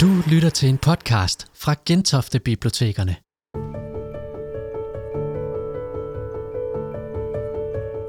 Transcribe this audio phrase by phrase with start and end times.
[0.00, 3.16] Du lytter til en podcast fra Gentofte Bibliotekerne.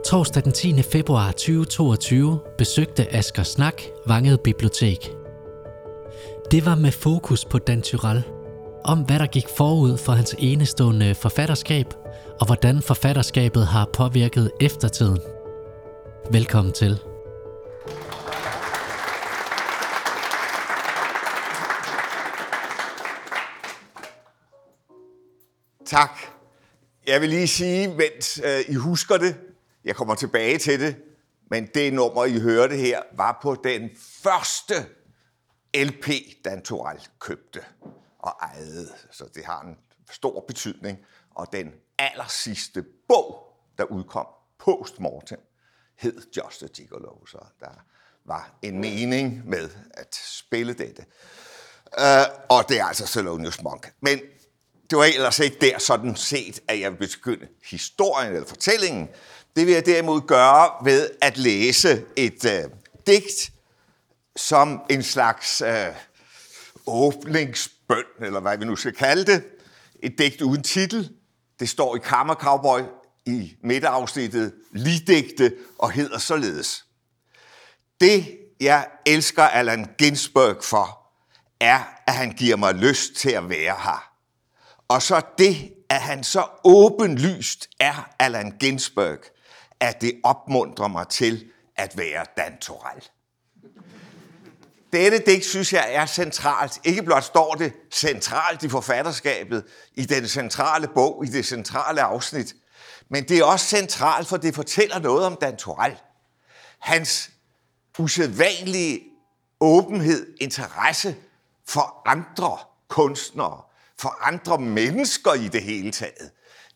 [0.06, 0.82] Torsdag den 10.
[0.82, 4.98] februar 2022 besøgte Asger Snak Vanget Bibliotek.
[6.52, 8.24] Det var med fokus på Dan Tyrell,
[8.84, 11.94] om hvad der gik forud for hans enestående forfatterskab,
[12.40, 15.20] og hvordan forfatterskabet har påvirket eftertiden.
[16.32, 17.11] Velkommen til.
[25.92, 26.20] Tak.
[27.08, 29.40] Jeg vil lige sige, mens øh, I husker det,
[29.84, 30.96] jeg kommer tilbage til det,
[31.50, 33.90] men det nummer, I hørte her, var på den
[34.24, 34.74] første
[35.76, 36.08] LP,
[36.46, 37.64] Dan Torell købte
[38.20, 38.88] og ejede.
[39.12, 39.78] Så det har en
[40.12, 40.98] stor betydning.
[41.36, 44.28] Og den aller sidste bog, der udkom
[44.60, 45.40] post-mortem,
[45.96, 47.26] hed Just a Gigolo.
[47.26, 47.84] Så der
[48.26, 51.06] var en mening med at spille dette.
[51.98, 53.94] Uh, og det er altså Thelonious Monk.
[54.02, 54.20] Men
[54.92, 59.10] det var ellers ikke der sådan set, at jeg vil begynde historien eller fortællingen.
[59.56, 62.70] Det vil jeg derimod gøre ved at læse et øh,
[63.08, 63.52] digt
[64.36, 65.88] som en slags øh,
[66.88, 69.44] åbningsbøn, eller hvad vi nu skal kalde det.
[70.04, 71.12] Et digt uden titel.
[71.60, 72.82] Det står i Kammer Cowboy
[73.26, 76.86] i midterafsnittet Ligdigte og hedder således.
[78.02, 81.00] Det, jeg elsker Allan Ginsberg for,
[81.60, 84.11] er, at han giver mig lyst til at være her.
[84.92, 89.20] Og så det, at han så åbenlyst er Allan Ginsberg,
[89.80, 93.08] at det opmuntrer mig til at være Dan Torell.
[94.94, 96.80] Dette digt synes jeg er centralt.
[96.84, 99.64] Ikke blot står det centralt i forfatterskabet,
[99.96, 102.56] i den centrale bog, i det centrale afsnit,
[103.10, 105.98] men det er også centralt, for det fortæller noget om Dan Torell.
[106.80, 107.32] Hans
[108.00, 109.02] usædvanlige
[109.62, 111.16] åbenhed, interesse
[111.68, 113.62] for andre kunstnere,
[114.02, 116.32] for andre mennesker i det hele taget.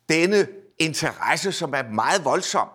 [0.08, 0.48] Denne
[0.78, 2.68] interesse, som er meget voldsom.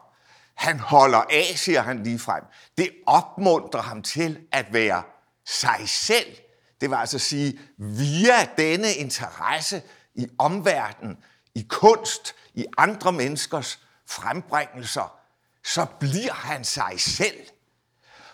[0.56, 2.44] Han holder af, siger han lige frem.
[2.78, 5.03] Det opmuntrer ham til at være
[5.45, 6.38] sig selv.
[6.81, 9.81] Det vil altså sige, via denne interesse
[10.16, 11.17] i omverdenen,
[11.56, 15.17] i kunst, i andre menneskers frembringelser,
[15.63, 17.38] så bliver han sig selv.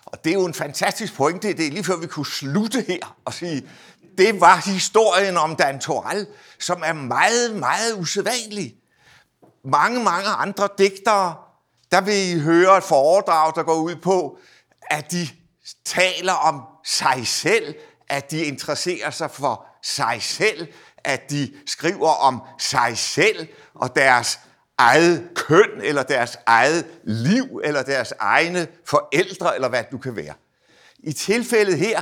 [0.05, 1.53] Og det er jo en fantastisk pointe.
[1.53, 3.69] Det er lige før vi kunne slutte her og sige,
[4.17, 6.27] det var historien om Dan Torell,
[6.59, 8.75] som er meget, meget usædvanlig.
[9.63, 11.35] Mange, mange andre digtere,
[11.91, 14.39] der vil I høre et foredrag, der går ud på,
[14.89, 15.27] at de
[15.85, 17.75] taler om sig selv,
[18.09, 20.67] at de interesserer sig for sig selv,
[21.03, 24.39] at de skriver om sig selv og deres
[24.77, 30.33] eget køn, eller deres eget liv, eller deres egne forældre, eller hvad du kan være.
[30.99, 32.01] I tilfældet her,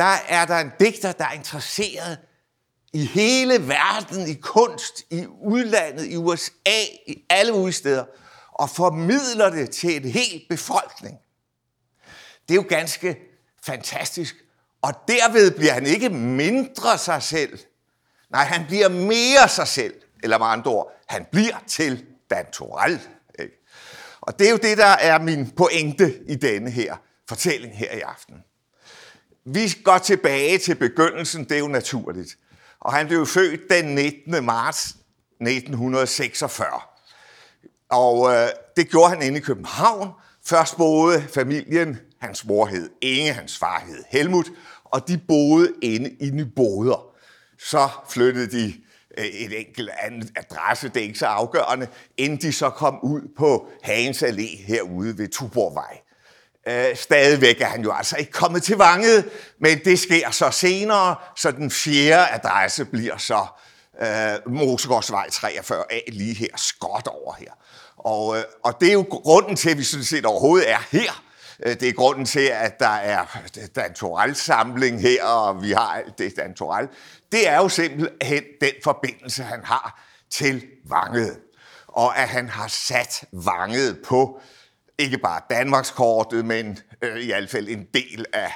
[0.00, 2.18] der er der en digter, der er interesseret
[2.92, 8.04] i hele verden, i kunst, i udlandet, i USA, i alle mulige steder,
[8.52, 11.18] og formidler det til en hel befolkning.
[12.48, 13.18] Det er jo ganske
[13.62, 14.36] fantastisk.
[14.82, 17.58] Og derved bliver han ikke mindre sig selv.
[18.30, 19.94] Nej, han bliver mere sig selv.
[20.22, 22.46] Eller med andre ord, han bliver til Dan
[23.38, 23.54] Ikke?
[24.20, 26.96] Og det er jo det, der er min pointe i denne her
[27.28, 28.44] fortælling her i aften.
[29.54, 32.38] Vi går tilbage til begyndelsen, det er jo naturligt.
[32.80, 34.44] Og han blev født den 19.
[34.44, 34.96] marts
[35.40, 36.66] 1946.
[37.88, 40.08] Og øh, det gjorde han inde i København.
[40.44, 44.50] Først boede familien, hans mor hed Inge, hans far hed Helmut,
[44.84, 47.06] og de boede inde i Nyboder.
[47.58, 48.74] Så flyttede de
[49.18, 53.22] øh, et enkelt andet adresse, det er ikke så afgørende, inden de så kom ud
[53.36, 56.00] på Hagens Allé herude ved Tuborgvej.
[56.68, 61.16] Øh, stadigvæk er han jo altså ikke kommet til Vanget, men det sker så senere,
[61.36, 63.46] så den fjerde adresse bliver så
[64.00, 67.52] øh, Mosegårdsvej 43A lige her, skot over her.
[67.96, 71.22] Og, øh, og det er jo grunden til, at vi sådan set overhovedet er her.
[71.62, 73.24] Øh, det er grunden til, at der er
[73.76, 76.54] Dan samling her, og vi har alt det Dan
[77.32, 81.38] Det er jo simpelthen den forbindelse, han har til Vanget.
[81.86, 84.40] Og at han har sat Vanget på
[85.00, 88.52] ikke bare Danmarkskortet, men øh, i hvert fald en del af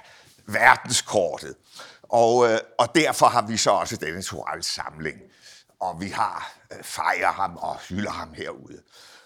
[0.47, 1.55] verdenskortet.
[2.03, 5.19] Og, øh, og derfor har vi så også denne Torals samling.
[5.81, 8.83] Og vi har øh, fejrer ham og hylder ham herude.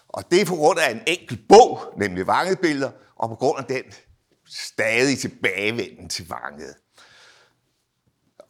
[0.09, 3.65] Og det er på grund af en enkelt bog, nemlig Vangebilleder, og på grund af
[3.65, 3.83] den
[4.47, 6.75] stadig tilbagevenden til Vanget.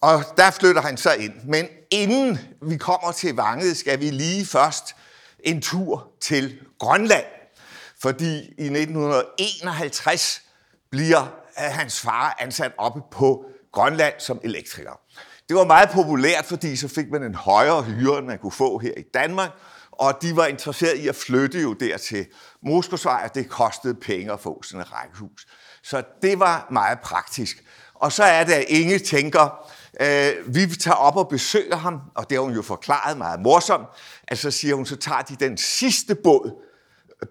[0.02, 1.34] Og der flytter han så ind.
[1.44, 4.96] Men inden vi kommer til Vanget, skal vi lige først
[5.40, 7.26] en tur til Grønland
[8.02, 10.42] fordi i 1951
[10.90, 15.00] bliver hans far ansat oppe på Grønland som elektriker.
[15.50, 18.78] Det var meget populært, fordi så fik man en højere hyre, end man kunne få
[18.78, 19.50] her i Danmark,
[19.92, 22.26] og de var interesseret i at flytte jo der til
[22.64, 25.48] Moskosvej, og det kostede penge at få sådan et rækkehus.
[25.84, 27.64] Så det var meget praktisk.
[27.96, 29.70] Og så er det, at Inge tænker,
[30.02, 33.88] øh, vi tager op og besøger ham, og det har hun jo forklaret meget morsomt,
[34.28, 36.69] at så siger hun, så tager de den sidste båd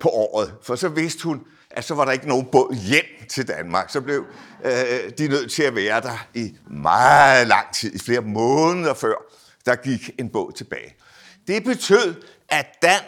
[0.00, 1.40] på året, for så vidste hun,
[1.70, 3.90] at så var der ikke nogen båd hjem til Danmark.
[3.90, 4.24] Så blev
[4.64, 4.72] øh,
[5.18, 9.14] de nødt til at være der i meget lang tid, i flere måneder før,
[9.66, 10.94] der gik en båd tilbage.
[11.46, 12.14] Det betød,
[12.48, 13.00] at Dan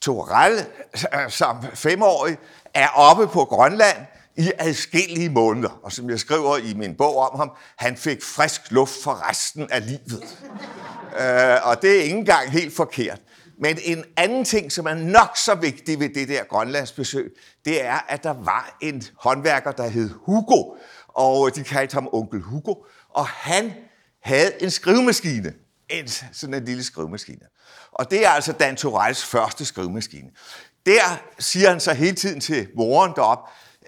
[0.00, 0.66] Torell
[1.14, 2.38] øh, som femårig
[2.74, 3.96] er oppe på Grønland
[4.36, 5.80] i adskillige måneder.
[5.82, 9.70] Og som jeg skriver i min bog om ham, han fik frisk luft for resten
[9.70, 10.38] af livet.
[11.20, 13.20] øh, og det er ikke engang helt forkert.
[13.62, 17.32] Men en anden ting, som er nok så vigtig ved det der Grønlandsbesøg,
[17.64, 20.76] det er, at der var en håndværker, der hed Hugo,
[21.08, 22.74] og de kaldte ham onkel Hugo,
[23.08, 23.72] og han
[24.22, 25.54] havde en skrivemaskine.
[25.88, 27.46] En, sådan en lille skrivemaskine.
[27.92, 30.30] Og det er altså Dan Torells første skrivemaskine.
[30.86, 33.38] Der siger han så hele tiden til moren derop,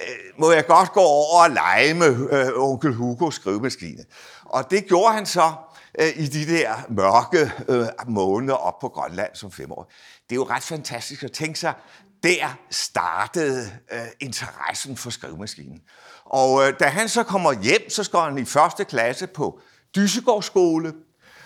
[0.01, 4.05] øh, må jeg godt gå over og lege med øh, onkel Hugos skrivemaskine.
[4.45, 5.53] Og det gjorde han så
[5.99, 9.89] Øh, i de der mørke øh, måneder op på Grønland som femårig.
[10.29, 11.75] Det er jo ret fantastisk at tænke sig,
[12.23, 15.81] der startede øh, interessen for skrivemaskinen.
[16.25, 19.61] Og øh, da han så kommer hjem, så skal han i første klasse på
[19.97, 20.93] Dysegård skole,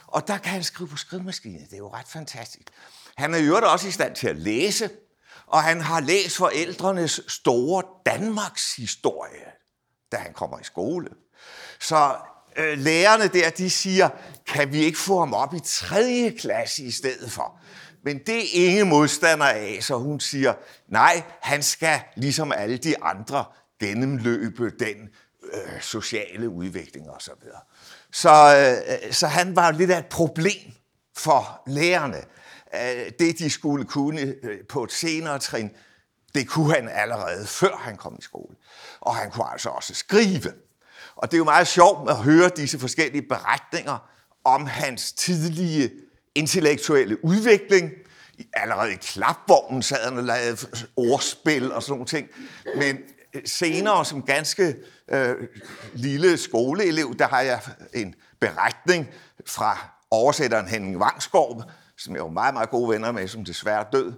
[0.07, 1.59] og der kan han skrive på skrivemaskine.
[1.59, 2.67] Det er jo ret fantastisk.
[3.17, 4.91] Han er jo også i stand til at læse,
[5.47, 9.53] og han har læst forældrenes store Danmarks historie,
[10.13, 11.09] da han kommer i skole.
[11.81, 12.17] Så
[12.59, 14.09] øh, lærerne der, de siger,
[14.47, 16.35] kan vi ikke få ham op i 3.
[16.39, 17.61] klasse i stedet for?
[18.05, 20.55] Men det er ingen modstander af, så hun siger,
[20.89, 23.45] nej, han skal ligesom alle de andre
[23.81, 25.09] gennemløbe den
[25.53, 27.21] øh, sociale udvikling osv.
[27.21, 27.61] Så, videre.
[28.13, 28.57] så,
[29.07, 30.73] øh, så han var lidt af et problem
[31.17, 32.23] for lærerne.
[32.75, 35.71] Øh, det, de skulle kunne øh, på et senere trin,
[36.35, 38.57] det kunne han allerede før han kom i skole.
[39.01, 40.53] Og han kunne altså også skrive.
[41.19, 44.09] Og det er jo meget sjovt at høre disse forskellige beretninger
[44.45, 45.91] om hans tidlige
[46.35, 47.91] intellektuelle udvikling.
[48.53, 50.67] Allerede i klapvognen sad han og lavede
[50.97, 52.29] ordspil og sådan nogle ting.
[52.77, 52.99] Men
[53.35, 54.77] øh, senere som ganske
[55.09, 55.37] øh,
[55.95, 57.61] lille skoleelev, der har jeg
[57.95, 59.09] en beretning
[59.47, 59.79] fra
[60.11, 64.13] oversætteren Henning Vangsgaard, som jeg var meget, meget gode venner med, som desværre død.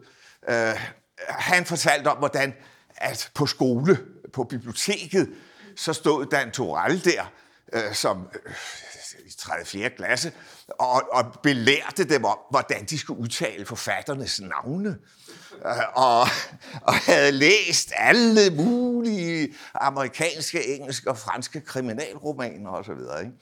[0.48, 0.88] Øh,
[1.28, 2.54] han fortalte om, hvordan
[2.96, 3.98] at på skole,
[4.32, 5.28] på biblioteket,
[5.76, 7.32] så stod Dan Torell der,
[7.72, 8.52] øh, som øh,
[9.26, 9.64] i 3.
[9.64, 9.90] 4.
[9.90, 10.32] klasse,
[10.68, 14.96] og, og belærte dem om, hvordan de skulle udtale forfatternes navne.
[15.66, 16.20] Øh, og,
[16.82, 22.84] og havde læst alle mulige amerikanske, engelske og franske kriminalromaner osv.
[22.84, 23.32] Så, ikke?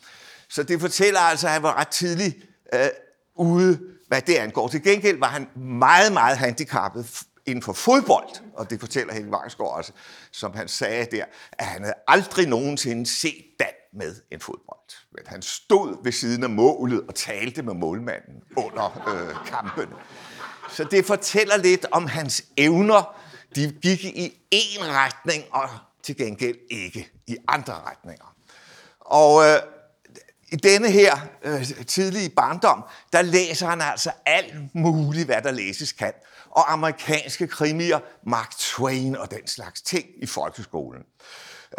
[0.48, 2.36] så det fortæller altså, at han var ret tidligt
[2.74, 2.88] øh,
[3.34, 4.68] ude, hvad det angår.
[4.68, 9.76] Til gengæld var han meget, meget handicappet inden for fodbold, og det fortæller Henning Vangsgaard
[9.76, 9.92] også,
[10.32, 14.78] som han sagde der, at han havde aldrig nogensinde set Dan med en fodbold.
[15.12, 19.88] Men han stod ved siden af målet og talte med målmanden under øh, kampen.
[20.70, 23.16] Så det fortæller lidt om hans evner.
[23.54, 25.68] De gik i én retning, og
[26.02, 28.34] til gengæld ikke i andre retninger.
[29.00, 29.58] Og øh,
[30.52, 35.92] i denne her øh, tidlige barndom, der læser han altså alt muligt, hvad der læses
[35.92, 36.12] kan.
[36.50, 41.02] Og amerikanske krimier, Mark Twain og den slags ting i folkeskolen.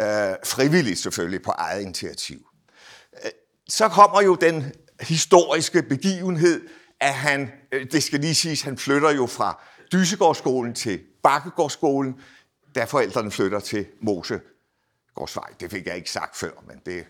[0.00, 2.46] Øh, frivilligt selvfølgelig på eget initiativ.
[3.24, 3.30] Øh,
[3.68, 6.68] så kommer jo den historiske begivenhed,
[7.00, 9.62] at han, øh, det skal lige siges, han flytter jo fra
[9.92, 12.14] Dysegårdsskolen til Bakkegårdsskolen,
[12.74, 15.48] da forældrene flytter til Mosegårdsvej.
[15.60, 17.06] Det fik jeg ikke sagt før, men det,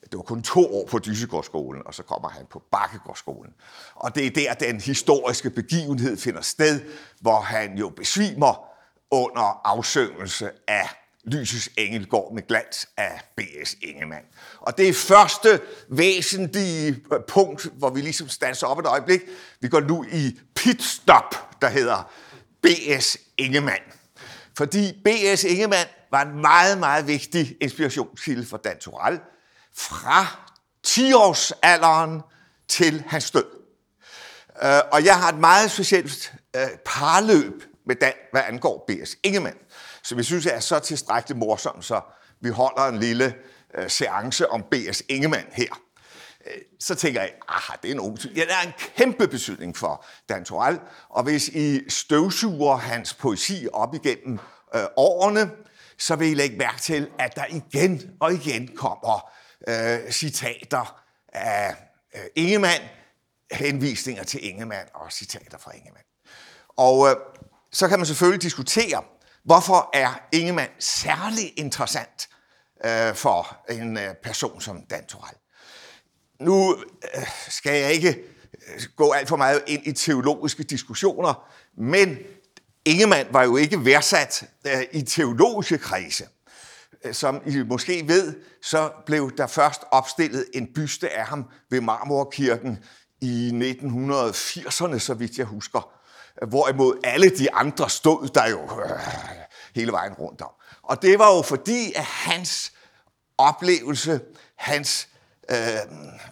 [0.00, 3.52] det var kun to år på Dysegårdsskolen, og så kommer han på Bakkegårdsskolen.
[3.94, 6.80] Og det er der, den historiske begivenhed finder sted,
[7.20, 8.68] hvor han jo besvimer
[9.10, 10.88] under afsøgelse af
[11.24, 13.76] Lysets engel går med glans af B.S.
[13.82, 14.24] Ingemann.
[14.60, 19.20] Og det er første væsentlige punkt, hvor vi ligesom standser op et øjeblik.
[19.60, 22.12] Vi går nu i pitstop, der hedder
[22.62, 23.18] B.S.
[23.38, 23.82] Ingemann.
[24.56, 25.44] Fordi B.S.
[25.44, 29.20] Ingemann var en meget, meget vigtig inspirationskilde for Dan Torell
[29.76, 30.26] fra
[30.86, 32.22] 10-årsalderen
[32.68, 33.46] til hans død.
[34.62, 39.16] Øh, og jeg har et meget specielt øh, parløb med Dan, hvad angår B.S.
[39.22, 39.56] Ingemann
[40.02, 42.00] som vi synes er så tilstrækkeligt morsom, så
[42.40, 43.34] vi holder en lille
[43.74, 45.02] øh, seance om B.S.
[45.08, 45.80] Ingemann her.
[46.80, 50.04] Så tænker jeg, aha, det er en ung Ja, det er en kæmpe betydning for
[50.28, 54.38] Dan Torell, og hvis I støvsuger hans poesi op igennem
[54.74, 55.50] øh, årene,
[55.98, 59.30] så vil I lægge mærke til, at der igen og igen kommer
[59.68, 61.76] øh, citater af
[62.14, 62.82] øh, Ingemann,
[63.52, 66.04] henvisninger til Ingemann og citater fra Ingemann.
[66.68, 67.16] Og øh,
[67.72, 69.02] så kan man selvfølgelig diskutere,
[69.44, 72.28] hvorfor er Ingemann særlig interessant
[72.84, 75.36] øh, for en øh, person som Dan Torell.
[76.40, 76.76] Nu
[77.14, 78.18] øh, skal jeg ikke
[78.68, 82.18] øh, gå alt for meget ind i teologiske diskussioner, men
[82.84, 86.28] Ingemann var jo ikke værdsat øh, i teologiske kredse.
[87.04, 91.80] Øh, som I måske ved, så blev der først opstillet en byste af ham ved
[91.80, 92.78] Marmorkirken
[93.20, 95.92] i 1980'erne, så vidt jeg husker.
[96.46, 98.90] Hvorimod alle de andre stod der jo øh,
[99.74, 100.50] hele vejen rundt om.
[100.82, 102.72] Og det var jo fordi, at hans
[103.38, 104.20] oplevelse,
[104.56, 105.08] hans,
[105.50, 105.56] øh,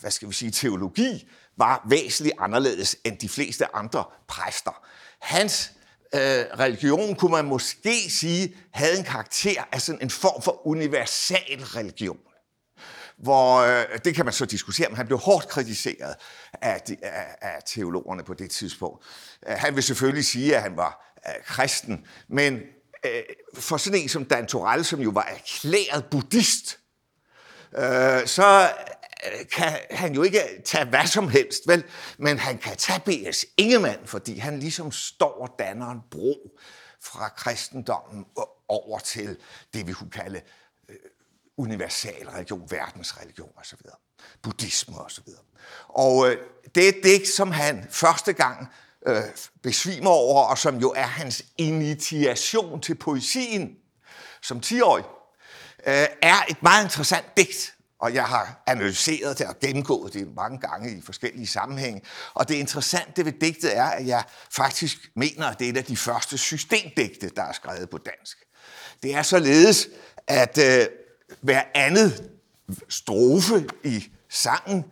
[0.00, 4.84] hvad skal vi sige, teologi, var væsentligt anderledes end de fleste andre præster.
[5.20, 5.72] Hans
[6.14, 11.62] øh, religion, kunne man måske sige, havde en karakter af sådan en form for universal
[11.62, 12.18] religion
[13.22, 16.14] hvor øh, det kan man så diskutere, men han blev hårdt kritiseret
[16.52, 19.04] af, de, af, af teologerne på det tidspunkt.
[19.48, 22.60] Øh, han vil selvfølgelig sige, at han var øh, kristen, men
[23.06, 23.22] øh,
[23.54, 26.78] for sådan en som Dan Torell, som jo var erklæret buddhist,
[27.78, 28.70] øh, så
[29.52, 31.84] kan han jo ikke tage hvad som helst, vel?
[32.18, 33.46] Men han kan tage B.S.
[33.56, 36.58] Ingemann, fordi han ligesom står og danner en bro
[37.00, 38.26] fra kristendommen
[38.68, 39.36] over til
[39.74, 40.40] det, vi kunne kalde
[40.88, 40.96] øh,
[41.56, 43.78] universal religion, verdensreligion osv.,
[44.42, 45.28] buddhisme osv.
[45.88, 46.36] Og øh,
[46.74, 48.68] det er det, som han første gang
[49.06, 49.22] øh,
[49.62, 53.76] besvimer over, og som jo er hans initiation til poesien
[54.42, 55.04] som 10-årig,
[55.86, 60.58] øh, er et meget interessant digt, og jeg har analyseret det og gennemgået det mange
[60.58, 62.02] gange i forskellige sammenhænge.
[62.34, 65.84] Og det interessante ved digtet er, at jeg faktisk mener, at det er et af
[65.84, 68.38] de første systemdigte, der er skrevet på dansk.
[69.02, 69.88] Det er således,
[70.26, 70.86] at øh,
[71.40, 72.30] hver andet
[72.88, 74.84] strofe i sangen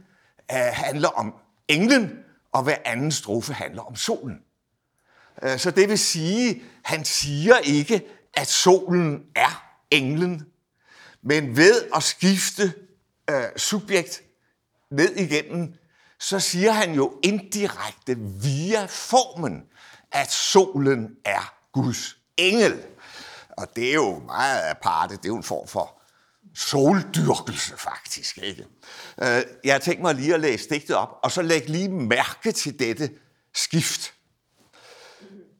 [0.52, 1.34] øh, handler om
[1.68, 2.10] englen,
[2.52, 4.38] og hver anden strofe handler om solen.
[5.42, 8.02] Øh, så det vil sige, han siger ikke,
[8.34, 10.46] at solen er englen,
[11.22, 12.72] men ved at skifte
[13.30, 14.22] øh, subjekt
[14.90, 15.74] ned igennem,
[16.20, 19.62] så siger han jo indirekte via formen,
[20.12, 22.82] at solen er Guds engel.
[23.56, 26.02] Og det er jo meget aparte, det er jo en form for
[26.54, 28.38] soldyrkelse, faktisk.
[28.38, 28.66] Ikke?
[29.22, 32.52] Øh, jeg har tænkt mig lige at læse digtet op, og så læg lige mærke
[32.52, 33.10] til dette
[33.54, 34.14] skift.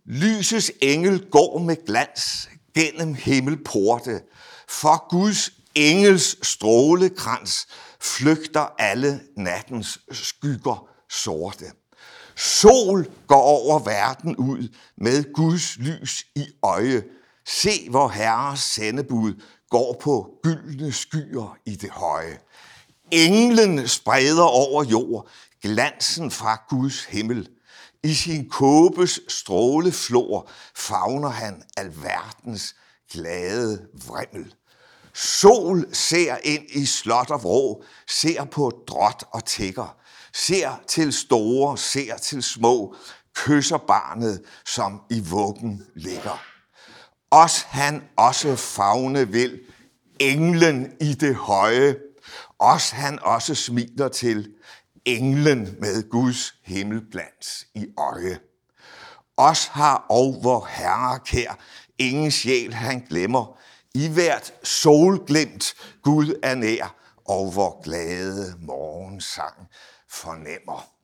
[0.05, 4.23] Lysets engel går med glans gennem himmelporte,
[4.69, 7.67] for Guds engels strålekrans
[8.01, 11.73] flygter alle nattens skygger sorte.
[12.37, 17.03] Sol går over verden ud med Guds lys i øje.
[17.47, 19.35] Se, hvor Herres sendebud
[19.71, 22.39] går på gyldne skyer i det høje.
[23.11, 25.29] Englen spreder over jord
[25.63, 27.49] glansen fra Guds himmel.
[28.03, 32.75] I sin kåbes stråleflor favner han alverdens
[33.13, 34.55] glade vrimmel.
[35.19, 39.97] Sol ser ind i slot og vrå, ser på drot og tækker,
[40.35, 42.95] ser til store, ser til små,
[43.35, 46.45] kysser barnet, som i vuggen ligger.
[47.31, 49.61] Os han også fagne vil,
[50.21, 51.97] englen i det høje,
[52.59, 54.51] os han også smiler til,
[55.05, 58.39] englen med Guds himmelglans i øje.
[59.37, 61.59] Os har og vor herre kær,
[61.99, 63.59] ingen sjæl han glemmer,
[64.05, 66.95] i hvert solglimt Gud er nær,
[67.29, 69.55] og hvor glade morgensang
[70.11, 70.99] fornemmer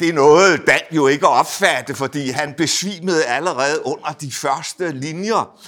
[0.00, 5.60] det er noget, Dan jo ikke opfatte, fordi han besvimede allerede under de første linjer.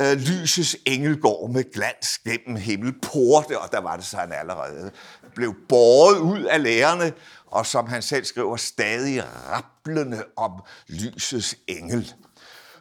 [0.00, 4.90] Øh, lysets engel går med glans gennem himmelporte, og der var det så, han allerede
[5.34, 7.12] blev båret ud af lærerne,
[7.46, 10.52] og som han selv skriver, stadig rapplende om
[10.88, 12.14] lysets engel.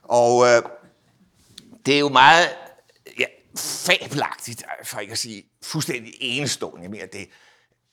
[0.04, 0.62] Og øh,
[1.86, 2.50] det er jo meget
[3.60, 6.82] fabelagtigt, for ikke at sige fuldstændig enestående.
[6.82, 7.30] Jeg mener, det,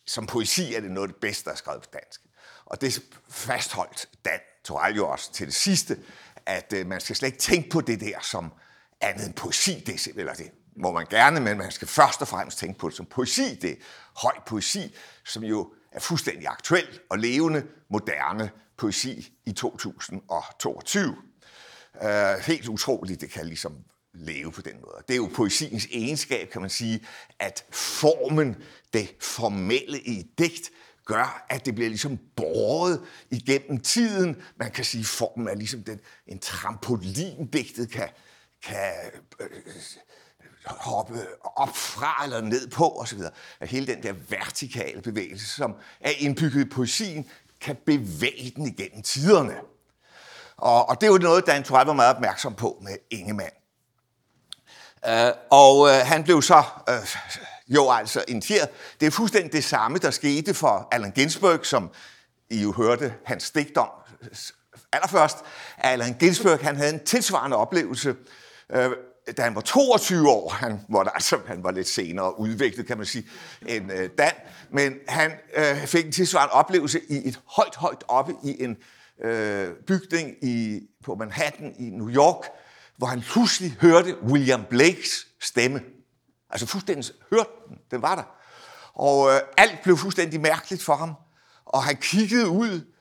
[0.07, 2.21] som poesi er det noget af det bedste, der er skrevet på dansk.
[2.65, 5.99] Og det fastholdt Dan Torell jo også til det sidste,
[6.47, 8.53] at øh, man skal slet ikke tænke på det der som
[9.01, 9.83] andet end poesi.
[9.87, 12.97] Det, eller det må man gerne, men man skal først og fremmest tænke på det
[12.97, 13.55] som poesi.
[13.55, 13.77] Det er
[14.23, 21.09] høj poesi, som jo er fuldstændig aktuel og levende, moderne poesi i 2022.
[21.09, 23.85] Uh, øh, helt utroligt, det kan ligesom
[24.19, 25.03] leve på den måde.
[25.09, 27.07] Det er jo poesiens egenskab, kan man sige,
[27.39, 28.57] at formen,
[28.93, 30.71] det formelle i et digt,
[31.07, 34.43] gør, at det bliver ligesom båret igennem tiden.
[34.57, 38.09] Man kan sige, at formen er ligesom den, en trampolin, digtet kan,
[38.63, 38.93] kan
[39.41, 39.49] øh,
[40.67, 43.21] hoppe op fra eller ned på osv.
[43.61, 47.31] At hele den der vertikale bevægelse, som er indbygget i poesien,
[47.61, 49.55] kan bevæge den igennem tiderne.
[50.57, 53.53] Og, og det er jo noget, Dan Torell var meget opmærksom på med Ingemann.
[55.09, 56.95] Øh, og øh, han blev så øh,
[57.69, 58.69] jo altså initieret.
[59.01, 61.91] Det er fuldstændig det samme, der skete for Allen Ginsberg, som
[62.51, 63.89] I jo hørte hans digt om
[64.93, 65.37] allerførst.
[65.79, 68.15] Allen Ginsberg han havde en tilsvarende oplevelse,
[68.73, 68.91] øh,
[69.37, 70.49] da han var 22 år.
[70.49, 73.27] Han var, altså, han var lidt senere udviklet, kan man sige,
[73.67, 74.33] end øh, Dan.
[74.71, 78.77] Men han øh, fik en tilsvarende oplevelse i et højt, højt oppe i en
[79.25, 82.45] øh, bygning i, på Manhattan i New York,
[82.99, 85.81] hvor han pludselig hørte William Blakes stemme.
[86.51, 88.23] Altså fuldstændig hørte den, den var der.
[88.95, 91.15] Og øh, alt blev fuldstændig mærkeligt for ham.
[91.65, 92.93] Og han kiggede ud.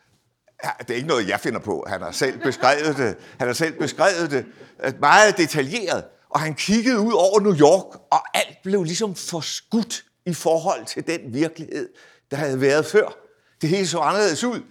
[0.64, 1.86] Ja, det er ikke noget, jeg finder på.
[1.88, 3.18] Han har selv beskrevet det.
[3.40, 4.46] Han har selv beskrevet det
[4.84, 6.04] øh, meget detaljeret.
[6.30, 11.08] Og han kiggede ud over New York, og alt blev ligesom forskudt i forhold til
[11.08, 11.90] den virkelighed,
[12.32, 13.18] der havde været før.
[13.62, 14.62] Det hele så anderledes ud.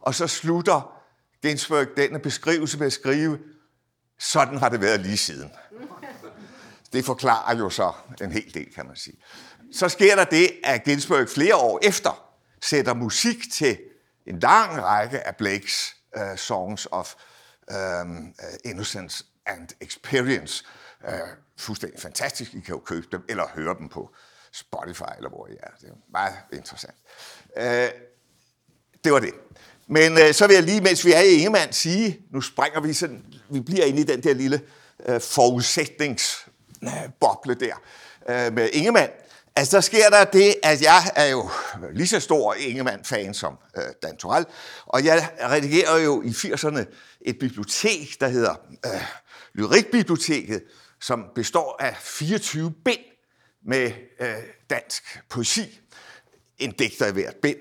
[0.00, 1.00] Og så slutter
[1.42, 3.38] Ginsberg denne beskrivelse med at skrive,
[4.18, 5.50] sådan har det været lige siden.
[6.92, 7.92] Det forklarer jo så
[8.22, 9.16] en hel del, kan man sige.
[9.72, 13.78] Så sker der det, at Ginsberg flere år efter sætter musik til
[14.26, 17.14] en lang række af Blakes uh, Songs of
[18.02, 20.64] um, Innocence and Experience.
[21.08, 21.10] Uh,
[21.58, 22.54] fuldstændig fantastisk.
[22.54, 24.14] I kan jo købe dem, eller høre dem på
[24.52, 25.70] Spotify, eller hvor I er.
[25.80, 26.96] Det er meget interessant.
[27.56, 28.00] Uh,
[29.04, 29.34] det var det.
[29.86, 32.92] Men øh, så vil jeg lige, mens vi er i Ingemann, sige, nu springer vi
[32.92, 34.60] sådan, vi bliver inde i den der lille
[35.08, 37.74] øh, forudsætningsboble der
[38.28, 39.10] øh, med Ingemann.
[39.56, 41.50] Altså, der sker der det, at jeg er jo
[41.92, 44.46] lige så stor Ingemann-fan som øh, Dan Torell,
[44.86, 46.84] og jeg redigerer jo i 80'erne
[47.20, 48.54] et bibliotek, der hedder
[48.86, 49.02] øh,
[49.54, 50.62] Lyrikbiblioteket,
[51.00, 53.00] som består af 24 bind
[53.66, 54.34] med øh,
[54.70, 55.80] dansk poesi.
[56.58, 57.58] En digter i hvert bind.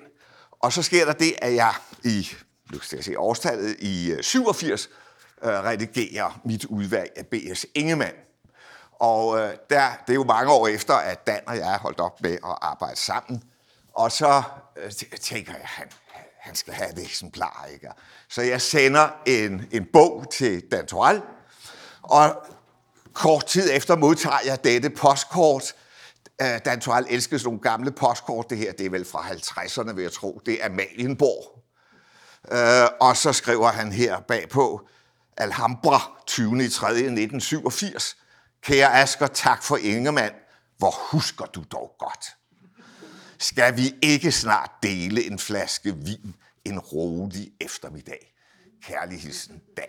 [0.51, 2.27] Og så sker der det, at jeg i
[2.73, 4.89] nu skal jeg se, årstallet i øh, 87
[5.43, 7.65] øh, redigerer mit udvalg af B.S.
[7.75, 8.15] Ingemann.
[8.99, 11.99] Og øh, der, det er jo mange år efter, at Dan og jeg er holdt
[11.99, 13.43] op med at arbejde sammen.
[13.93, 14.43] Og så
[14.77, 15.87] øh, tænker jeg, at han,
[16.39, 17.67] han skal have et eksemplar.
[17.73, 17.87] Ikke?
[18.29, 21.21] Så jeg sender en, en bog til Dan Toral,
[22.01, 22.45] og
[23.13, 25.73] kort tid efter modtager jeg dette postkort.
[26.41, 28.49] Uh, Dan Toral elskede sådan nogle gamle postkort.
[28.49, 30.41] Det her, det er vel fra 50'erne, vil jeg tro.
[30.45, 31.62] Det er Malienborg.
[32.51, 34.87] Øh, og så skriver han her bagpå,
[35.37, 36.69] Alhambra, 20.
[36.69, 36.89] 3.
[36.89, 38.17] 1987.
[38.61, 40.33] Kære Asger, tak for Ingemann.
[40.77, 42.25] Hvor husker du dog godt?
[43.39, 48.33] Skal vi ikke snart dele en flaske vin en rolig eftermiddag?
[48.83, 49.85] Kærlig hilsen, Dan.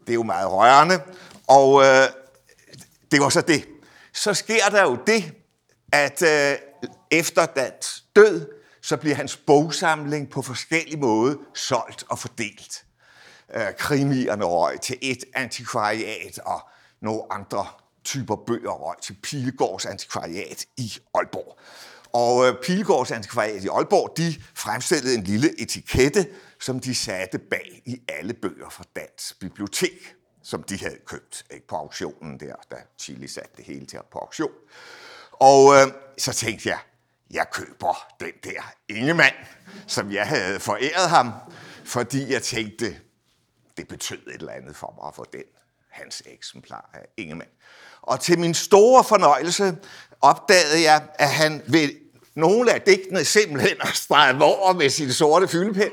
[0.00, 1.02] Det er jo meget rørende,
[1.46, 2.08] og øh,
[3.10, 3.68] det var så det.
[4.12, 5.32] Så sker der jo det,
[5.92, 6.58] at øh,
[7.10, 12.84] efter Dans død, så bliver hans bogsamling på forskellige måder solgt og fordelt.
[13.54, 16.60] Øh, krimierne røg til et antikvariat, og
[17.00, 17.66] nogle andre
[18.04, 21.58] typer bøger røg til Pilegårds antikvariat i Aalborg.
[22.12, 26.26] Og øh, Pilegårds antikvariat i Aalborg, de fremstillede en lille etikette,
[26.60, 31.66] som de satte bag i alle bøger fra Dansk Bibliotek, som de havde købt ikke,
[31.66, 34.50] på auktionen der, da Chili satte det hele til på auktion.
[35.32, 36.78] Og øh, så tænkte jeg,
[37.30, 39.34] jeg køber den der Ingemann,
[39.86, 41.32] som jeg havde foræret ham,
[41.84, 42.96] fordi jeg tænkte,
[43.76, 45.42] det betød et eller andet for mig at få den,
[45.90, 47.50] hans eksemplar af Ingemann.
[48.02, 49.76] Og til min store fornøjelse
[50.20, 51.90] opdagede jeg, at han ved
[52.34, 55.92] nogle af digtene simpelthen har streget over med sin sorte fyldepind.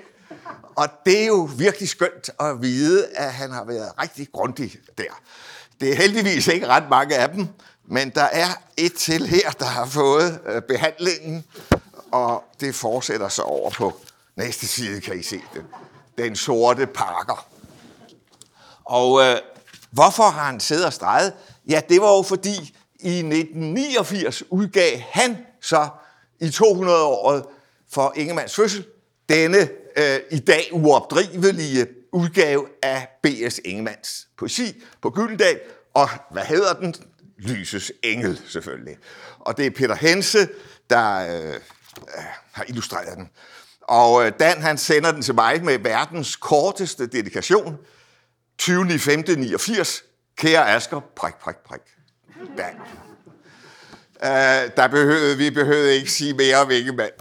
[0.76, 5.21] Og det er jo virkelig skønt at vide, at han har været rigtig grundig der.
[5.80, 7.47] Det er heldigvis ikke ret mange af dem,
[7.88, 8.47] men der er
[8.78, 11.45] et til her, der har fået øh, behandlingen,
[12.12, 14.00] og det fortsætter så over på
[14.36, 15.65] næste side, kan I se det.
[16.17, 17.47] Den sorte pakker.
[18.86, 19.38] Og øh,
[19.91, 21.34] hvorfor har han siddet og streget?
[21.69, 25.88] Ja, det var jo fordi i 1989 udgav han så
[26.39, 27.45] i 200-året
[27.89, 28.86] for Ingemanns fødsel
[29.30, 33.60] denne øh, i dag uopdrivelige udgave af B.S.
[33.65, 35.60] Ingemanns poesi på Gyldendal.
[35.93, 36.95] Og hvad hedder den?
[37.38, 38.97] Lysets Engel, selvfølgelig.
[39.39, 40.50] Og det er Peter Hense,
[40.89, 43.30] der øh, øh, har illustreret den.
[43.82, 47.78] Og øh, Dan han sender den til mig med verdens korteste dedikation.
[48.58, 49.00] 20.
[49.00, 49.23] 5.
[49.28, 50.04] 89.
[50.38, 51.82] Kære Asker, prik, prik, prik.
[52.58, 52.76] Dan.
[54.19, 57.12] Uh, der behøvede, vi behøvede ikke sige mere om Ingemann.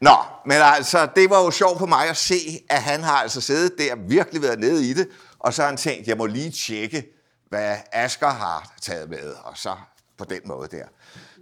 [0.00, 0.16] Nå,
[0.46, 3.78] men altså, det var jo sjovt for mig at se, at han har altså siddet
[3.78, 7.15] der, virkelig været nede i det, og så har han tænkt, jeg må lige tjekke,
[7.48, 9.76] hvad Asger har taget med, og så
[10.18, 10.84] på den måde der.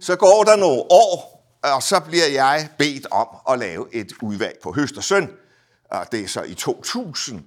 [0.01, 4.57] Så går der nogle år, og så bliver jeg bedt om at lave et udvalg
[4.63, 5.31] på Høst og Søn,
[5.91, 7.45] og det er så i 2000,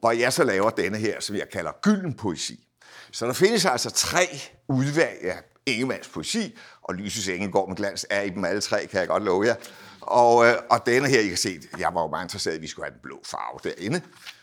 [0.00, 2.66] hvor jeg så laver denne her, som jeg kalder gylden poesi.
[3.12, 4.28] Så der findes altså tre
[4.68, 9.00] udvalg af Ingemanns poesi, og Lyses Engel med glans er i dem alle tre, kan
[9.00, 9.54] jeg godt love jer.
[10.00, 12.62] Og, øh, og denne her, I kan se, jeg var jo meget interesseret i, at
[12.62, 14.00] vi skulle have den blå farve derinde.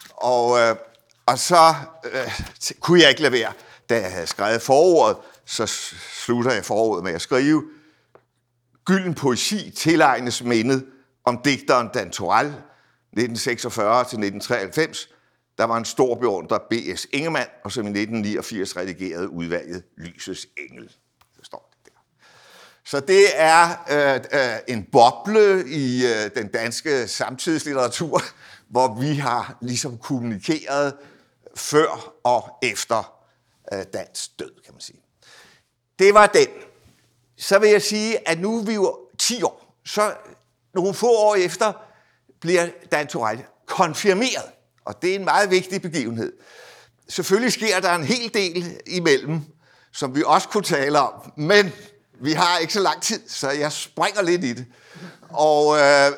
[0.09, 0.75] Og, øh,
[1.25, 1.73] og så
[2.13, 2.41] øh,
[2.79, 3.53] kunne jeg ikke lade være,
[3.89, 5.65] da jeg havde skrevet foråret, så
[6.23, 7.63] slutter jeg foråret med at skrive,
[8.85, 10.85] Gylden poesi tilegnes mindet
[11.23, 12.53] om digteren Dan Torell,
[13.19, 13.19] 1946-1993,
[15.57, 17.07] der var en stor beundrer B.S.
[17.13, 20.89] Ingemann, og som i 1989 redigerede udvalget Lysets Engel.
[21.35, 21.99] Så står det der.
[22.85, 28.21] Så det er øh, øh, en boble i øh, den danske samtidslitteratur,
[28.69, 30.93] hvor vi har ligesom kommunikeret
[31.55, 33.19] før og efter
[33.73, 33.85] øh,
[34.39, 34.99] død, kan man sige.
[35.99, 36.47] Det var den.
[37.37, 39.79] Så vil jeg sige, at nu er vi jo 10 år.
[39.85, 40.13] Så
[40.73, 41.73] nogle få år efter
[42.39, 44.51] bliver Dan Torell konfirmeret.
[44.85, 46.33] Og det er en meget vigtig begivenhed.
[47.09, 49.41] Selvfølgelig sker der en hel del imellem,
[49.93, 51.71] som vi også kunne tale om, men
[52.21, 54.65] vi har ikke så lang tid, så jeg springer lidt i det.
[55.29, 56.11] Og øh,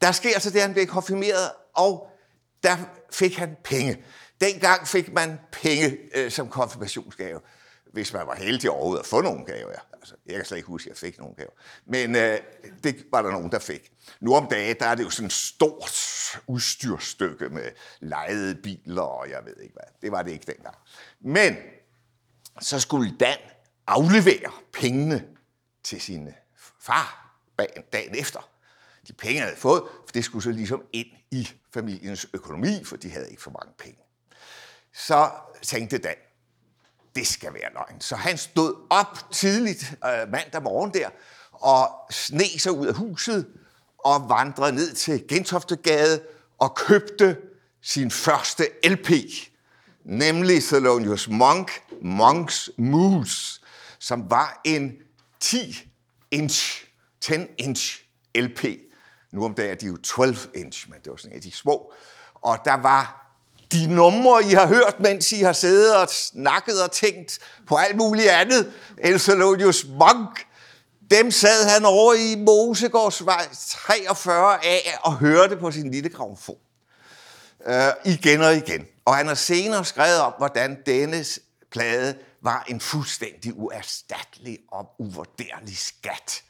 [0.00, 2.10] der sker så det, at han bliver konfirmeret, og
[2.62, 2.76] der
[3.12, 4.04] fik han penge.
[4.42, 7.40] Dengang fik man penge øh, som konfirmationsgave,
[7.92, 9.78] hvis man var heldig overhovedet at få nogle gaver.
[9.92, 11.50] Altså, jeg kan slet ikke huske, at jeg fik nogle gaver.
[11.86, 12.38] Men øh,
[12.84, 13.92] det var der nogen, der fik.
[14.20, 15.96] Nu om dagen, der er det jo sådan et stort
[16.46, 19.84] udstyrstykke med lejede biler, og jeg ved ikke hvad.
[20.02, 20.76] Det var det ikke dengang.
[21.20, 21.56] Men
[22.60, 23.38] så skulle Dan
[23.86, 25.24] aflevere pengene
[25.84, 26.28] til sin
[26.80, 27.38] far
[27.92, 28.48] dagen efter.
[29.08, 32.96] De penge, han havde fået, for det skulle så ligesom ind i familiens økonomi, for
[32.96, 33.98] de havde ikke for mange penge.
[34.94, 35.30] Så
[35.62, 36.14] tænkte Dan,
[37.14, 38.00] det skal være løgn.
[38.00, 41.08] Så han stod op tidligt øh, mandag morgen der,
[41.52, 43.46] og sne sig ud af huset,
[43.98, 46.22] og vandrede ned til Gentoftegade
[46.58, 47.36] og købte
[47.82, 49.10] sin første LP,
[50.04, 53.60] nemlig Thelonious Monk, Monks Moose,
[53.98, 54.92] som var en
[55.44, 56.86] 10-inch,
[57.24, 58.64] 10-inch LP.
[59.32, 61.92] Nu om dagen er de jo 12-inch, men det var sådan en af de små.
[62.34, 63.21] Og der var
[63.72, 67.96] de numre, I har hørt, mens I har siddet og snakket og tænkt på alt
[67.96, 70.46] muligt andet, Elsalonius Monk,
[71.10, 76.56] dem sad han over i Mosegårdsvej 43 af og hørte på sin lille gramofon.
[77.66, 78.86] Øh, igen og igen.
[79.04, 81.24] Og han har senere skrevet om, hvordan denne
[81.70, 86.42] plade var en fuldstændig uerstattelig og uvurderlig skat.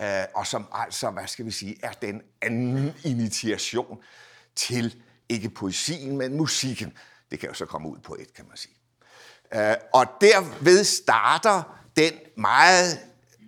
[0.00, 3.98] Øh, og som altså, hvad skal vi sige, er den anden initiation
[4.56, 4.96] til
[5.28, 6.92] ikke poesien, men musikken.
[7.30, 8.76] Det kan jo så komme ud på et, kan man sige.
[9.54, 11.62] Øh, og derved starter
[11.96, 12.98] den meget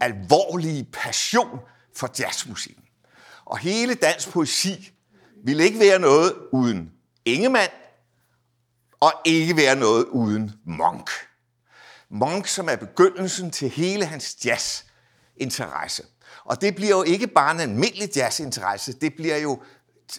[0.01, 1.61] alvorlige passion
[1.97, 2.85] for jazzmusikken.
[3.45, 4.93] Og hele dansk poesi
[5.45, 6.93] ville ikke være noget uden
[7.25, 7.71] Ingemann,
[9.01, 11.11] og ikke være noget uden Monk.
[12.09, 16.03] Monk, som er begyndelsen til hele hans jazzinteresse.
[16.45, 19.63] Og det bliver jo ikke bare en almindelig jazzinteresse, det bliver jo,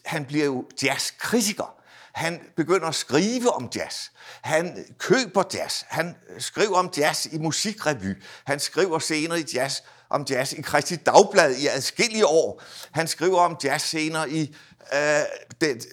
[0.06, 1.74] han bliver jo jazzkritiker.
[2.14, 4.10] Han begynder at skrive om jazz.
[4.42, 5.84] Han køber jazz.
[5.88, 8.24] Han skriver om jazz i musikrevy.
[8.46, 12.64] Han skriver senere i jazz om jazz i Kristi Dagblad i adskillige år.
[12.92, 14.56] Han skriver om jazz senere i
[14.94, 15.00] øh,
[15.62, 15.86] det,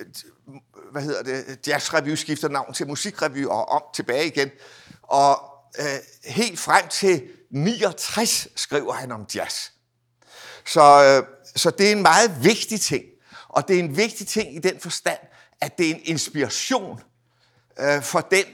[0.93, 4.51] hvad hedder det, jazzrevy skifter navn til musikrevy og om tilbage igen.
[5.03, 5.41] Og
[5.79, 5.85] øh,
[6.25, 9.71] helt frem til 69 skriver han om jazz.
[10.67, 13.05] Så, øh, så det er en meget vigtig ting.
[13.55, 15.19] Og det er en vigtig ting i den forstand,
[15.61, 17.01] at det er en inspiration
[17.81, 18.45] øh, for den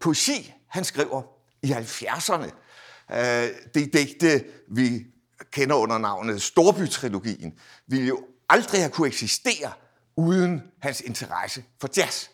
[0.00, 1.22] poesi, han skriver
[1.62, 2.50] i 70'erne.
[3.16, 5.06] Øh, det digte, vi
[5.50, 9.72] kender under navnet Storbytrilogien, ville jo aldrig have kunne eksistere
[10.16, 12.28] uden hans interesse for jazz.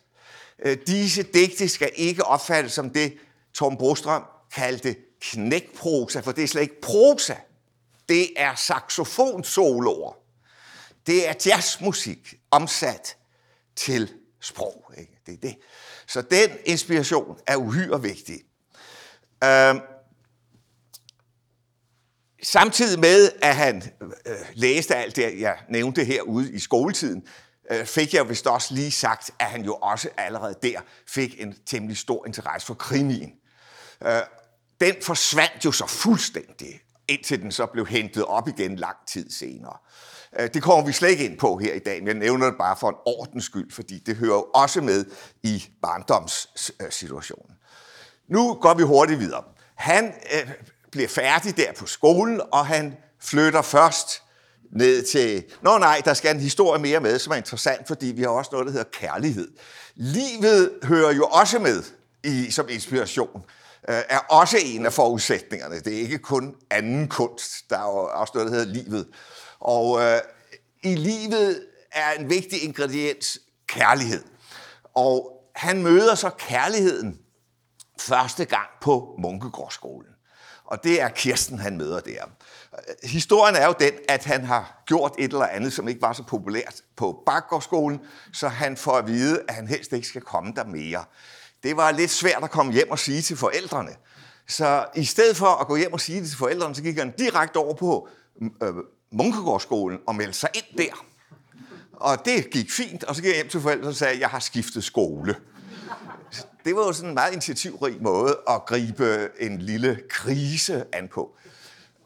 [0.64, 3.18] Øh, disse digte skal ikke opfattes som det,
[3.54, 4.22] Tom Brostrøm
[4.54, 7.34] kaldte knækprosa, for det er slet ikke prosa.
[8.08, 10.21] Det er saxofonsoloer.
[11.06, 13.16] Det er jazzmusik omsat
[13.76, 14.92] til sprog.
[14.98, 15.18] Ikke?
[15.26, 15.56] Det er det.
[16.06, 18.40] Så den inspiration er uhyre vigtig.
[19.44, 19.74] Øh,
[22.42, 23.82] samtidig med, at han
[24.26, 27.26] øh, læste alt det, jeg nævnte herude i skoletiden,
[27.70, 31.56] øh, fik jeg vist også lige sagt, at han jo også allerede der fik en
[31.66, 33.32] temmelig stor interesse for krimien.
[34.06, 34.20] Øh,
[34.80, 39.76] den forsvandt jo så fuldstændig, indtil den så blev hentet op igen lang tid senere.
[39.82, 42.46] Øh, Øh, det kommer vi slet ikke ind på her i dag, men jeg nævner
[42.46, 45.04] det bare for en ordens skyld, fordi det hører jo også med
[45.42, 47.56] i barndomssituationen.
[48.28, 49.44] Nu går vi hurtigt videre.
[49.74, 50.50] Han øh,
[50.92, 54.22] bliver færdig der på skolen, og han flytter først
[54.72, 55.44] ned til...
[55.62, 58.50] Nå nej, der skal en historie mere med, som er interessant, fordi vi har også
[58.52, 59.48] noget, der hedder kærlighed.
[59.94, 61.82] Livet hører jo også med
[62.24, 63.42] i, som inspiration,
[63.88, 65.80] øh, er også en af forudsætningerne.
[65.80, 69.06] Det er ikke kun anden kunst, der er jo også noget, der hedder livet.
[69.62, 70.20] Og øh,
[70.82, 74.24] i livet er en vigtig ingrediens kærlighed.
[74.94, 77.18] Og han møder så kærligheden
[78.00, 80.08] første gang på Munkegårdsskolen.
[80.64, 82.24] Og det er Kirsten, han møder der.
[83.02, 86.22] Historien er jo den, at han har gjort et eller andet, som ikke var så
[86.22, 88.00] populært på Bakgårdsskolen,
[88.32, 91.04] så han får at vide, at han helst ikke skal komme der mere.
[91.62, 93.90] Det var lidt svært at komme hjem og sige til forældrene.
[94.48, 97.14] Så i stedet for at gå hjem og sige det til forældrene, så gik han
[97.18, 98.08] direkte over på
[98.62, 98.74] øh,
[99.12, 101.06] Munkegårdsskolen og meldte sig ind der.
[101.92, 104.28] Og det gik fint, og så gik jeg hjem til forældrene og sagde, at jeg
[104.28, 105.36] har skiftet skole.
[106.64, 111.36] Det var jo sådan en meget initiativrig måde at gribe en lille krise an på.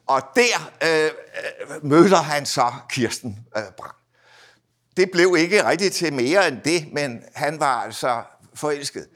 [0.07, 3.97] Og der øh, øh møder han så Kirsten øh, Brandt.
[4.97, 8.23] Det blev ikke rigtigt til mere end det, men han var altså
[8.55, 9.07] forelsket.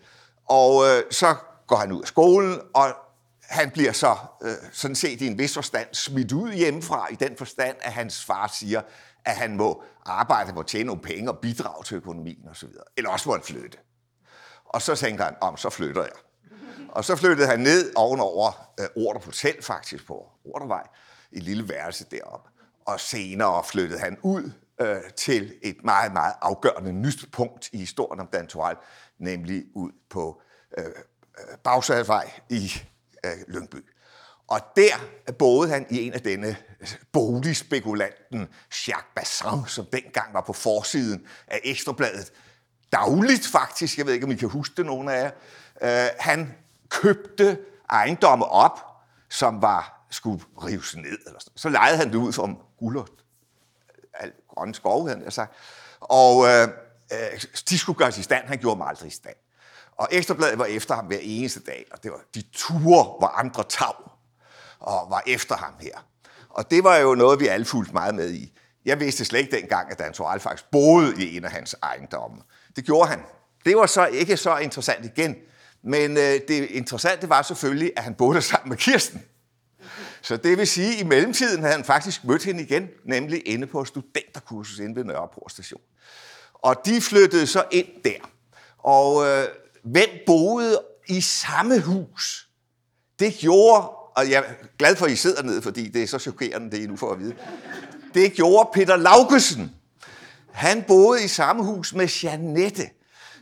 [0.47, 1.35] Og øh, så
[1.67, 2.95] går han ud af skolen, og
[3.51, 7.37] han bliver så øh, sådan set i en vis forstand smidt ud hjemmefra, i den
[7.37, 8.83] forstand, at hans far siger,
[9.25, 12.69] at han må arbejde for at tjene nogle penge og bidrage til økonomien osv.
[12.97, 13.79] Eller også må han flytte.
[14.65, 16.13] Og så tænker han, om så flytter jeg.
[16.89, 20.87] Og så flyttede han ned ovenover øh, Order Hotel, faktisk på Ordervej,
[21.33, 22.51] i et lille værelse deroppe.
[22.87, 28.21] Og senere flyttede han ud øh, til et meget, meget afgørende nyt punkt i historien
[28.21, 28.77] om Dan Toral,
[29.19, 30.43] nemlig ud på
[30.79, 30.93] øh, øh
[31.65, 32.73] Bagsadvej i
[33.25, 33.85] øh, Lyngby.
[34.49, 34.95] Og der
[35.39, 38.49] boede han i en af denne altså, boligspekulanten
[38.89, 42.33] Jacques Bassin, som dengang var på forsiden af Ekstrabladet.
[42.93, 45.31] Dagligt faktisk, jeg ved ikke, om I kan huske det, nogen af jer.
[46.05, 46.55] Øh, han
[46.89, 47.59] købte
[47.91, 48.81] ejendomme op,
[49.29, 51.19] som var skulle rives ned.
[51.27, 51.57] Eller sådan.
[51.57, 53.09] Så lejede han det ud som guld og
[54.49, 55.55] grønne skove, havde han sagt.
[56.01, 56.69] Og øh,
[57.13, 58.47] øh, de skulle gøres i stand.
[58.47, 59.37] Han gjorde dem aldrig i stand.
[60.01, 63.65] Og Ekstrabladet var efter ham hver eneste dag, og det var de ture, hvor andre
[63.69, 63.95] tag
[64.79, 66.07] og var efter ham her.
[66.49, 68.59] Og det var jo noget, vi alle fulgte meget med i.
[68.85, 72.43] Jeg vidste slet ikke dengang, at Dan Toral faktisk boede i en af hans ejendomme.
[72.77, 73.21] Det gjorde han.
[73.65, 75.37] Det var så ikke så interessant igen.
[75.83, 79.23] Men øh, det interessante var selvfølgelig, at han boede sammen med Kirsten.
[80.23, 83.67] Så det vil sige, at i mellemtiden havde han faktisk mødt hende igen, nemlig inde
[83.67, 85.81] på studenterkursus inde ved Nørreport station.
[86.55, 88.19] Og de flyttede så ind der.
[88.79, 89.45] Og øh,
[89.85, 92.49] hvem boede i samme hus?
[93.19, 96.19] Det gjorde, og jeg er glad for, at I sidder ned, fordi det er så
[96.19, 97.35] chokerende, det I nu får at vide.
[98.15, 99.71] Det gjorde Peter Laugesen.
[100.53, 102.91] Han boede i samme hus med Janette.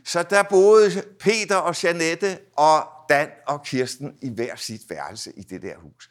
[0.05, 5.41] Så der boede Peter og Janette og Dan og Kirsten i hver sit værelse i
[5.41, 6.09] det der hus.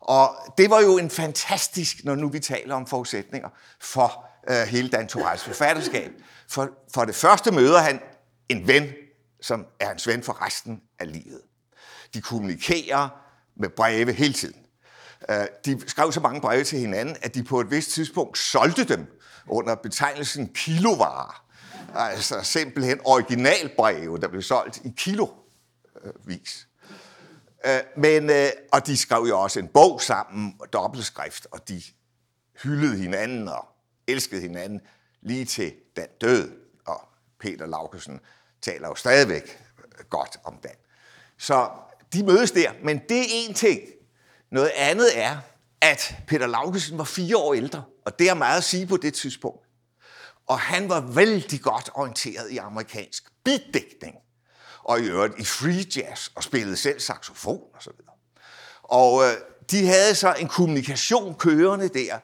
[0.00, 3.48] Og det var jo en fantastisk, når nu vi taler om forudsætninger
[3.80, 6.12] for øh, hele Dan Torres forfatterskab.
[6.48, 8.00] For, for det første møder han
[8.48, 8.84] en ven,
[9.40, 11.40] som er hans ven for resten af livet.
[12.14, 13.08] De kommunikerer
[13.56, 14.66] med breve hele tiden.
[15.30, 18.84] Øh, de skrev så mange breve til hinanden, at de på et vist tidspunkt solgte
[18.84, 19.06] dem
[19.46, 21.44] under betegnelsen kilovarer.
[21.94, 26.68] Altså simpelthen originalbreve, der blev solgt i kilovis.
[27.66, 31.82] Øh, men, øh, og de skrev jo også en bog sammen, dobbeltskrift, og de
[32.62, 33.68] hyldede hinanden og
[34.06, 34.80] elskede hinanden
[35.22, 36.52] lige til den død.
[36.86, 37.08] Og
[37.40, 38.20] Peter Laugesen
[38.62, 39.58] taler jo stadigvæk
[40.10, 40.74] godt om Dan.
[41.38, 41.70] Så
[42.12, 43.80] de mødes der, men det er en ting.
[44.50, 45.36] Noget andet er,
[45.80, 49.14] at Peter Laugesen var fire år ældre, og det er meget at sige på det
[49.14, 49.68] tidspunkt.
[50.46, 54.16] Og han var vældig godt orienteret i amerikansk beatdækning,
[54.82, 58.14] og i øvrigt i free jazz, og spillede selv saxofon og så videre.
[58.82, 59.36] Og øh,
[59.70, 62.18] de havde så en kommunikation kørende der,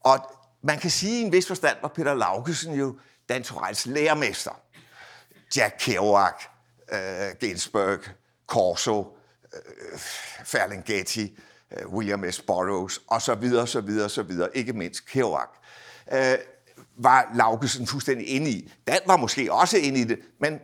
[0.00, 0.18] og
[0.62, 4.60] man kan sige i en vis forstand var Peter Laugesen jo Dan Torells lærermester.
[5.56, 6.42] Jack Kerouac,
[6.92, 7.98] øh, Ginsberg,
[8.46, 9.16] Corso,
[9.54, 9.98] øh,
[10.44, 11.38] Ferlinghetti,
[11.70, 12.40] øh, William S.
[12.40, 15.48] Burroughs, og så videre, så videre, så videre, ikke mindst Kerouac,
[16.12, 16.38] øh,
[16.98, 18.72] var Laugesen fuldstændig inde i.
[18.86, 20.60] Dan var måske også inde i det, men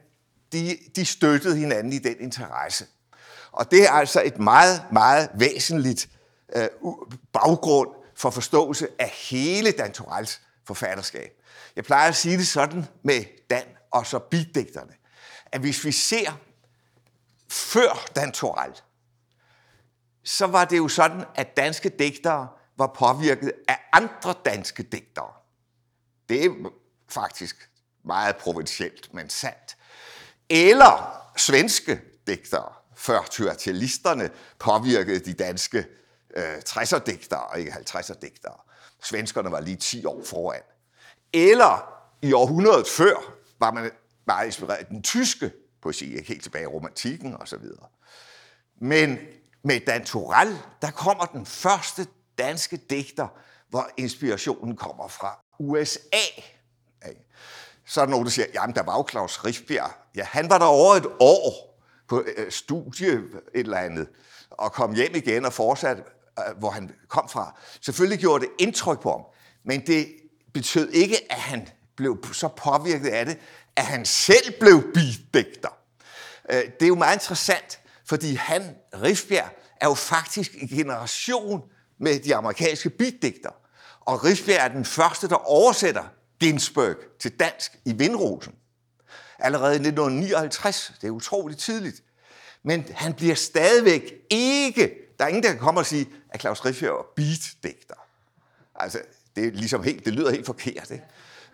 [0.53, 2.87] de, de støttede hinanden i den interesse.
[3.53, 6.09] Og det er altså et meget, meget væsentligt
[6.57, 6.69] øh,
[7.33, 11.33] baggrund for forståelse af hele Dan Torells forfatterskab.
[11.77, 14.95] Jeg plejer at sige det sådan med Dan og så beatdigterne,
[15.47, 16.33] at hvis vi ser
[17.49, 18.75] før Dan Torell,
[20.25, 25.33] så var det jo sådan, at danske digtere var påvirket af andre danske digtere.
[26.29, 26.71] Det er
[27.09, 27.71] faktisk
[28.05, 29.77] meget provincielt, men sandt.
[30.51, 35.87] Eller svenske digtere, før tyratilisterne påvirkede de danske
[36.37, 38.69] øh, 60'er-digtere, ikke 50'er-digtere.
[39.03, 40.63] Svenskerne var lige 10 år foran.
[41.33, 43.91] Eller i århundredet før var man
[44.27, 47.65] meget inspireret af den tyske poesi, ikke helt tilbage i romantikken osv.
[48.81, 49.19] Men
[49.65, 52.07] med Dan Turell, der kommer den første
[52.39, 53.29] danske digter,
[53.69, 56.43] hvor inspirationen kommer fra USA.
[57.87, 59.91] Så er der nogen, der siger, jamen der var jo Claus Riffbjerg.
[60.17, 63.23] Ja, han var der over et år på øh, studie et
[63.55, 64.09] eller andet,
[64.51, 66.03] og kom hjem igen og fortsatte,
[66.39, 67.59] øh, hvor han kom fra.
[67.81, 69.25] Selvfølgelig gjorde det indtryk på ham,
[69.65, 70.07] men det
[70.55, 71.69] betød ikke, at han
[72.03, 73.39] blev så påvirket af det,
[73.77, 75.77] at han selv blev bidægter.
[76.51, 81.63] Øh, det er jo meget interessant, fordi han, Rifbjerg, er jo faktisk en generation
[81.99, 83.51] med de amerikanske bidægter.
[84.01, 86.05] Og Rifbjerg er den første, der oversætter
[86.41, 88.55] Ginsberg til dansk i Vindrosen.
[89.39, 90.93] Allerede i 1959.
[91.01, 92.03] Det er utroligt tidligt.
[92.63, 94.95] Men han bliver stadigvæk ikke...
[95.19, 97.95] Der er ingen, der kan komme og sige, at Claus Rifbjerg er beatdigter.
[98.75, 99.01] Altså,
[99.37, 100.91] det, er ligesom helt, det lyder helt forkert.
[100.91, 101.05] Ikke?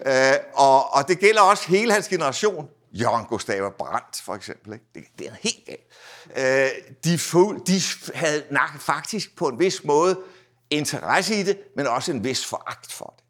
[0.07, 2.69] Øh, og, og det gælder også hele hans generation.
[2.93, 4.73] Jørgen Gustav Brandt, for eksempel.
[4.73, 4.85] Ikke?
[4.95, 5.87] Det, det er helt galt.
[6.37, 7.81] Øh, de, fuld, de
[8.15, 10.21] havde nok faktisk på en vis måde
[10.71, 13.25] interesse i det, men også en vis foragt for det.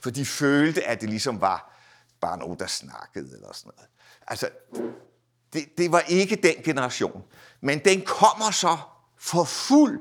[0.00, 1.72] For de følte, at det ligesom var
[2.20, 3.90] bare nogen, der snakkede eller sådan noget.
[4.26, 4.48] Altså,
[5.52, 7.22] det, det var ikke den generation.
[7.60, 8.76] Men den kommer så
[9.18, 10.00] for fuld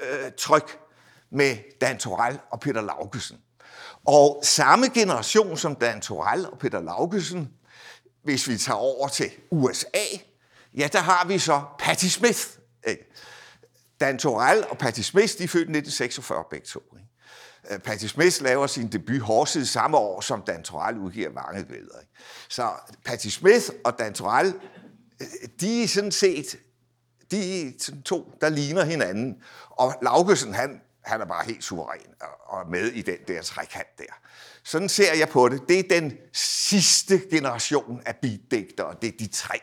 [0.00, 0.78] øh, tryk
[1.30, 3.38] med Dan Torell og Peter Laugesen.
[4.06, 7.50] Og samme generation som Dan Torell og Peter Laugesen,
[8.24, 10.04] hvis vi tager over til USA,
[10.76, 12.40] ja, der har vi så Patti Smith.
[14.00, 16.80] Dan Torell og Patti Smith, de er født i 1946 begge to.
[16.96, 17.74] Ikke?
[17.74, 22.00] Øh, Patti Smith laver sin debut Horset samme år, som Dan Torell udgiver mange billeder.
[22.00, 22.12] Ikke?
[22.48, 22.70] Så
[23.04, 24.54] Patti Smith og Dan Torell,
[25.20, 25.26] øh,
[25.60, 26.58] de er sådan set
[27.30, 29.36] de er sådan to, der ligner hinanden.
[29.70, 34.20] Og Laugesen, han han er bare helt suveræn og med i den der trekant der.
[34.62, 35.62] Sådan ser jeg på det.
[35.68, 38.96] Det er den sidste generation af beatdigtere.
[39.02, 39.60] Det er de tre.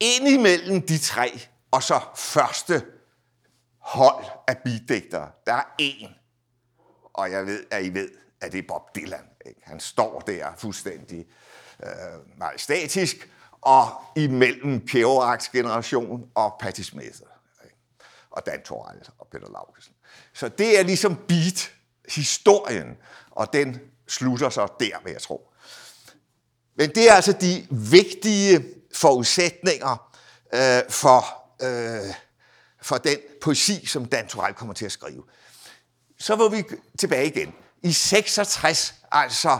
[0.00, 2.86] Indimellem de tre, og så første
[3.78, 6.12] hold af beatdigtere, der er én.
[7.14, 8.08] Og jeg ved, at I ved,
[8.40, 9.28] at det er Bob Dylan.
[9.46, 9.60] Ikke?
[9.64, 11.26] Han står der fuldstændig
[11.82, 13.28] øh, majestatisk,
[13.60, 17.20] og imellem Kerouacs generation og Patti Smith
[18.30, 19.94] og Dan Torell og Peter Laugesen.
[20.32, 22.96] Så det er ligesom beat-historien,
[23.30, 25.48] og den slutter så der, vil jeg tro.
[26.76, 30.12] Men det er altså de vigtige forudsætninger
[30.54, 31.24] øh, for,
[31.62, 32.14] øh,
[32.82, 35.22] for den poesi, som Dan Torell kommer til at skrive.
[36.18, 36.64] Så var vi
[36.98, 37.54] tilbage igen.
[37.82, 39.58] I 66, altså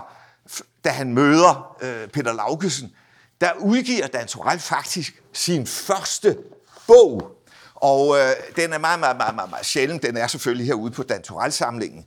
[0.85, 2.97] da han møder øh, Peter Laugesen,
[3.41, 6.39] der udgiver Dan Torell faktisk sin første
[6.87, 7.42] bog
[7.83, 10.03] og øh, den er meget, meget, meget, meget, meget sjældent.
[10.03, 12.07] Den er selvfølgelig herude på Dantorel-samlingen,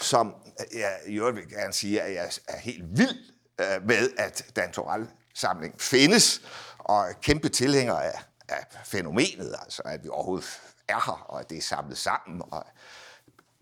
[0.00, 3.16] som øh, jeg i øvrigt vil gerne sige, at jeg er helt vild
[3.60, 6.42] øh, med, at Dantorel-samlingen findes,
[6.78, 11.50] og er kæmpe tilhænger af, af fænomenet, altså at vi overhovedet er her, og at
[11.50, 12.66] det er samlet sammen, og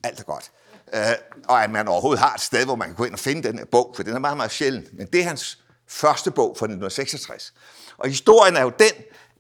[0.03, 0.51] alt er godt.
[0.95, 1.01] Øh,
[1.49, 3.59] og at man overhovedet har et sted, hvor man kan gå ind og finde den
[3.59, 4.93] her bog, for den er meget, meget sjældent.
[4.93, 7.55] Men det er hans første bog fra 1966.
[7.99, 8.93] Og historien er jo den,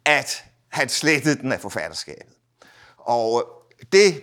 [0.05, 0.45] at
[0.77, 2.35] han slettede den af forfatterskabet.
[2.97, 3.45] Og
[3.81, 4.23] øh, det,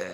[0.00, 0.06] øh,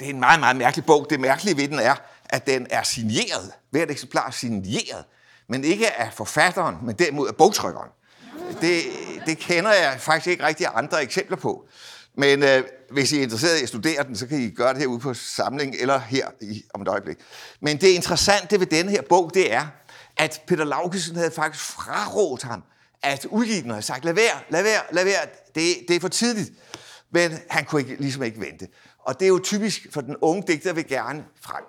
[0.00, 1.06] det er en meget, meget mærkelig bog.
[1.10, 3.52] Det mærkelige ved den er, at den er signeret.
[3.70, 5.04] Hvert eksemplar er signeret.
[5.48, 7.90] Men ikke af forfatteren, men derimod af bogtrykkeren.
[8.60, 8.82] Det,
[9.26, 11.68] det kender jeg faktisk ikke rigtig andre eksempler på.
[12.14, 14.78] Men øh, hvis I er interesseret i at studere den, så kan I gøre det
[14.78, 17.16] herude på samlingen eller her i, om et øjeblik.
[17.60, 19.66] Men det interessante ved denne her bog, det er,
[20.16, 22.62] at Peter Laugesen havde faktisk frarådt ham
[23.02, 26.08] at udgive den, og sagt, lad være, lad være, lad være, det, det er for
[26.08, 26.50] tidligt.
[27.10, 28.68] Men han kunne ikke, ligesom ikke vente.
[28.98, 31.64] Og det er jo typisk, for den unge digter vil gerne frem.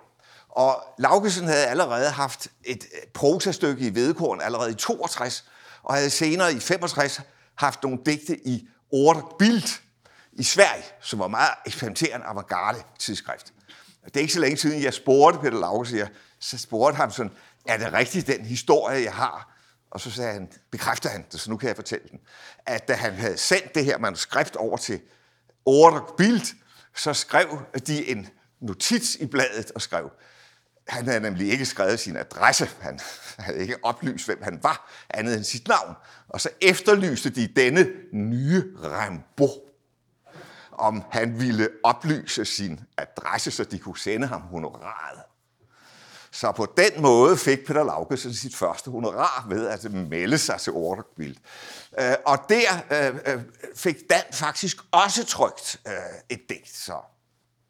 [0.50, 5.46] Og Laugesen havde allerede haft et øh, prosastykke i Vedekorn allerede i 62,
[5.84, 7.22] og havde senere i 65
[7.56, 9.80] haft nogle digte i Ordbild
[10.34, 13.54] i Sverige, som var meget eksperimenterende avantgarde tidsskrift.
[14.06, 16.08] Det er ikke så længe siden, jeg spurgte Peter Laugesen, jeg
[16.40, 17.32] så spurgte ham sådan,
[17.66, 19.51] er det rigtigt den historie, jeg har
[19.92, 22.20] og så sagde han, bekræfter han det, så nu kan jeg fortælle den,
[22.66, 25.02] at da han havde sendt det her manuskript over til
[25.66, 26.56] Order Bild,
[26.96, 28.30] så skrev de en
[28.60, 30.12] notits i bladet og skrev,
[30.88, 32.70] han havde nemlig ikke skrevet sin adresse.
[32.80, 33.00] Han
[33.40, 35.96] havde ikke oplyst, hvem han var, andet end sit navn.
[36.30, 39.50] Og så efterlyste de denne nye Rambo,
[40.72, 45.22] om han ville oplyse sin adresse, så de kunne sende ham honoraret.
[46.32, 50.74] Så på den måde fik Peter Laugesen sit første honorar ved at melde sig til
[50.74, 51.36] Orderbild.
[52.00, 53.42] Øh, og der øh, øh,
[53.76, 55.82] fik Dan faktisk også trygt
[56.30, 56.78] et digt.
[56.78, 56.96] Så,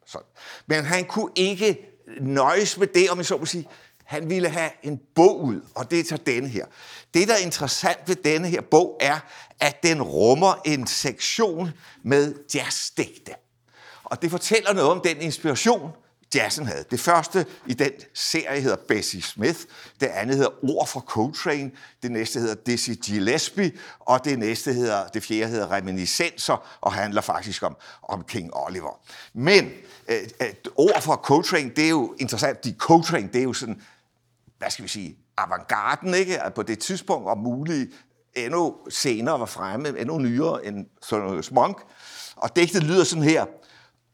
[0.06, 0.18] så.
[0.66, 1.78] Men han kunne ikke
[2.20, 3.68] nøjes med det, om jeg så må sige.
[4.04, 6.66] Han ville have en bog ud, og det er så denne her.
[7.14, 9.18] Det, der er interessant ved denne her bog, er,
[9.60, 11.70] at den rummer en sektion
[12.04, 13.32] med jazzdigte.
[14.04, 15.90] Og det fortæller noget om den inspiration,
[16.34, 16.84] jazzen havde.
[16.90, 19.58] Det første i den serie hedder Bessie Smith,
[20.00, 21.70] det andet hedder Ord fra Coltrane,
[22.02, 27.20] det næste hedder Dizzy Gillespie, og det næste hedder, det fjerde hedder Reminiscenser, og handler
[27.20, 29.00] faktisk om, om King Oliver.
[29.34, 29.70] Men
[30.08, 33.82] øh, øh, ord fra Coltrane, det er jo interessant, fordi Coltrane, det er jo sådan,
[34.58, 36.38] hvad skal vi sige, avantgarden, ikke?
[36.38, 37.90] Altså, på det tidspunkt, og muligt
[38.34, 41.82] endnu senere var fremme, endnu nyere end Thelonious Monk.
[42.36, 43.44] Og digtet lyder sådan her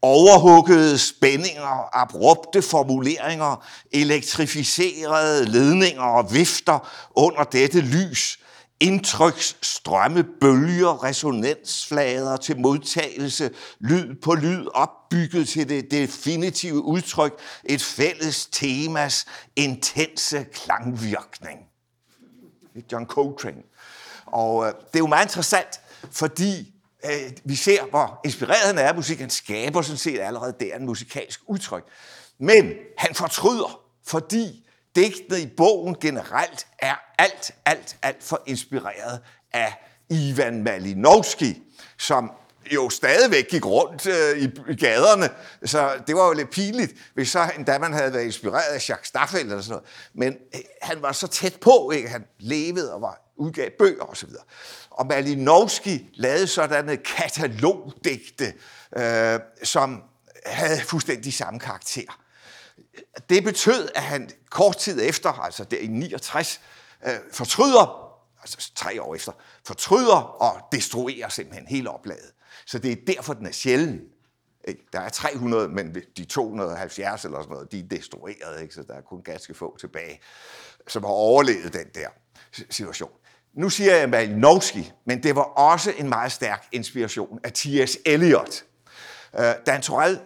[0.01, 8.39] overhuggede spændinger, abrupte formuleringer, elektrificerede ledninger og vifter under dette lys,
[8.79, 17.81] indtryks, strømme, bølger, resonansflader til modtagelse, lyd på lyd opbygget til det definitive udtryk, et
[17.81, 19.25] fælles temas
[19.55, 21.59] intense klangvirkning.
[22.91, 23.61] John Coltrane.
[24.25, 25.81] Og øh, det er jo meget interessant,
[26.11, 26.73] fordi
[27.05, 29.19] øh, vi ser, hvor inspireret han er af musik.
[29.19, 31.83] Han skaber sådan set allerede der en musikalsk udtryk.
[32.39, 39.19] Men han fortryder, fordi digtene i bogen generelt er alt, alt, alt for inspireret
[39.53, 39.73] af
[40.09, 41.61] Ivan Malinowski,
[41.97, 42.31] som
[42.73, 45.29] jo stadigvæk gik rundt øh, i, i gaderne,
[45.65, 49.07] så det var jo lidt pinligt, hvis så endda man havde været inspireret af Jacques
[49.07, 49.87] Staffel eller sådan noget.
[50.13, 52.09] Men øh, han var så tæt på, ikke?
[52.09, 54.29] han levede og var udgav bøger osv.
[54.89, 58.53] Og Malinowski lavede sådanne katalogdigte,
[58.97, 60.03] øh, som
[60.45, 62.21] havde fuldstændig samme karakter.
[63.29, 66.61] Det betød, at han kort tid efter, altså der i 69,
[67.05, 69.31] øh, fortryder, altså tre år efter,
[69.65, 72.31] fortryder og destruerer simpelthen hele oplaget.
[72.65, 74.01] Så det er derfor, den er sjælden.
[74.67, 74.85] Ikke?
[74.93, 78.73] Der er 300, men de 270 eller sådan noget, de er destrueret, ikke?
[78.73, 80.19] så der er kun ganske få tilbage,
[80.87, 82.09] som har overlevet den der
[82.69, 83.11] situation.
[83.53, 87.97] Nu siger jeg Malinowski, men det var også en meget stærk inspiration af T.S.
[88.05, 88.63] Eliot.
[89.39, 90.19] Øh, Dan Torell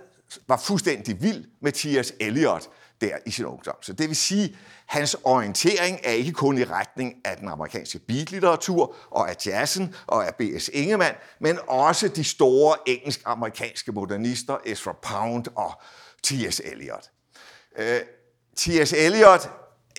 [0.48, 2.14] var fuldstændig vild med T.S.
[2.20, 2.70] Eliot
[3.02, 3.76] der i sin ungdom.
[3.82, 8.96] Så det vil sige, hans orientering er ikke kun i retning af den amerikanske beatlitteratur
[9.10, 10.70] og af jazzen og af B.S.
[10.74, 15.82] Ingemann, men også de store engelsk-amerikanske modernister Ezra Pound og
[16.24, 16.62] T.S.
[16.66, 17.10] Eliot.
[17.78, 18.00] Øh,
[18.56, 18.94] T.S.
[18.94, 19.50] Eliot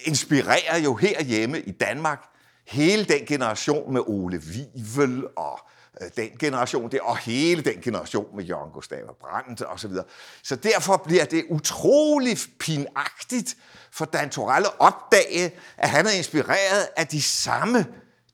[0.04, 2.33] inspirerer jo herhjemme i Danmark
[2.66, 5.60] hele den generation med Ole Wivel og
[6.00, 10.04] øh, den generation der, og hele den generation med Jørgen Gustav Brandt og så videre.
[10.42, 13.56] Så derfor bliver det utrolig pinagtigt
[13.90, 17.86] for Dan Torell at opdage, at han er inspireret af de samme,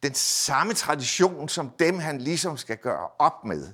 [0.02, 3.68] den samme tradition, som dem han ligesom skal gøre op med.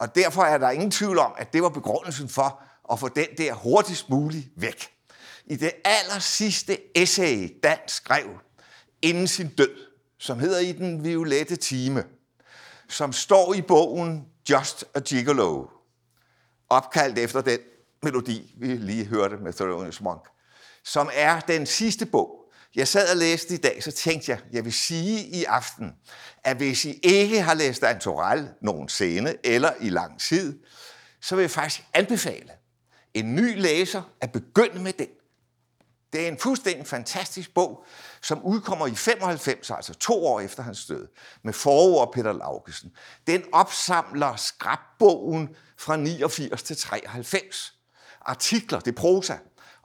[0.00, 2.60] Og derfor er der ingen tvivl om, at det var begrundelsen for
[2.92, 4.90] at få den der hurtigst muligt væk.
[5.46, 8.24] I det aller sidste essay, Dan skrev
[9.04, 9.76] inden sin død,
[10.18, 12.04] som hedder I den violette time,
[12.88, 15.66] som står i bogen Just a Gigolo,
[16.70, 17.58] opkaldt efter den
[18.02, 20.28] melodi, vi lige hørte med Thelonious Monk,
[20.84, 22.40] som er den sidste bog.
[22.74, 25.92] Jeg sad og læste i dag, så tænkte jeg, jeg vil sige i aften,
[26.44, 30.58] at hvis I ikke har læst Antoral nogensinde eller i lang tid,
[31.20, 32.50] så vil jeg faktisk anbefale
[33.14, 35.08] en ny læser at begynde med den.
[36.14, 37.84] Det er en fuldstændig fantastisk bog,
[38.22, 41.06] som udkommer i 95, altså to år efter hans død,
[41.42, 42.92] med forord Peter Laugesen.
[43.26, 45.48] Den opsamler skrabbogen
[45.78, 47.74] fra 89 til 93.
[48.20, 49.34] Artikler, det er prosa,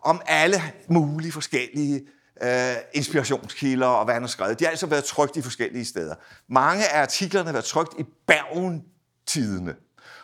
[0.02, 2.02] om alle mulige forskellige
[2.44, 4.60] øh, inspirationskilder og hvad han har skrevet.
[4.60, 6.16] De har altså været trygt i forskellige steder.
[6.50, 9.76] Mange af artiklerne har været trygt i Bergen-tidene.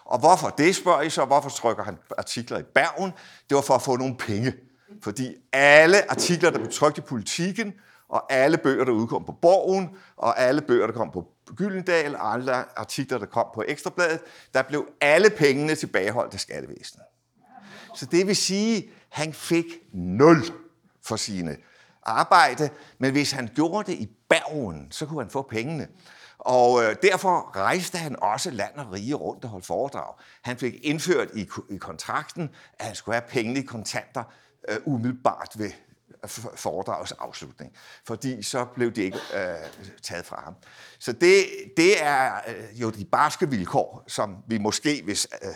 [0.06, 1.26] Og hvorfor det, spørger I så?
[1.26, 3.12] Hvorfor trykker han artikler i Bergen?
[3.50, 4.54] Det var for at få nogle penge.
[5.02, 7.74] Fordi alle artikler, der blev trykt i politikken,
[8.10, 12.34] og alle bøger, der udkom på Borgen, og alle bøger, der kom på Gyldendal, og
[12.34, 14.20] alle artikler, der kom på Ekstrabladet,
[14.54, 17.06] der blev alle pengene tilbageholdt af skattevæsenet.
[17.96, 20.44] Så det vil sige, at han fik nul
[21.04, 21.58] for sine
[22.04, 25.88] arbejde, men hvis han gjorde det i Bergen, så kunne han få pengene.
[26.38, 30.14] Og øh, derfor rejste han også land og rige rundt og holdt foredrag.
[30.42, 34.24] Han fik indført i, i kontrakten, at han skulle have pengene i kontanter
[34.68, 35.72] øh, umiddelbart ved
[36.24, 37.74] øh, foredragets afslutning,
[38.08, 40.56] fordi så blev det ikke øh, taget fra ham.
[41.00, 41.46] Så det,
[41.78, 45.50] det er øh, jo de barske vilkår, som vi måske, hvis øh,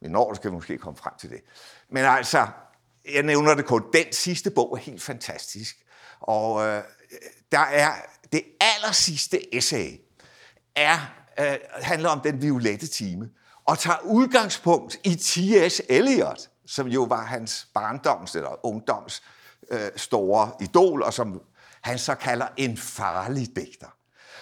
[0.00, 1.40] vi når, skal vi måske komme frem til det.
[1.90, 2.46] Men altså,
[3.12, 3.84] jeg nævner det kun.
[3.92, 5.76] Den sidste bog er helt fantastisk.
[6.20, 6.82] Og øh,
[7.52, 7.92] der er
[8.32, 10.00] det aller sidste essay,
[10.76, 10.98] er,
[11.40, 13.30] øh, handler om den violette time,
[13.64, 15.82] og tager udgangspunkt i T.S.
[15.88, 19.22] Eliot, som jo var hans barndoms eller ungdoms
[19.70, 21.40] øh, store idol, og som
[21.80, 23.94] han så kalder en farlig digter.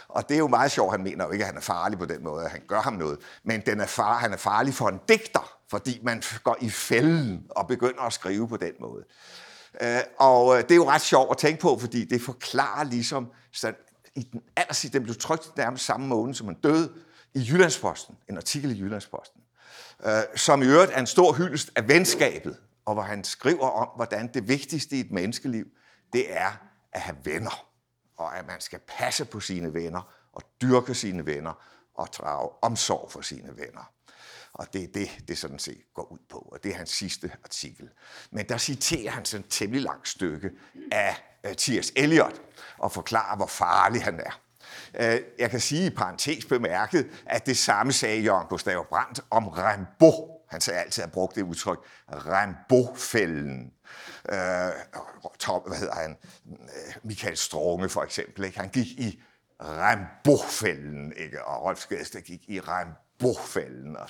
[0.08, 2.04] Og det er jo meget sjovt, han mener jo ikke, at han er farlig på
[2.04, 4.88] den måde, at han gør ham noget, men den er far, han er farlig for
[4.88, 9.04] en digter, fordi man går i fælden og begynder at skrive på den måde.
[9.80, 13.28] Øh, og øh, det er jo ret sjovt at tænke på, fordi det forklarer ligesom,
[13.52, 13.72] så
[14.14, 16.92] i den allersidste, den blev trykt nærmest samme måned, som han døde,
[17.34, 19.40] i Jyllandsposten, en artikel i Jyllandsposten,
[20.04, 23.88] øh, som i øvrigt er en stor hyldest af venskabet, og hvor han skriver om,
[23.96, 25.66] hvordan det vigtigste i et menneskeliv,
[26.12, 26.52] det er
[26.92, 27.66] at have venner,
[28.16, 31.52] og at man skal passe på sine venner, og dyrke sine venner,
[31.94, 33.92] og drage omsorg for sine venner.
[34.52, 37.32] Og det er det, det sådan set går ud på, og det er hans sidste
[37.44, 37.88] artikel.
[38.30, 40.50] Men der citerer han sådan et temmelig langt stykke
[40.92, 41.92] af øh, T.S.
[41.96, 42.40] Eliot,
[42.78, 44.40] og forklarer, hvor farlig han er.
[45.00, 49.48] Øh, jeg kan sige i parentes bemærket, at det samme sagde Jørgen Gustav Brandt om
[49.48, 50.36] Rimbaud.
[50.50, 53.72] Han sagde altid, at brugt det udtryk, Rimbaud-fælden.
[54.28, 54.38] Øh,
[55.38, 56.16] Tom, hvad hedder han?
[56.50, 58.44] Øh, Michael Strunge for eksempel.
[58.44, 58.60] Ikke?
[58.60, 59.22] Han gik i
[59.60, 61.44] Rimbaud-fælden, ikke?
[61.44, 63.96] og Rolf Skedsted gik i Rimbaud bofælden.
[63.96, 64.08] Og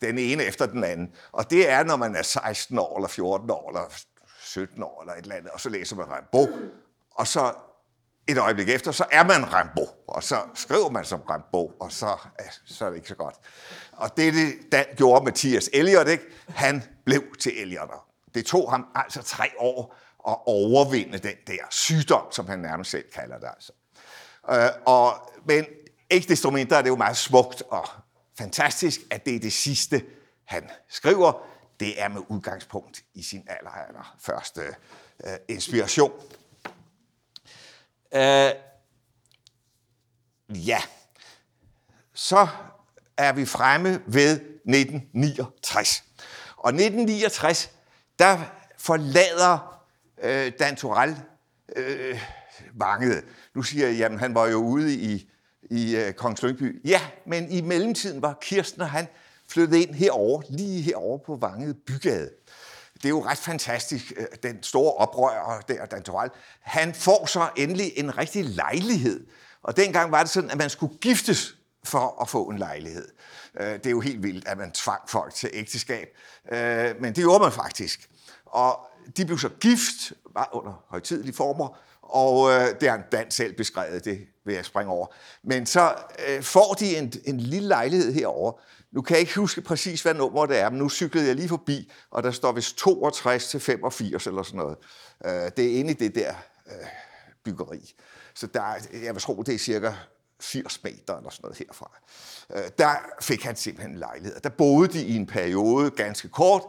[0.00, 1.12] den ene efter den anden.
[1.32, 4.04] Og det er, når man er 16 år, eller 14 år, eller
[4.40, 6.70] 17 år, eller et eller andet, og så læser man Rimbaud,
[7.10, 7.54] og så
[8.28, 12.16] et øjeblik efter, så er man Rambo, og så skriver man som Rambo, og så,
[12.64, 13.34] så er det ikke så godt.
[13.92, 16.24] Og det, det Dan gjorde Mathias Elliot, ikke?
[16.48, 17.90] han blev til Elliot.
[18.34, 19.96] Det tog ham altså tre år
[20.28, 23.48] at overvinde den der sygdom, som han nærmest selv kalder det.
[23.54, 23.72] Altså.
[24.50, 25.64] Øh, og, men
[26.10, 27.88] ikke desto mindre er det jo meget smukt og
[28.38, 30.04] fantastisk, at det er det sidste,
[30.44, 31.46] han skriver.
[31.80, 34.60] Det er med udgangspunkt i sin aller, aller første
[35.24, 36.12] øh, inspiration.
[38.14, 38.50] Øh,
[40.66, 40.78] ja,
[42.14, 42.48] så
[43.16, 46.04] er vi fremme ved 1969.
[46.56, 47.70] Og 1969,
[48.18, 48.38] der
[48.78, 49.82] forlader
[50.22, 51.16] øh, Dan Torell
[51.76, 52.20] øh,
[52.74, 53.24] vanget.
[53.54, 55.28] Nu siger jeg, at han var jo ude i
[55.70, 56.80] i øh, Kongens Lyngby.
[56.84, 59.08] Ja, men i mellemtiden var Kirsten og han
[59.48, 62.30] flyttet ind herover, lige herover på Vanget Bygade.
[62.98, 66.30] Det er jo ret fantastisk, øh, den store oprører der, Dan Torell.
[66.60, 69.26] Han får så endelig en rigtig lejlighed.
[69.62, 73.08] Og dengang var det sådan, at man skulle giftes for at få en lejlighed.
[73.60, 76.08] Øh, det er jo helt vildt, at man tvang folk til ægteskab.
[76.52, 78.10] Øh, men det gjorde man faktisk.
[78.46, 78.78] Og
[79.16, 84.26] de blev så gift, var under højtidelige former, og det har Dan selv beskrevet, det
[84.44, 85.06] vil jeg springe over.
[85.42, 85.94] Men så
[86.28, 88.52] øh, får de en, en lille lejlighed herover.
[88.92, 91.48] Nu kan jeg ikke huske præcis, hvad nummer det er, men nu cyklede jeg lige
[91.48, 94.76] forbi, og der står vist 62 til 85 eller sådan noget.
[95.24, 96.34] Øh, det er inde i det der
[96.66, 96.86] øh,
[97.44, 97.94] byggeri.
[98.34, 98.74] Så der,
[99.04, 99.92] jeg vil tro, det er cirka
[100.40, 101.90] 80 meter eller sådan noget herfra.
[102.56, 104.40] Øh, der fik han simpelthen en lejlighed.
[104.40, 106.62] Der boede de i en periode ganske kort,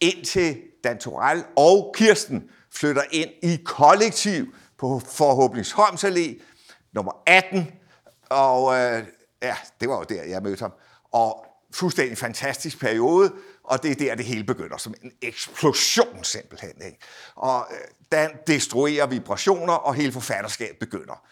[0.00, 6.42] indtil Dan Torell og Kirsten flytter ind i kollektiv på Forhåbningsholms Allé,
[6.92, 7.66] nummer 18,
[8.30, 9.04] og øh,
[9.42, 10.72] ja, det var jo der, jeg mødte ham.
[11.12, 13.32] Og fuldstændig fantastisk periode,
[13.64, 16.82] og det er der, det hele begynder, som en eksplosion simpelthen.
[16.84, 16.98] Ikke?
[17.34, 17.78] Og øh,
[18.12, 21.24] den destruerer vibrationer, og hele forfatterskabet begynder.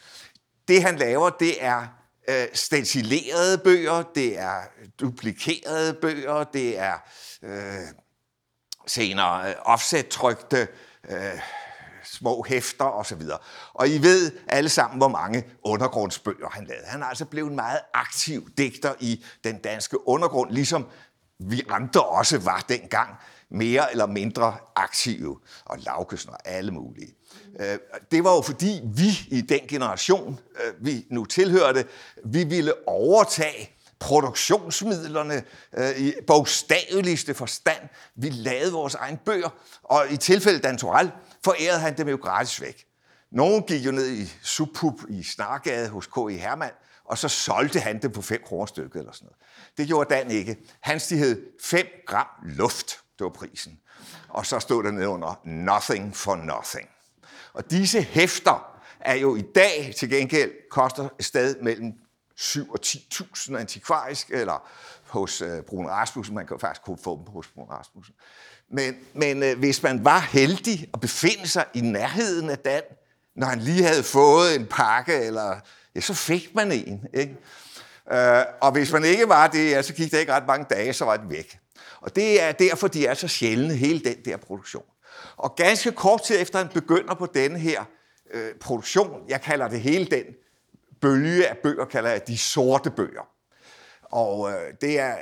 [0.68, 1.86] Det han laver, det er
[2.28, 6.99] øh, stencilerede bøger, det er øh, duplikerede bøger, det er
[7.43, 7.89] øh,
[8.86, 10.68] senere øh, offset-trykte
[11.11, 11.41] øh,
[12.12, 13.22] små hæfter osv.
[13.72, 16.86] Og I ved alle sammen, hvor mange undergrundsbøger han lavede.
[16.86, 20.86] Han er altså blevet en meget aktiv digter i den danske undergrund, ligesom
[21.38, 23.09] vi andre også var dengang
[23.50, 27.14] mere eller mindre aktive, og Laukesen og alle mulige.
[27.61, 27.78] Øh,
[28.11, 31.84] det var jo fordi vi i den generation, øh, vi nu tilhørte,
[32.24, 35.42] vi ville overtage produktionsmidlerne
[35.76, 37.88] øh, i bogstaveligste forstand.
[38.16, 39.48] Vi lavede vores egen bøger,
[39.82, 41.11] og i tilfældet Dan Torell
[41.45, 42.86] forærede han dem jo gratis væk.
[43.30, 46.36] Nogen gik jo ned i Subpub i Snargade hos K.I.
[46.36, 46.72] Hermann,
[47.05, 49.39] og så solgte han dem på 5 kroner stykket eller sådan noget.
[49.76, 50.57] Det gjorde Dan ikke.
[50.80, 53.80] Han hed 5 gram luft, det var prisen.
[54.28, 56.89] Og så stod der nede under nothing for nothing.
[57.53, 61.93] Og disse hæfter er jo i dag til gengæld koster et sted mellem
[62.39, 64.68] 7 og 10.000 antikvarisk, eller
[65.07, 66.34] hos øh, Brun Rasmussen.
[66.34, 68.14] Man kan faktisk kunne få dem hos Brun Rasmussen.
[68.70, 72.82] Men, men øh, hvis man var heldig at befinde sig i nærheden af Dan,
[73.36, 75.61] når han lige havde fået en pakke, eller,
[75.95, 77.05] ja, så fik man en.
[77.14, 77.36] Ikke?
[78.12, 80.93] Øh, og hvis man ikke var det, ja, så gik det ikke ret mange dage,
[80.93, 81.59] så var det væk.
[82.01, 84.84] Og det er derfor, de er så sjældne, hele den der produktion.
[85.36, 87.84] Og ganske kort tid efter han begynder på denne her
[88.34, 90.24] øh, produktion, jeg kalder det hele den
[91.01, 93.28] bølge af bøger, kalder jeg de sorte bøger.
[94.03, 95.16] Og øh, det er,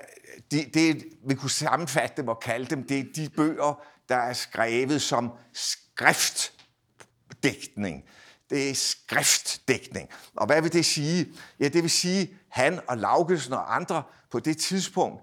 [0.50, 4.32] det, det, vi kunne sammenfatte dem og kalde dem, det er de bøger, der er
[4.32, 8.04] skrevet som skriftdækning.
[8.50, 10.08] Det er skriftdækning.
[10.36, 11.26] Og hvad vil det sige?
[11.60, 15.22] Ja, det vil sige, han og Laugesen og andre på det tidspunkt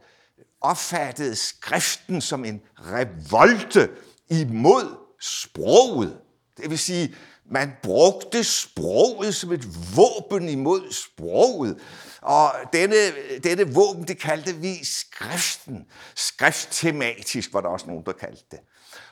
[0.61, 3.89] opfattede skriften som en revolte
[4.29, 6.19] imod sproget.
[6.57, 7.15] Det vil sige,
[7.53, 11.79] man brugte sproget som et våben imod sproget.
[12.21, 12.95] Og denne,
[13.43, 15.85] denne våben, det kaldte vi skriften.
[16.15, 18.59] Skrifttematisk var der også nogen, der kaldte det.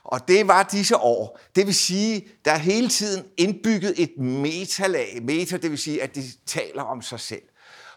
[0.04, 1.39] Og det var disse år.
[1.56, 5.20] Det vil sige, der er hele tiden indbygget et metalag.
[5.24, 7.44] Meta, det vil sige, at de taler om sig selv.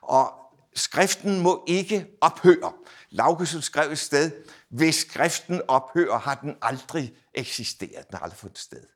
[0.03, 0.33] Og
[0.75, 2.73] skriften må ikke ophøre.
[3.11, 4.31] Laugesen skrev et sted,
[4.71, 8.09] hvis skriften ophører, har den aldrig eksisteret.
[8.09, 8.94] Den har aldrig fundet sted.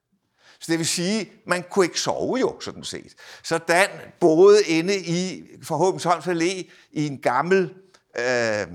[0.60, 3.14] Så det vil sige, man kunne ikke sove jo, sådan set.
[3.42, 3.88] Så Dan
[4.20, 7.74] boede inde i forhåbentlig Allé i en gammel
[8.18, 8.66] øh,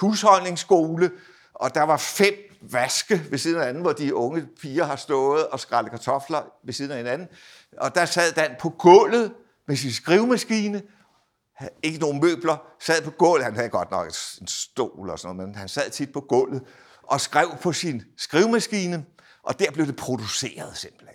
[0.00, 1.10] husholdningsskole,
[1.54, 5.46] og der var fem vaske ved siden af anden, hvor de unge piger har stået
[5.46, 7.28] og skrællet kartofler ved siden af hinanden.
[7.78, 9.32] Og der sad Dan på gulvet
[9.68, 10.82] med sin skrivemaskine,
[11.82, 14.06] ikke nogen møbler, sad på gulvet, han havde godt nok
[14.40, 16.62] en stol og sådan noget, men han sad tit på gulvet
[17.02, 19.04] og skrev på sin skrivemaskine,
[19.42, 21.05] og der blev det produceret simpelthen.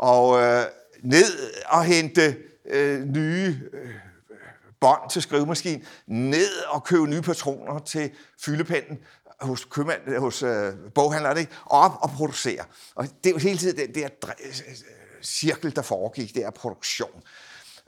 [0.00, 0.64] Og øh,
[1.02, 2.36] ned og hente
[2.66, 3.94] øh, nye øh,
[4.80, 8.10] bånd til skrivemaskinen, ned og købe nye patroner til
[8.44, 8.98] fyldepennen
[9.40, 11.52] hos, købmand, øh, hos øh, boghandleren, ikke?
[11.66, 12.64] op og producere.
[12.94, 14.08] Og det er jo hele tiden den der
[14.44, 14.76] øh,
[15.22, 17.22] cirkel, der foregik, det er produktion.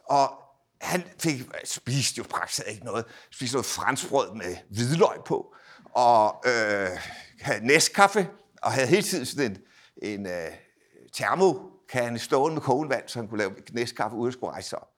[0.05, 0.33] Og
[0.81, 3.05] han fik, spiste jo praktisk ikke noget.
[3.31, 5.55] Spiste noget franskbrød med hvidløg på,
[5.95, 6.89] og øh,
[7.41, 8.29] havde næstkaffe,
[8.63, 9.51] og havde hele tiden sådan
[10.03, 10.53] en, en øh,
[11.93, 14.89] termokande stående med kogevand, vand, så han kunne lave næstkaffe uden at skulle rejse op.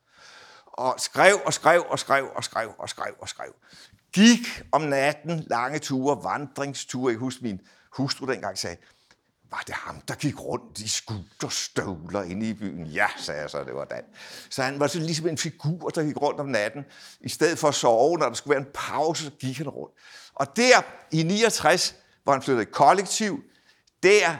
[0.66, 3.54] Og skrev og skrev og skrev og skrev og skrev og skrev.
[4.12, 7.12] Gik om natten lange ture, vandringsture.
[7.12, 8.76] Jeg husker min hustru dengang sagde,
[9.50, 12.86] var det ham, der gik rundt i skuterstøvler inde i byen?
[12.86, 14.02] Ja, sagde jeg så, det var Dan.
[14.50, 16.84] Så han var så ligesom en figur, der gik rundt om natten.
[17.20, 19.94] I stedet for at sove, når der skulle være en pause, så gik han rundt.
[20.34, 23.42] Og der i 69, hvor han flyttede kollektiv,
[24.02, 24.36] der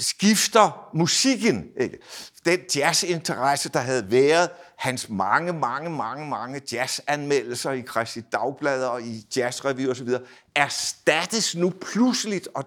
[0.00, 1.66] skifter musikken.
[1.80, 1.98] Ikke?
[2.44, 9.02] Den jazzinteresse, der havde været, hans mange, mange, mange, mange jazzanmeldelser i Christi Dagblad og
[9.02, 10.08] i jazzrevy osv.,
[10.54, 12.64] erstattes nu pludseligt og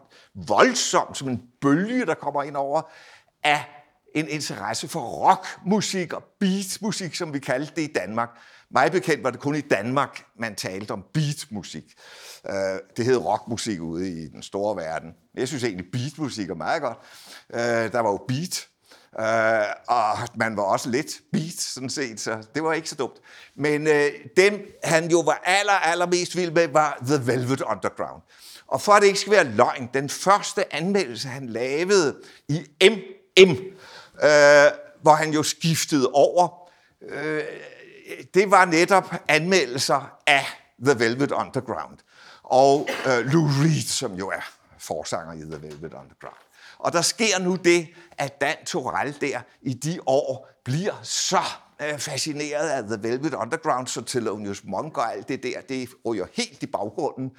[0.48, 2.82] voldsomt som en bølge, der kommer ind over,
[3.44, 3.66] af
[4.16, 8.30] en interesse for rockmusik og beatmusik, som vi kaldte det i Danmark.
[8.70, 11.84] Mig bekendt var det kun i Danmark, man talte om beatmusik.
[12.50, 15.14] Øh, det hed rockmusik ude i den store verden.
[15.36, 16.98] Jeg synes egentlig, beatmusik er meget godt.
[17.54, 18.68] Øh, der var jo beat,
[19.20, 23.18] øh, og man var også lidt beat, sådan set, så det var ikke så dumt.
[23.56, 28.22] Men øh, dem, han jo var aller, allermest vild med, var The Velvet Underground.
[28.68, 32.16] Og for at det ikke skal være løgn, den første anmeldelse, han lavede
[32.50, 33.52] i MM,
[34.24, 34.72] øh,
[35.02, 36.70] hvor han jo skiftede over,
[37.10, 37.44] øh,
[38.34, 40.46] det var netop anmeldelser af
[40.86, 41.98] The Velvet Underground
[42.44, 46.38] og øh, Lou Reed, som jo er forsanger i The Velvet Underground.
[46.78, 51.44] Og der sker nu det, at Dan Torell der i de år bliver så
[51.82, 56.26] øh, fascineret af The Velvet Underground, så Thelonious Monk og alt det der, det ryger
[56.34, 57.32] helt i baggrunden.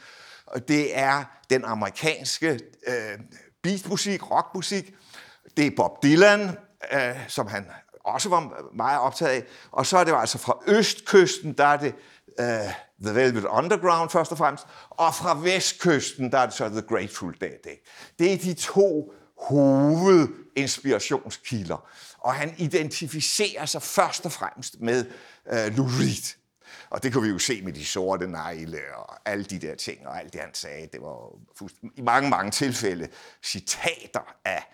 [0.47, 3.19] Og det er den amerikanske øh,
[3.63, 4.95] beatmusik, rockmusik.
[5.57, 6.57] Det er Bob Dylan,
[6.93, 7.67] øh, som han
[8.05, 9.45] også var meget optaget af.
[9.71, 11.95] Og så er det altså fra østkysten, der er det
[12.39, 12.45] uh,
[13.05, 17.37] The Velvet Underground først og fremmest, og fra vestkysten, der er det så The Grateful
[17.41, 17.67] Dead.
[17.71, 17.85] Ikke?
[18.19, 21.89] Det er de to hovedinspirationskilder.
[22.19, 25.07] Og han identificerer sig først og fremmest med
[25.53, 26.37] uh, Lou Reed.
[26.91, 30.07] Og det kunne vi jo se med de sorte negle og alle de der ting,
[30.07, 30.89] og alt det, han sagde.
[30.93, 31.39] Det var
[31.97, 33.09] i mange, mange tilfælde
[33.43, 34.65] citater af,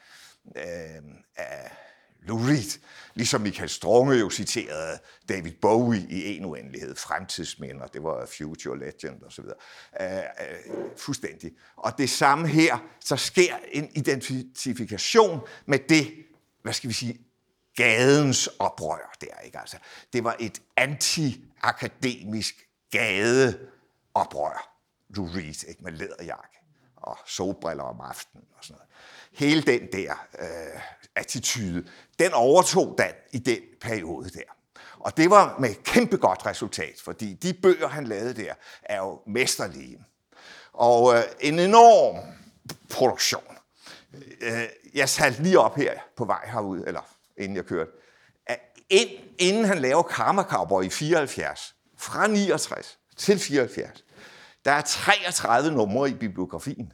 [0.57, 1.03] øh,
[1.37, 1.71] af
[2.23, 2.81] Lou Reed,
[3.15, 4.99] ligesom Michael Strunge jo citerede
[5.29, 9.45] David Bowie i en uendelighed, fremtidsminder, det var Future Legend osv.
[9.45, 11.53] Uh, uh, fuldstændig.
[11.77, 16.13] Og det samme her, så sker en identifikation med det,
[16.63, 17.19] hvad skal vi sige,
[17.77, 19.41] gadens oprør der.
[19.45, 19.59] Ikke?
[19.59, 19.77] Altså,
[20.13, 24.67] det var et anti-akademisk gadeoprør.
[25.09, 25.85] Lou Reed, ikke?
[25.85, 26.59] med læderjakke
[26.97, 28.91] og solbriller om aftenen og sådan noget.
[29.33, 30.81] Hele den der øh,
[31.17, 34.57] attitude, den overtog Dan i den periode der.
[34.99, 39.21] Og det var med kæmpe godt resultat, fordi de bøger, han lavede der, er jo
[39.27, 40.05] mesterlige.
[40.73, 42.17] Og øh, en enorm
[42.91, 43.43] produktion.
[44.41, 44.63] øh,
[44.95, 47.91] jeg satte lige op her på vej herud, eller inden jeg kørte,
[48.47, 48.61] at
[48.91, 54.05] ind, inden han laver Karma Cowboy i 74, fra 69 til 74,
[54.65, 56.93] der er 33 numre i bibliografien.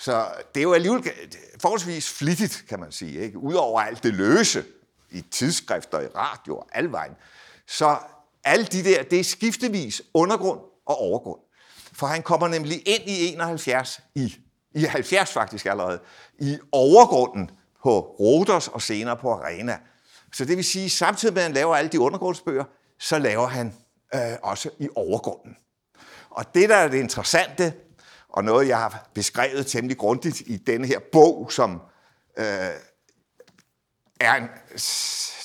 [0.00, 1.12] Så det er jo alligevel
[1.60, 3.20] forholdsvis flittigt, kan man sige.
[3.20, 3.38] Ikke?
[3.38, 4.64] Udover alt det løse
[5.10, 7.12] i tidsskrifter, i radio og alvejen.
[7.66, 7.98] Så
[8.44, 11.40] alle de der, det er skiftevis undergrund og overgrund.
[11.92, 14.36] For han kommer nemlig ind i 71, i,
[14.74, 16.00] i 70 faktisk allerede,
[16.38, 17.50] i overgrunden
[17.82, 19.78] på Rodos og senere på Arena.
[20.32, 22.64] Så det vil sige, samtidig med at han laver alle de undergrundsbøger,
[22.98, 23.74] så laver han
[24.14, 25.56] øh, også i overgrunden.
[26.30, 27.72] Og det, der er det interessante,
[28.32, 31.80] og noget, jeg har beskrevet temmelig grundigt i denne her bog, som
[32.38, 32.44] øh,
[34.20, 34.48] er en,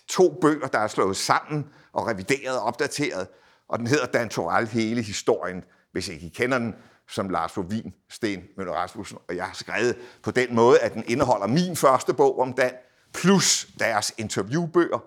[0.07, 3.27] to bøger, der er slået sammen og revideret og opdateret,
[3.67, 6.75] og den hedder Dan Toral hele historien, hvis ikke I kender den,
[7.07, 11.03] som Lars Lovin, Sten Møller Rasmussen, og jeg har skrevet på den måde, at den
[11.07, 12.71] indeholder min første bog om Dan,
[13.13, 15.03] plus deres interviewbøger,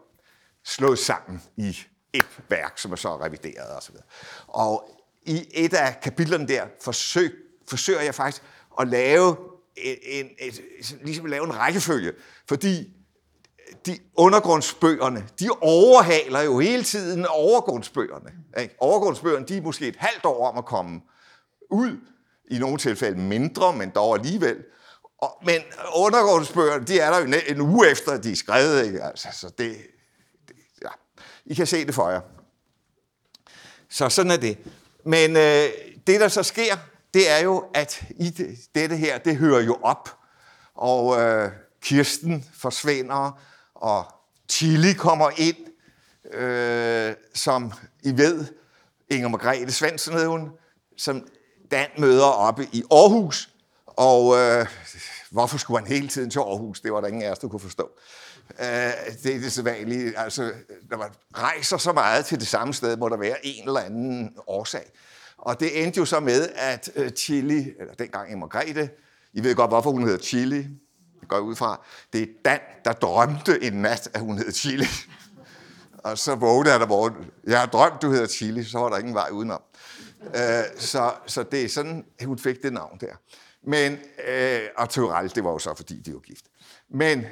[0.64, 1.78] slået sammen i
[2.12, 3.94] et værk, som er så revideret osv.
[4.46, 4.90] Og
[5.22, 8.42] i et af kapitlerne der forsøgte forsøger jeg faktisk
[8.80, 9.36] at lave
[9.76, 10.60] en, en, et,
[11.02, 12.12] ligesom at lave en rækkefølge,
[12.48, 12.88] fordi
[13.86, 18.30] de undergrundsbøgerne, de overhaler jo hele tiden overgrundsbøgerne.
[18.60, 18.76] Ikke?
[18.80, 21.00] Overgrundsbøgerne, de er måske et halvt år om at komme
[21.70, 21.96] ud,
[22.50, 24.56] i nogle tilfælde mindre, men dog alligevel.
[25.18, 25.60] Og, men
[25.94, 28.86] undergrundsbøgerne, de er der jo en uge efter, de er skrevet.
[28.86, 29.02] Ikke?
[29.02, 29.76] Altså, så det,
[30.48, 30.88] det, ja.
[31.46, 32.20] I kan se det for jer.
[33.88, 34.58] Så sådan er det.
[35.04, 35.68] Men øh,
[36.06, 36.76] det, der så sker,
[37.14, 40.16] det er jo, at i det, dette her, det hører jo op.
[40.74, 41.50] Og øh,
[41.82, 43.40] Kirsten forsvinder,
[43.74, 44.04] og
[44.48, 45.56] Tilly kommer ind,
[46.34, 48.44] øh, som I ved,
[49.10, 50.50] Inger Margrethe Svendsen hed hun,
[50.96, 51.28] som
[51.70, 53.50] Dan møder oppe i Aarhus,
[53.86, 54.66] og øh,
[55.30, 56.80] hvorfor skulle han hele tiden til Aarhus?
[56.80, 57.90] Det var der ingen af os, der kunne forstå.
[58.60, 58.66] Øh,
[59.22, 60.18] det er det sædvanlige.
[60.18, 60.52] Altså,
[60.90, 64.36] når man rejser så meget til det samme sted, må der være en eller anden
[64.46, 64.90] årsag.
[65.38, 68.46] Og det endte jo så med, at øh, Chili, eller dengang Emma
[69.32, 70.66] I ved godt, hvorfor hun hedder Chili,
[71.28, 71.86] går ud fra.
[72.12, 74.86] Det er Dan, der drømte en nat, at hun hed Chili.
[75.98, 77.14] Og så vågnede jeg der morgen.
[77.44, 79.62] Jeg har drømt, du hedder Chili, så var der ingen vej udenom.
[80.34, 83.14] Øh, så, så det er sådan, hun fik det navn der.
[83.62, 86.44] Men, øh, og Tyrell, det var jo så, fordi de var gift.
[86.90, 87.26] Men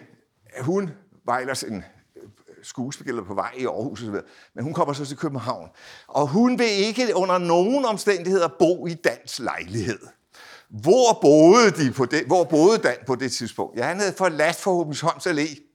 [0.61, 0.91] hun
[1.25, 1.85] var ellers en
[2.67, 4.15] skuespiller på vej i Aarhus osv.
[4.55, 5.69] Men hun kommer så til København.
[6.07, 9.99] Og hun vil ikke under nogen omstændigheder bo i dansk lejlighed.
[10.69, 13.79] Hvor boede, de på det, hvor boede Dan på det tidspunkt?
[13.79, 15.67] Ja, han havde forladt for Håbensholms Allé,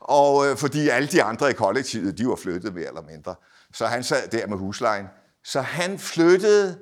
[0.00, 3.34] og øh, fordi alle de andre i kollektivet, de var flyttet mere eller mindre.
[3.72, 5.06] Så han sad der med huslejen.
[5.44, 6.78] Så han flyttede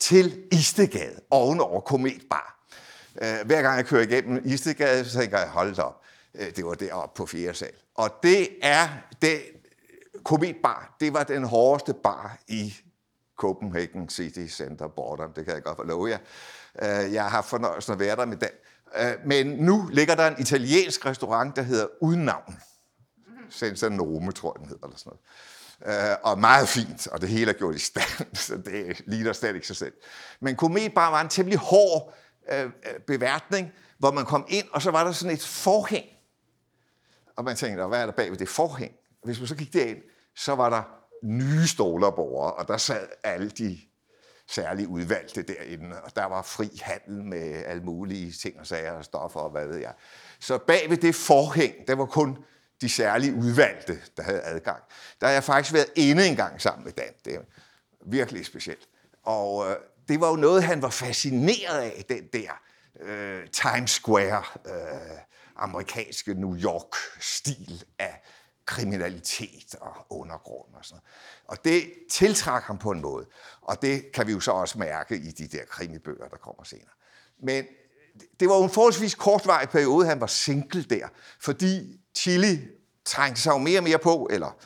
[0.00, 2.64] til Istegade, ovenover Kometbar.
[3.22, 6.02] Øh, hver gang jeg kører igennem Istegade, så tænker jeg, hold op,
[6.34, 7.72] Øh, det var deroppe på fjerde sal.
[7.94, 8.88] Og det er,
[9.22, 9.40] det,
[10.24, 12.74] Kometbar, det var den hårdeste bar i
[13.38, 16.18] Copenhagen City Center Border, det kan jeg godt love jer.
[16.82, 18.48] Øh, jeg har haft fornøjelsen at være der med den.
[18.96, 22.56] Øh, men nu ligger der en italiensk restaurant, der hedder Uden Navn.
[23.50, 25.12] Senza Nome, tror jeg, den hedder, eller sådan
[25.86, 26.10] noget.
[26.10, 29.54] Øh, og meget fint, og det hele er gjort i stand, så det ligner slet
[29.54, 29.92] ikke sig selv.
[30.40, 32.14] Men Komet bare var en temmelig hård
[33.06, 36.04] beværtning, hvor man kom ind, og så var der sådan et forhæng.
[37.38, 38.92] Og man tænkte, hvad er der bag ved det forhæng?
[39.24, 39.98] Hvis man så gik derind,
[40.36, 40.82] så var der
[41.22, 43.78] nye stålerborgere, og der sad alle de
[44.48, 49.04] særligt udvalgte derinde, og der var fri handel med alle mulige ting og sager og
[49.04, 49.92] stoffer og hvad ved jeg.
[50.40, 52.38] Så bag ved det forhæng, der var kun
[52.80, 54.82] de særligt udvalgte, der havde adgang.
[55.20, 57.12] Der har jeg faktisk været inde en gang sammen med Dan.
[57.24, 57.40] Det er
[58.06, 58.88] virkelig specielt.
[59.22, 59.76] Og øh,
[60.08, 62.50] det var jo noget, han var fascineret af, den der
[63.00, 65.18] øh, Times Square, øh,
[65.58, 68.22] amerikanske New York-stil af
[68.66, 71.02] kriminalitet og undergrund og sådan
[71.44, 73.26] Og det tiltrak ham på en måde,
[73.60, 76.90] og det kan vi jo så også mærke i de der krimibøger, der kommer senere.
[77.42, 77.64] Men
[78.40, 81.08] det var jo en forholdsvis kortvarig periode, han var single der,
[81.40, 82.58] fordi Chili
[83.04, 84.56] trængte sig jo mere og mere på, eller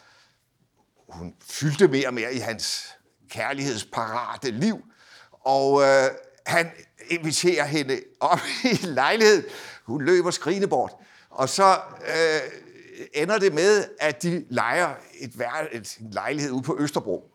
[1.08, 2.94] hun fyldte mere og mere i hans
[3.30, 4.84] kærlighedsparate liv,
[5.30, 6.10] og øh,
[6.46, 6.70] han
[7.10, 9.48] inviterer hende op i lejlighed.
[9.84, 10.92] Hun løber skrigende bort.
[11.30, 12.40] Og så øh,
[13.14, 15.34] ender det med, at de leger et,
[15.72, 17.30] et, en lejlighed ude på Østerbro.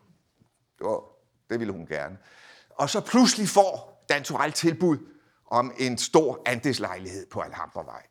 [0.78, 1.00] Det, var,
[1.50, 2.18] det ville hun gerne.
[2.70, 4.98] Og så pludselig får Dan Torell tilbud
[5.50, 8.02] om en stor andelslejlighed på Alhambravej.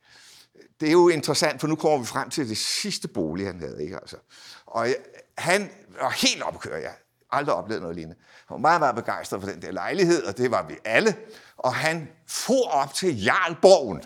[0.79, 3.83] Det er jo interessant, for nu kommer vi frem til det sidste bolig, han havde.
[3.83, 3.95] Ikke?
[3.95, 4.17] Altså.
[4.65, 4.95] Og øh,
[5.37, 5.69] han
[6.01, 6.93] var helt opkørt, jeg
[7.31, 8.19] aldrig oplevet noget lignende.
[8.47, 11.15] Han var meget, meget begejstret for den der lejlighed, og det var vi alle.
[11.57, 14.03] Og han for op til Jarlborgen,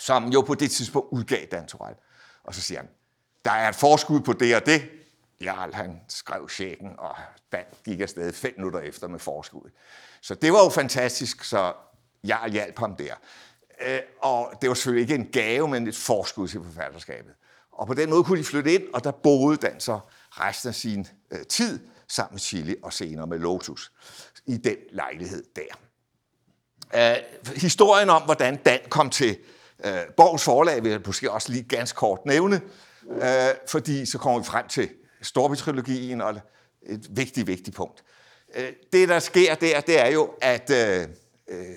[0.00, 1.96] som jo på det tidspunkt udgav Dan Torell.
[2.44, 2.88] Og så siger han,
[3.44, 4.90] der er et forskud på det og det.
[5.40, 7.16] Jarl, han skrev checken, og
[7.52, 9.70] Dan gik afsted fem minutter efter med forskud.
[10.20, 11.72] Så det var jo fantastisk, så
[12.24, 13.14] Jarl hjalp ham der.
[13.86, 17.32] Øh, og det var selvfølgelig ikke en gave, men et forskud til forfatterskabet.
[17.72, 20.74] Og på den måde kunne de flytte ind, og der boede Dan så resten af
[20.74, 23.92] sin øh, tid sammen med Chili og senere med Lotus
[24.46, 25.76] i den lejlighed der.
[26.94, 29.38] Uh, historien om, hvordan Dan kom til
[29.84, 32.60] Øh, Borgs forlag, vil jeg måske også lige ganske kort nævne,
[33.10, 33.22] øh,
[33.68, 34.88] fordi så kommer vi frem til
[35.22, 36.34] Storby-trilogien og
[36.82, 38.04] et vigtigt, vigtigt punkt.
[38.54, 41.08] Øh, det, der sker der, det er jo, at øh,
[41.48, 41.76] øh,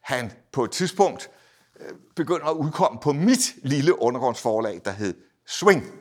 [0.00, 1.30] han på et tidspunkt
[1.80, 5.14] øh, begynder at udkomme på mit lille undergrundsforlag, der hed
[5.46, 5.92] Swing.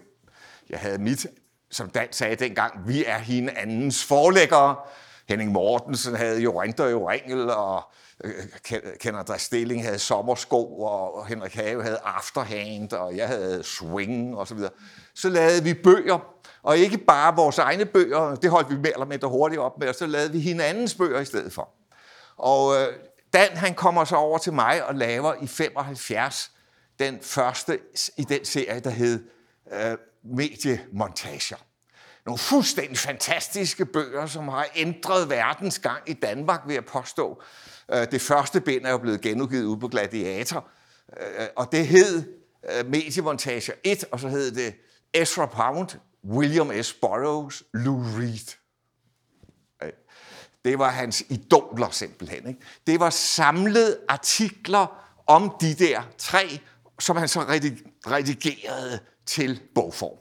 [0.70, 1.28] Jeg havde mit,
[1.72, 4.76] som Dan sagde dengang, vi er hinandens forlæggere.
[5.30, 8.05] Henning Mortensen havde jo Rinter jo Ringel, og øh,
[9.00, 14.56] Kenneth Stilling havde sommersko, og Henrik Have havde Afterhand, og jeg havde Swing og så
[14.56, 14.72] videre.
[15.16, 16.20] Så lavede vi bøger,
[16.64, 19.88] og ikke bare vores egne bøger, det holdt vi mere eller mindre hurtigt op med,
[19.88, 21.70] og så lavede vi hinandens bøger i stedet for.
[22.38, 22.94] Og øh,
[23.36, 26.52] Dan, han kommer så over til mig og laver i 75
[27.00, 27.80] den første
[28.18, 29.24] i den serie, der hed
[29.74, 31.58] øh, Mediemontager.
[32.26, 37.42] Nogle fuldstændig fantastiske bøger, som har ændret verdens gang i Danmark, vil jeg påstå.
[37.94, 40.68] Øh, det første bind er jo blevet genudgivet ude på Gladiator,
[41.18, 42.24] øh, og det hed
[42.72, 44.76] øh, Mediemontage 1, og så hed det
[45.14, 45.90] Ezra Pound,
[46.24, 46.94] William S.
[46.94, 48.56] Burroughs, Lou Reed.
[50.66, 52.48] Det var hans idoler simpelthen.
[52.48, 52.60] Ikke?
[52.88, 56.60] Det var samlede artikler om de der tre,
[57.00, 57.42] som han så
[58.08, 60.18] redigerede til bogform.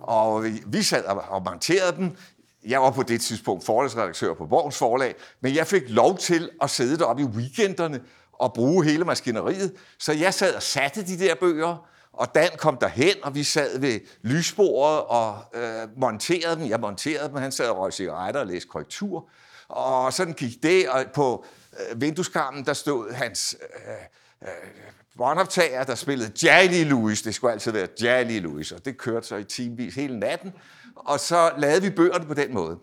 [0.00, 2.16] Og vi sad og monterede dem.
[2.66, 6.70] Jeg var på det tidspunkt forlagsredaktør på Borgens Forlag, men jeg fik lov til at
[6.70, 8.00] sidde deroppe i weekenderne
[8.32, 9.72] og bruge hele maskineriet.
[9.98, 13.78] Så jeg sad og satte de der bøger, og Dan kom derhen, og vi sad
[13.78, 16.68] ved lysbordet og øh, monterede dem.
[16.68, 19.28] Jeg monterede dem, han sad og røg cigaretter og læste korrektur.
[19.68, 24.48] Og sådan gik det, og på øh, vindueskarmen, der stod hans øh, øh,
[25.16, 27.22] båndoptager, der spillede Jolly Louis.
[27.22, 30.52] Det skulle altid være Jolly Louis, og det kørte så i timevis hele natten.
[31.04, 32.78] Og så lavede vi bøgerne på den måde.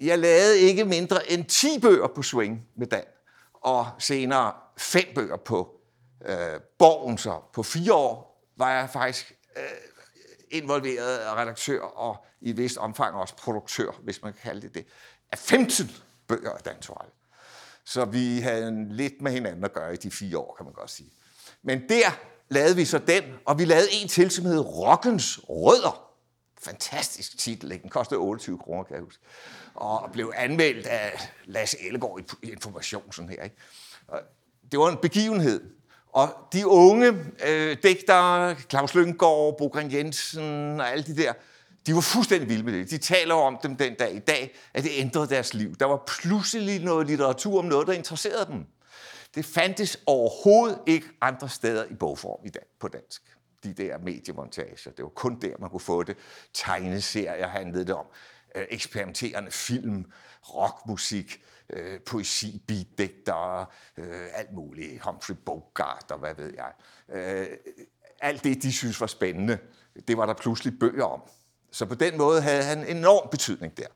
[0.00, 3.04] Jeg lavede ikke mindre end 10 bøger på Swing med Dan,
[3.54, 5.80] og senere fem bøger på
[6.26, 7.18] øh, Borgen.
[7.18, 9.62] Så på fire år var jeg faktisk øh,
[10.50, 14.86] involveret redaktør og i et vist omfang også produktør, hvis man kan kalde det det,
[15.32, 15.90] af 15
[16.28, 17.10] bøger af Dan Torell.
[17.84, 20.74] Så vi havde en lidt med hinanden at gøre i de fire år, kan man
[20.74, 21.10] godt sige.
[21.62, 22.10] Men der
[22.48, 26.03] lavede vi så den, og vi lavede en til, som hed Rockens Rødder.
[26.64, 27.82] Fantastisk titel, ikke?
[27.82, 29.22] Den kostede 28 kroner, kan jeg huske.
[29.74, 33.42] Og blev anmeldt af Lasse Ellegaard i Information, sådan her.
[33.42, 33.56] Ikke?
[34.08, 34.20] Og
[34.72, 35.60] det var en begivenhed.
[36.12, 37.14] Og de unge
[37.46, 41.32] øh, digtere, Claus Lynggaard, Bogren Jensen og alle de der,
[41.86, 42.90] de var fuldstændig vilde med det.
[42.90, 45.74] De taler om dem den dag i dag, at det ændrede deres liv.
[45.74, 48.66] Der var pludselig noget litteratur om noget, der interesserede dem.
[49.34, 53.22] Det fandtes overhovedet ikke andre steder i bogform i dag på dansk.
[53.64, 54.90] De der mediemontager.
[54.96, 56.16] Det var kun der, man kunne få det.
[56.52, 58.06] Tegneserier handlede det om.
[58.54, 60.04] Øh, eksperimenterende film,
[60.42, 65.02] rockmusik, øh, poesi, beatdigtere, øh, alt muligt.
[65.02, 66.72] Humphrey Bogart og hvad ved jeg.
[67.08, 67.46] Øh,
[68.20, 69.58] alt det, de synes var spændende,
[70.08, 71.20] det var der pludselig bøger om.
[71.70, 73.86] Så på den måde havde han en enorm betydning der.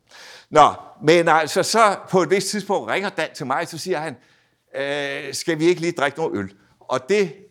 [0.51, 4.17] Nå, men altså så på et vist tidspunkt ringer Dan til mig, så siger han,
[4.75, 6.55] øh, skal vi ikke lige drikke noget øl?
[6.81, 7.48] Og det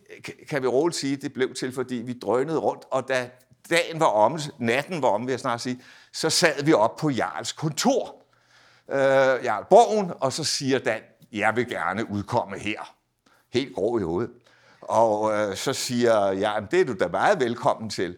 [0.48, 3.30] kan vi roligt sige, det blev til, fordi vi drønede rundt, og da
[3.70, 5.82] dagen var omme, natten var omme, vil jeg snart sige,
[6.12, 8.16] så sad vi op på Jarls kontor,
[8.90, 11.00] øh, Jarl Borgen, og så siger Dan,
[11.32, 12.94] jeg vil gerne udkomme her.
[13.52, 14.30] Helt grå i hovedet.
[14.80, 18.16] Og øh, så siger jeg, det er du da meget velkommen til.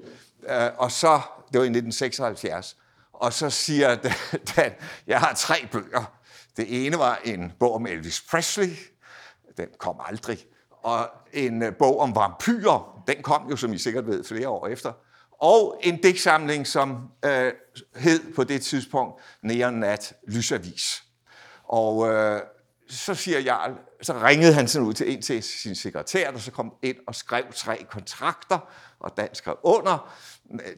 [0.49, 1.21] Øh, og så,
[1.53, 2.77] det var i 1976,
[3.13, 3.95] og så siger
[4.57, 4.73] Dan,
[5.07, 6.13] jeg har tre bøger.
[6.57, 8.77] Det ene var en bog om Elvis Presley,
[9.57, 10.47] den kom aldrig.
[10.83, 14.67] Og en øh, bog om vampyrer, den kom jo, som I sikkert ved, flere år
[14.67, 14.93] efter.
[15.43, 17.53] Og en digtsamling, som øh,
[17.97, 21.05] hed på det tidspunkt Neon Nat Lysavis.
[21.65, 22.41] Og øh,
[22.89, 26.51] så siger Jarl, så ringede han sådan ud til en til sin sekretær, der så
[26.51, 28.59] kom ind og skrev tre kontrakter,
[29.01, 30.15] og Dan skrev under.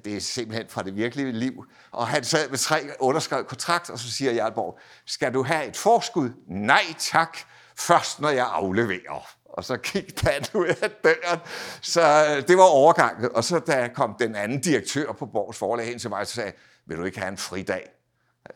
[0.05, 1.65] Det er simpelthen fra det virkelige liv.
[1.91, 5.77] Og han sad med tre underskrevet kontrakt, og så siger Jarlborg, skal du have et
[5.77, 6.31] forskud?
[6.47, 7.39] Nej tak,
[7.77, 9.29] først når jeg afleverer.
[9.53, 11.41] Og så gik Dan ud af døren.
[11.81, 13.31] Så øh, det var overgangen.
[13.35, 16.53] Og så da kom den anden direktør på Borgs forlag hen til mig, og sagde,
[16.87, 17.91] vil du ikke have en fridag?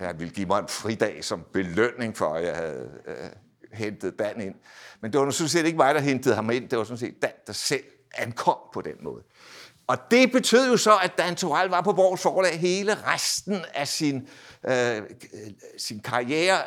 [0.01, 3.15] Han ville give mig en fridag som belønning for, at jeg havde øh,
[3.73, 4.55] hentet Dan ind.
[5.01, 6.69] Men det var sådan set ikke mig, der hentede ham ind.
[6.69, 7.85] Det var sådan set Dan, der selv
[8.15, 9.23] ankom på den måde.
[9.87, 13.89] Og det betød jo så, at Dan Torell var på Borgs Forlag hele resten af
[13.89, 14.29] sin,
[14.69, 15.03] øh, øh,
[15.79, 16.59] sin karriere,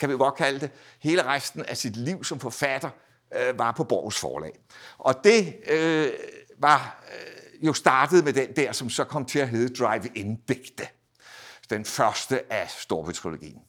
[0.00, 0.70] kan vi godt kalde det,
[1.00, 2.90] hele resten af sit liv som forfatter,
[3.34, 4.52] øh, var på Borgs Forlag.
[4.98, 6.12] Og det øh,
[6.58, 10.88] var øh, jo startet med den der, som så kom til at hedde Drive-In-digte.
[11.70, 13.60] Den første af Storbytrilogien.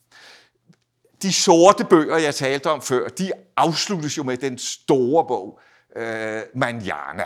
[1.21, 5.59] De sorte bøger, jeg talte om før, de afsluttes jo med den store bog,
[5.95, 7.25] øh, Manjana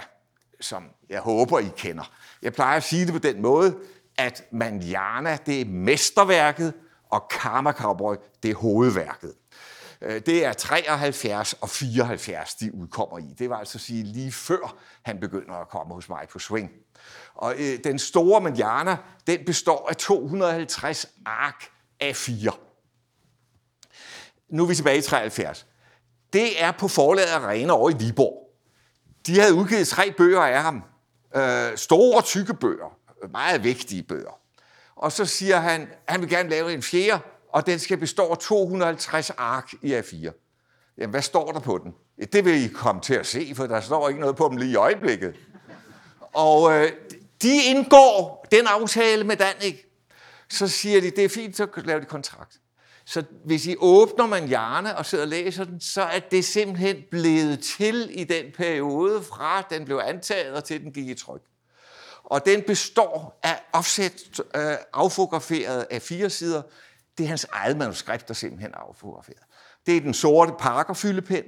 [0.62, 2.12] som jeg håber, I kender.
[2.42, 3.78] Jeg plejer at sige det på den måde,
[4.18, 6.74] at Manjana, det er mesterværket,
[7.10, 9.34] og Karma Cowboy, det er hovedværket.
[10.02, 13.34] Øh, det er 73 og 74, de udkommer i.
[13.40, 16.72] Det var altså at sige lige før han begynder at komme hos mig på swing.
[17.36, 18.98] Og øh, den store Manjana,
[19.28, 21.66] den består af 250 ark
[22.00, 22.52] af 4.
[24.50, 25.66] Nu er vi tilbage i 73.
[26.34, 28.50] Det er på forlaget Arena over i Viborg.
[29.28, 30.84] De havde udgivet tre bøger af ham.
[31.36, 32.98] Øh, store, tykke bøger.
[33.32, 34.40] Meget vigtige bøger.
[34.96, 37.22] Og så siger han, at han vil gerne lave en fjerde,
[37.54, 40.32] og den skal bestå af 250 ark i A4.
[40.98, 41.94] Jamen, hvad står der på den?
[42.34, 44.72] Det vil I komme til at se, for der står ikke noget på dem lige
[44.72, 45.36] i øjeblikket.
[46.34, 46.92] Og øh,
[47.42, 49.86] de indgår den aftale med Danik.
[50.50, 52.60] Så siger de, det er fint, så laver de kontrakt.
[53.06, 56.98] Så hvis I åbner man hjerne og sidder og læser den, så er det simpelthen
[57.12, 61.42] blevet til i den periode, fra den blev antaget og til den gik i tryk.
[62.24, 66.62] Og den består af offset øh, affotograferet af fire sider.
[67.20, 69.44] Det er hans eget manuskript, der simpelthen er affotograferet.
[69.86, 71.44] Det er den sorte parkerfyldepen,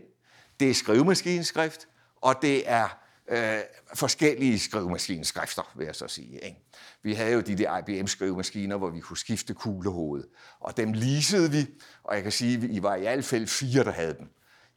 [0.60, 1.88] det er skrivemaskineskrift,
[2.22, 2.98] og det er
[3.30, 3.60] øh,
[3.94, 6.40] forskellige skrivemaskineskrifter, vil jeg så sige.
[6.46, 6.58] Ikke?
[7.04, 10.24] Vi havde jo de der IBM-skrivemaskiner, hvor vi kunne skifte kuglehoved,
[10.60, 11.68] og dem leasede vi,
[12.04, 14.30] og jeg kan sige, at I var i hvert fald fire, der havde dem.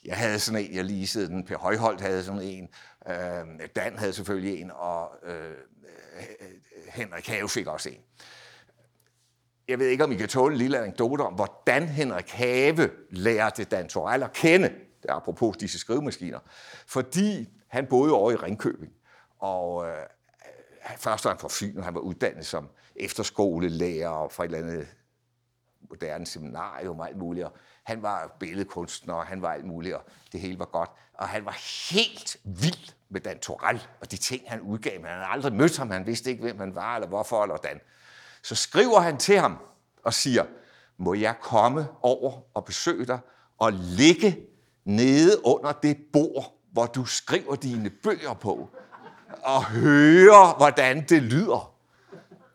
[0.05, 2.69] Jeg havde sådan en, jeg leasede den, Per Højholdt havde sådan en,
[3.09, 5.53] øh, Dan havde selvfølgelig en, og øh,
[6.89, 8.01] Henrik Have fik også en.
[9.69, 13.65] Jeg ved ikke, om I kan tåle en lille anekdote om, hvordan Henrik Have lærte
[13.65, 14.69] Dan Torell at kende,
[15.03, 16.39] det er apropos disse skrivemaskiner,
[16.87, 18.93] fordi han boede over i Ringkøbing,
[19.39, 20.07] og øh,
[20.97, 24.59] først var han fra Fyn, og han var uddannet som efterskolelærer og fra et eller
[24.59, 24.87] andet
[25.91, 27.47] moderne seminarium og alt muligt.
[27.47, 27.53] Og
[27.85, 30.03] han var billedkunstner, og han var alt muligt, og
[30.33, 30.91] det hele var godt.
[31.15, 31.57] Og han var
[31.95, 35.01] helt vild med Dan Torell og de ting, han udgav.
[35.01, 37.57] Men han havde aldrig mødt ham, han vidste ikke, hvem han var, eller hvorfor, eller
[37.57, 37.81] hvordan.
[38.45, 39.59] Så skriver han til ham
[40.05, 40.45] og siger,
[40.99, 43.19] må jeg komme over og besøge dig
[43.59, 44.39] og ligge
[44.85, 48.69] nede under det bord, hvor du skriver dine bøger på,
[49.43, 51.75] og høre, hvordan det lyder.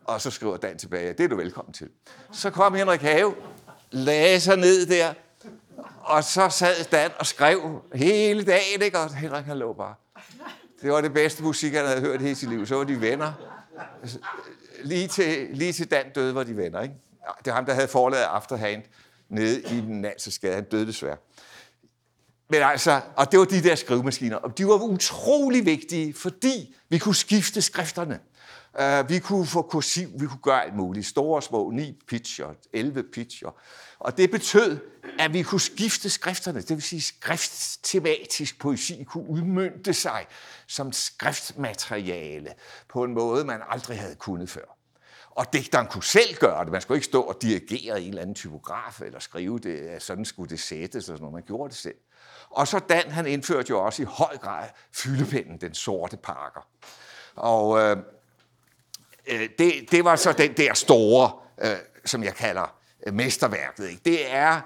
[0.04, 1.88] Og så skriver Dan tilbage, det er du velkommen til.
[2.32, 3.34] Så kom Henrik Have,
[3.90, 5.14] lagde sig ned der,
[6.00, 8.98] og så sad Dan og skrev hele dagen, ikke?
[8.98, 9.94] og Henrik han lå bare.
[10.82, 12.66] Det var det bedste musik, han havde hørt hele sit liv.
[12.66, 13.32] Så var de venner.
[14.82, 16.82] Lige til, lige til Dan døde var de venner.
[16.82, 16.94] Ikke?
[17.38, 18.82] Det var ham, der havde forladet Afterhand
[19.28, 20.54] nede i den skade.
[20.54, 21.16] Han døde desværre.
[22.50, 26.98] Men altså, og det var de der skrivemaskiner, og de var utrolig vigtige, fordi vi
[26.98, 28.18] kunne skifte skrifterne.
[28.78, 31.06] Uh, vi kunne få kursiv, vi kunne gøre alt muligt.
[31.06, 33.60] Store og små, ni pitcher, 11 pitcher.
[33.98, 34.78] Og det betød,
[35.18, 36.60] at vi kunne skifte skrifterne.
[36.60, 40.26] Det vil sige, skrifttematisk poesi kunne udmyndte sig
[40.66, 42.52] som skriftmateriale
[42.88, 44.76] på en måde, man aldrig havde kunnet før.
[45.30, 46.72] Og digteren kunne selv gøre det.
[46.72, 50.24] Man skulle ikke stå og dirigere en eller anden typograf eller skrive det, at sådan
[50.24, 51.34] skulle det sættes, og sådan noget.
[51.34, 51.96] Man gjorde det selv.
[52.50, 56.68] Og så Dan, han indførte jo også i høj grad fyldepinden, den sorte parker.
[57.34, 57.96] Og øh,
[59.30, 62.74] øh, det, det var så den der store, øh, som jeg kalder
[63.06, 63.88] øh, mesterværket.
[63.88, 64.02] Ikke?
[64.04, 64.60] Det er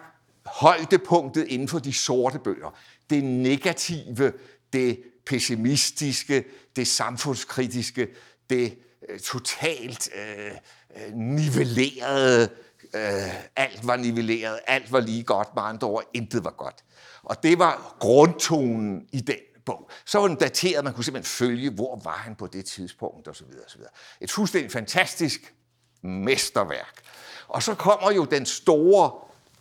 [0.46, 2.78] højdepunktet inden for de sorte bøger.
[3.10, 4.32] Det negative,
[4.72, 6.44] det pessimistiske,
[6.76, 8.08] det samfundskritiske,
[8.50, 10.50] det øh, totalt øh,
[10.96, 12.48] øh nivellerede,
[12.94, 16.84] øh, alt var nivelleret, alt var lige godt, med andre ord, intet var godt.
[17.22, 19.36] Og det var grundtonen i den
[19.66, 19.90] bog.
[20.04, 23.46] Så var den dateret, man kunne simpelthen følge, hvor var han på det tidspunkt osv.
[23.66, 23.80] osv.
[24.20, 25.54] Et fuldstændig fantastisk
[26.02, 27.02] mesterværk.
[27.48, 29.10] Og så kommer jo den store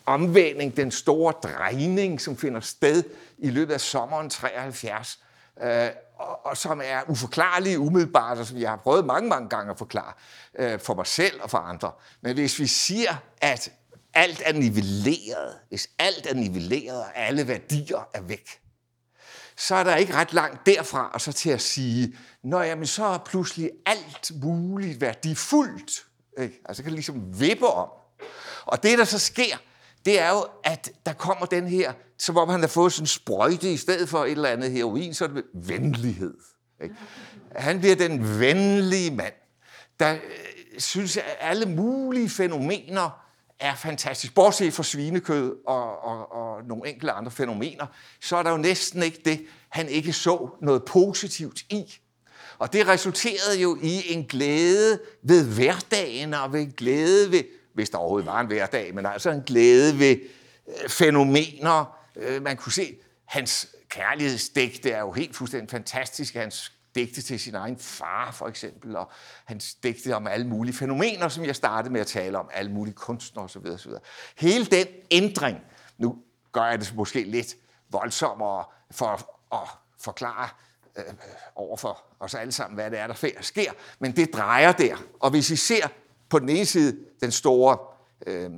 [0.06, 3.04] omvending, den store drejning, som finder sted
[3.38, 5.20] i løbet af sommeren 73,
[5.64, 9.72] øh, og, og som er uforklarlig umiddelbart, og som jeg har prøvet mange, mange gange
[9.72, 10.14] at forklare
[10.60, 11.92] øh, for mig selv og for andre.
[12.22, 13.72] Men hvis vi siger, at
[14.14, 18.63] alt er nivelleret, hvis alt er nivelleret, og alle værdier er væk,
[19.58, 23.06] så er der ikke ret langt derfra, og så til at sige, nå jamen, så
[23.06, 26.06] er pludselig alt muligt værdifuldt.
[26.42, 26.62] Ikke?
[26.66, 27.90] Altså kan det ligesom vippe om.
[28.66, 29.58] Og det, der så sker,
[30.06, 33.08] det er jo, at der kommer den her, som om han har fået sådan en
[33.08, 36.34] sprøjte i stedet for et eller andet heroin, så er det venlighed.
[36.84, 36.96] Ikke?
[37.56, 39.34] Han bliver den venlige mand,
[40.00, 40.20] der øh,
[40.78, 43.23] synes, at alle mulige fænomener
[43.60, 44.36] er fantastisk.
[44.36, 47.86] Bortset fra svinekød og, og, og nogle enkelte andre fænomener,
[48.22, 52.00] så er der jo næsten ikke det, han ikke så noget positivt i.
[52.58, 57.44] Og det resulterede jo i en glæde ved hverdagen og ved en glæde ved,
[57.74, 60.18] hvis der overhovedet var en hverdag, men altså en glæde ved
[60.68, 61.98] øh, fænomener.
[62.16, 62.96] Øh, man kunne se,
[63.26, 66.34] hans kærlighedsdigte er jo helt fuldstændig fantastisk.
[66.34, 69.12] Hans digte til sin egen far, for eksempel, og
[69.46, 72.94] hans digte om alle mulige fænomener, som jeg startede med at tale om, alle mulige
[72.94, 73.66] kunstnere osv.
[73.68, 73.92] osv.
[74.38, 75.58] Hele den ændring,
[75.98, 76.18] nu
[76.52, 77.56] gør jeg det måske lidt
[77.90, 79.08] voldsommere for
[79.54, 79.70] at
[80.00, 80.50] forklare
[80.96, 81.04] øh,
[81.56, 84.96] over for os alle sammen, hvad det er, der sker, men det drejer der.
[85.20, 85.88] Og hvis I ser
[86.30, 87.78] på den ene side den store
[88.28, 88.52] øh,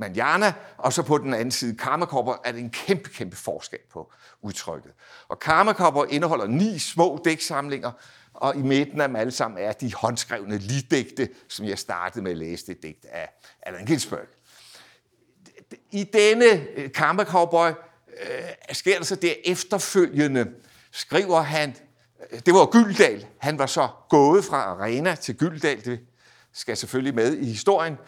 [0.00, 4.12] manjana, og så på den anden side karmakopper, er det en kæmpe, kæmpe forskel på
[4.42, 4.92] udtrykket.
[5.28, 7.92] Og karmakopper indeholder ni små dæksamlinger,
[8.34, 12.30] og i midten af dem alle sammen er de håndskrevne liddigte, som jeg startede med
[12.30, 13.28] at læse det digt af
[13.62, 14.26] Allan Ginsberg.
[15.90, 20.50] I denne øh, Karma Cowboy øh, sker der så det efterfølgende,
[20.90, 21.76] skriver han,
[22.30, 26.00] øh, det var Gyldal, han var så gået fra Arena til Gyldal, det
[26.52, 27.98] skal selvfølgelig med i historien,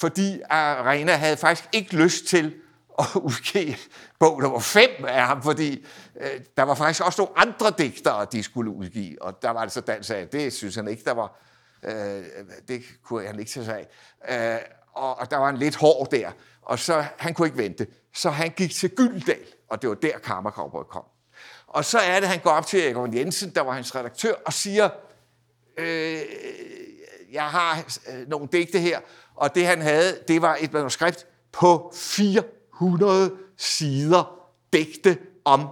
[0.00, 2.54] fordi Arena havde faktisk ikke lyst til
[2.98, 3.76] at udgive
[4.18, 5.86] bog nummer fem af ham, fordi
[6.20, 9.86] øh, der var faktisk også nogle andre digtere, de skulle udgive, og der var det
[9.86, 11.40] Dan sagde, det synes han ikke, der var,
[11.82, 12.24] øh,
[12.68, 13.86] det kunne han ikke tage sig
[14.28, 14.54] af.
[14.54, 14.60] Øh,
[14.92, 16.30] og, og der var en lidt hård der,
[16.62, 20.18] og så han kunne ikke vente, så han gik til Gyldendal, og det var der
[20.18, 21.04] Karma kom.
[21.66, 24.52] Og så er det, han går op til Egon Jensen, der var hans redaktør, og
[24.52, 24.90] siger,
[25.76, 26.20] øh,
[27.32, 29.00] jeg har øh, nogle digte her,
[29.36, 34.38] og det han havde, det var et manuskript på 400 sider
[34.72, 35.68] digte om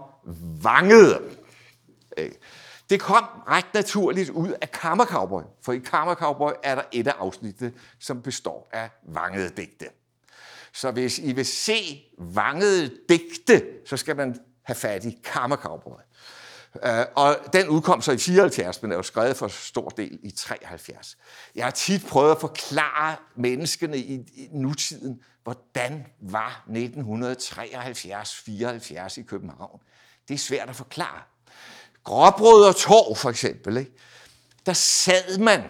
[0.62, 1.22] vangede.
[2.18, 2.30] Øh,
[2.90, 7.72] det kom ret naturligt ud af Kammercowboy, for i Kammercowboy er der et af afsnittene,
[8.00, 9.86] som består af vangede digte.
[10.72, 16.00] Så hvis I vil se vangede digte, så skal man have fat i Kammercowboy.
[16.82, 20.30] Øh, og den udkom så i 74, men er jo skrevet for stor del i
[20.30, 21.16] 73.
[21.54, 29.80] Jeg har tit prøvet at forklare menneskene i, i nutiden, hvordan var 1973-74 i København.
[30.28, 31.22] Det er svært at forklare.
[32.04, 33.92] Gråbrød og Torv for eksempel, ikke?
[34.66, 35.62] der sad man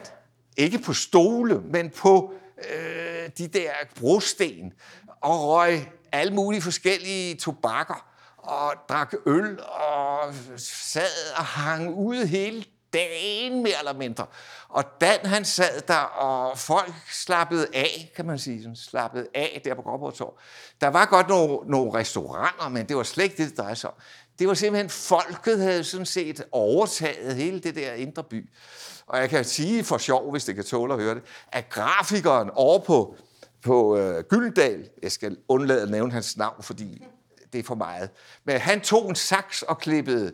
[0.56, 2.34] ikke på stole, men på
[2.70, 4.72] øh, de der brosten
[5.20, 8.13] og røg alle mulige forskellige tobakker
[8.46, 14.26] og drak øl og sad og hang ude hele dagen mere eller mindre.
[14.68, 19.60] Og Dan han sad der, og folk slappede af, kan man sige, sådan, slappede af
[19.64, 20.38] der på Gråborg
[20.80, 23.90] Der var godt nogle, nogle restauranter, men det var slet ikke det, det drejede sig
[23.90, 23.96] om.
[24.38, 28.50] Det var simpelthen, folket havde sådan set overtaget hele det der indre by.
[29.06, 31.22] Og jeg kan sige for sjov, hvis det kan tåle at høre det,
[31.52, 33.16] at grafikeren over på,
[33.62, 37.06] på øh, Gyldendal, jeg skal undlade at nævne hans navn, fordi
[37.54, 38.10] det er for meget.
[38.44, 40.32] Men han tog en saks og klippede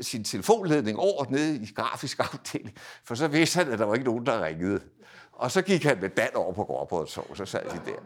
[0.00, 4.06] sin telefonledning over nede i grafisk afdeling, for så vidste han, at der var ikke
[4.06, 4.80] nogen, der ringede.
[5.32, 7.98] Og så gik han med Dan over på Gråbrød og så sad de der.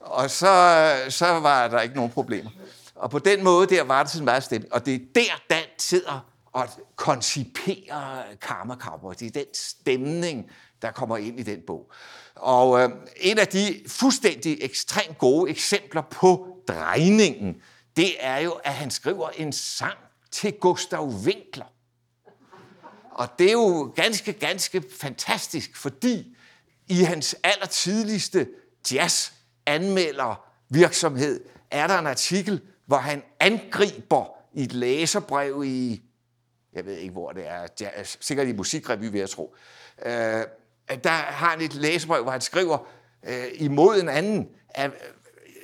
[0.00, 2.50] Og så, så var der ikke nogen problemer.
[2.94, 4.74] Og på den måde der var det sådan meget stemning.
[4.74, 9.12] Og det er der, Dan sidder og konciperer Karma Cowboy.
[9.18, 10.50] Det er den stemning,
[10.82, 11.92] der kommer ind i den bog.
[12.34, 17.56] Og øh, en af de fuldstændig ekstremt gode eksempler på drejningen
[17.96, 19.98] det er jo, at han skriver en sang
[20.30, 21.72] til Gustav Winkler.
[23.10, 26.36] Og det er jo ganske, ganske fantastisk, fordi
[26.88, 28.48] i hans allertidligste
[28.92, 31.40] jazz-anmeldervirksomhed
[31.70, 34.24] er der en artikel, hvor han angriber
[34.54, 36.02] i et læserbrev i,
[36.72, 39.54] jeg ved ikke hvor det er, jazz, sikkert i musikrevy, vil jeg tro.
[40.06, 40.44] Øh,
[41.04, 42.78] der har han et læserbrev, hvor han skriver
[43.26, 44.90] øh, imod en anden, at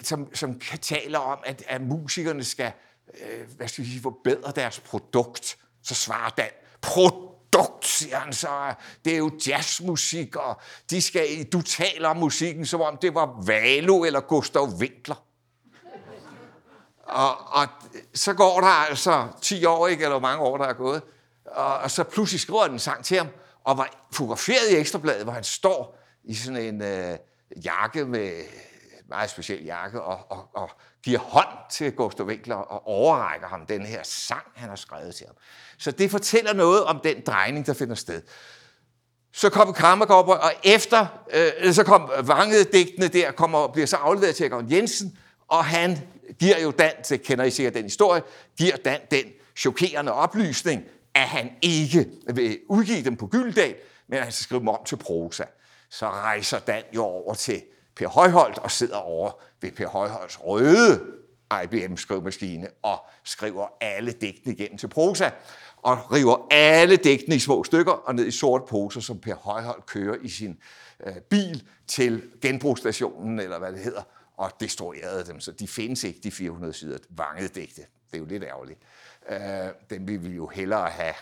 [0.02, 2.72] som, som taler om, at, at musikerne skal
[3.14, 6.48] øh, hvad skal sige, forbedre deres produkt, så svarer Dan,
[6.82, 8.74] produkt, siger han så.
[9.04, 10.60] Det er jo jazzmusik, og
[10.90, 15.24] de skal, du taler om musikken, som om det var Valo eller Gustav Winkler.
[17.02, 17.66] Og, og
[18.14, 21.02] så går der altså 10 år, ikke, eller mange år, der er gået,
[21.46, 23.28] og, og så pludselig skriver han en sang til ham,
[23.64, 27.18] og var fotograferet i Ekstrabladet, hvor han står i sådan en øh,
[27.64, 28.42] jakke med
[29.09, 30.70] meget speciel jakke, og, og, og
[31.02, 35.26] giver hånd til Gustav Winkler og overrækker ham den her sang, han har skrevet til
[35.26, 35.36] ham.
[35.78, 38.22] Så det fortæller noget om den drejning, der finder sted.
[39.32, 44.47] Så kom Kammergård, og efter, øh, så kom Vangede-digtene der, kommer, bliver så afleveret til
[44.47, 45.18] Egon Jensen,
[45.48, 45.98] Og han
[46.39, 48.22] giver jo Dan, det kender I sikkert den historie,
[48.59, 49.24] giver Dan den
[49.56, 53.74] chokerende oplysning, at han ikke vil udgive dem på Gyldal,
[54.09, 55.44] men han skal skrive dem om til prosa.
[55.90, 57.62] Så rejser Dan jo over til
[57.98, 59.30] Per Højholdt og sidder over
[59.60, 61.00] ved Per Højholds røde
[61.64, 65.30] IBM-skrivemaskine og skriver alle digtene igennem til prosa
[65.76, 69.86] og river alle digtene i små stykker og ned i sorte poser, som Per Højholdt
[69.86, 70.58] kører i sin
[71.06, 74.02] øh, bil til genbrugsstationen, eller hvad det hedder,
[74.36, 75.40] og destruerede dem.
[75.40, 77.80] Så de findes ikke, de 400 sider vangede digte.
[77.80, 78.80] Det er jo lidt ærgerligt.
[79.30, 79.38] Øh,
[79.90, 81.14] dem vil vi jo hellere have,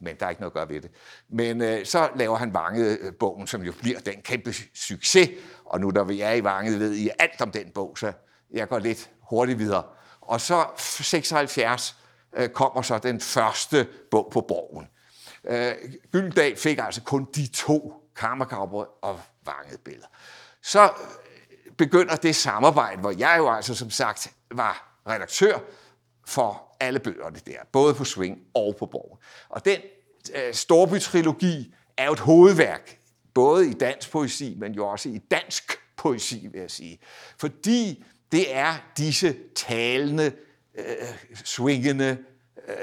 [0.00, 0.90] men der er ikke noget at gøre ved det.
[1.28, 5.30] Men øh, så laver han Vanget-bogen, som jo bliver den kæmpe succes.
[5.64, 8.12] Og nu der vi er i Vanget, ved I alt om den bog, så
[8.50, 9.82] jeg går lidt hurtigt videre.
[10.20, 11.96] Og så 76
[12.36, 14.86] øh, kommer så den første bog på borgen.
[15.44, 15.74] Øh,
[16.12, 20.06] Gyldendal fik altså kun de to kammerkapper og vanget billeder.
[20.62, 25.58] Så øh, begynder det samarbejde, hvor jeg jo altså som sagt var redaktør
[26.26, 29.18] for alle bøgerne der, både på Swing og på Borg.
[29.48, 29.80] Og den
[30.34, 32.98] øh, Storby-trilogi er jo et hovedværk,
[33.34, 36.98] både i dansk poesi, men jo også i dansk poesi, vil jeg sige.
[37.38, 40.32] Fordi det er disse talende,
[40.74, 40.84] øh,
[41.44, 42.18] swingende,
[42.68, 42.74] øh,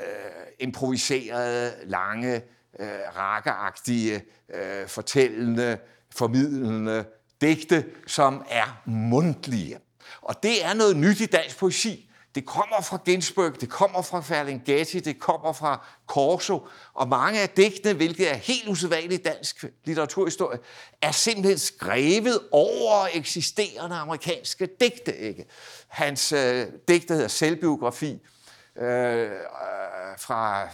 [0.60, 2.36] improviserede, lange,
[2.80, 2.88] øh,
[3.18, 4.24] rakkeagtige,
[4.54, 5.78] øh, fortællende,
[6.12, 7.06] formidlende
[7.42, 9.80] digte, som er mundtlige.
[10.22, 12.11] Og det er noget nyt i dansk poesi.
[12.36, 17.50] Det kommer fra Ginsberg, det kommer fra Ferlinghetti, det kommer fra Corso, og mange af
[17.50, 20.60] digtene, hvilket er helt usædvanligt dansk litteraturhistorie,
[21.02, 25.18] er simpelthen skrevet over eksisterende amerikanske digte.
[25.18, 25.46] Ikke?
[25.88, 28.20] Hans øh, digte hedder Selvbiografi
[28.78, 29.30] øh,
[30.18, 30.70] fra øh,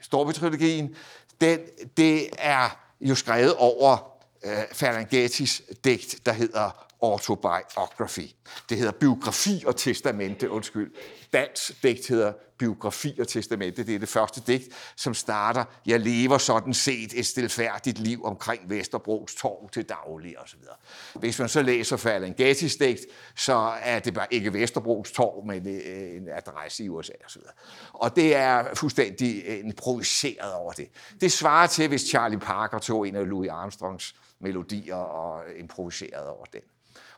[0.00, 0.96] Storbritannien.
[1.40, 1.60] Den,
[1.96, 8.30] det er jo skrevet over øh, Ferlinghettis digt, der hedder autobiography.
[8.68, 10.94] Det hedder biografi og testamente, undskyld.
[11.32, 13.86] Dansk digt hedder biografi og testamente.
[13.86, 18.70] Det er det første digt, som starter, jeg lever sådan set et stilfærdigt liv omkring
[18.70, 20.58] Vesterbros torv til daglig osv.
[21.14, 23.00] Hvis man så læser Ferlinghettis digt,
[23.36, 27.42] så er det bare ikke Vesterbros torv, men øh, en adresse i USA osv.
[27.92, 30.88] Og det er fuldstændig øh, improviseret over det.
[31.20, 36.44] Det svarer til, hvis Charlie Parker tog en af Louis Armstrongs melodier og improviserede over
[36.44, 36.60] den.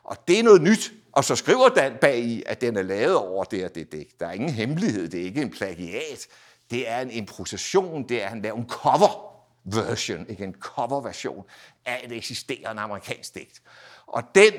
[0.07, 0.93] Og det er noget nyt.
[1.11, 4.19] Og så skriver Dan bag i, at den er lavet over det og det digt.
[4.19, 6.27] Der er ingen hemmelighed, det er ikke en plagiat.
[6.71, 9.27] Det er en improvisation, det er, at han laver en cover
[9.65, 11.45] version, ikke en cover version
[11.85, 13.61] af et eksisterende amerikansk digt.
[14.07, 14.53] Og den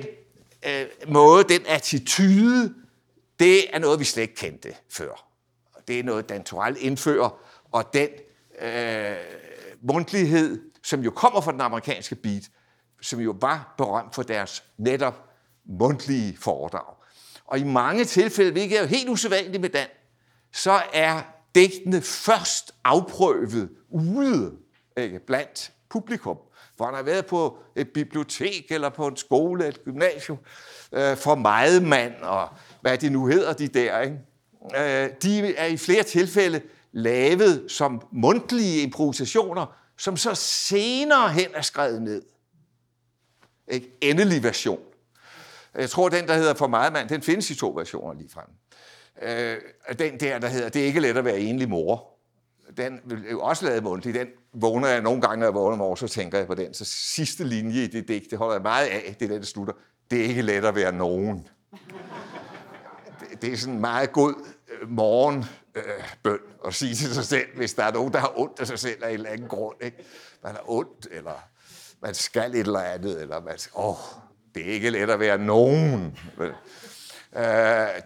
[0.67, 2.75] øh, måde, den attitude,
[3.39, 5.29] det er noget, vi slet ikke kendte før.
[5.89, 7.41] Det er noget, Dan Torell indfører,
[7.73, 8.09] og den
[8.61, 9.17] øh,
[9.81, 12.43] mundtlighed, som jo kommer fra den amerikanske beat,
[13.01, 15.28] som jo var berømt for deres netop
[15.69, 16.95] mundtlige foredrag.
[17.45, 19.87] Og i mange tilfælde, hvilket er jo helt usædvanligt med Dan,
[20.53, 21.23] så er
[21.55, 24.53] digtene først afprøvet ude
[24.97, 26.37] ikke, blandt publikum.
[26.77, 30.39] Hvor han har været på et bibliotek eller på en skole, et gymnasium,
[30.93, 32.49] øh, for meget mand og
[32.81, 34.01] hvad det nu hedder, de der.
[34.01, 34.17] Ikke?
[34.77, 36.61] Øh, de er i flere tilfælde
[36.93, 42.23] lavet som mundtlige improvisationer, som så senere hen er skrevet ned.
[43.69, 43.99] Ikke?
[44.01, 44.81] Endelig version.
[45.79, 48.47] Jeg tror, den, der hedder For meget mand, den findes i to versioner lige frem.
[49.23, 52.19] Øh, den der, der hedder Det er ikke let at være enlig mor,
[52.77, 54.19] den er jo også lavet mundtligt.
[54.19, 56.75] Den vågner jeg nogle gange, når jeg vågner om så tænker jeg på den.
[56.75, 59.47] Så sidste linje i det digt, det holder jeg meget af, det er det, der
[59.47, 59.75] slutter.
[60.11, 61.49] Det er ikke let at være nogen.
[63.43, 64.35] Det, er sådan en meget god
[64.69, 65.49] øh, morgenbøn
[66.25, 68.79] øh, at sige til sig selv, hvis der er nogen, der har ondt af sig
[68.79, 69.77] selv af en eller anden grund.
[69.83, 70.05] Ikke?
[70.43, 71.45] Man har ondt, eller
[72.03, 73.97] man skal et eller andet, eller man skal, åh,
[74.59, 76.19] det er ikke let at være nogen.
[76.41, 76.53] Øh,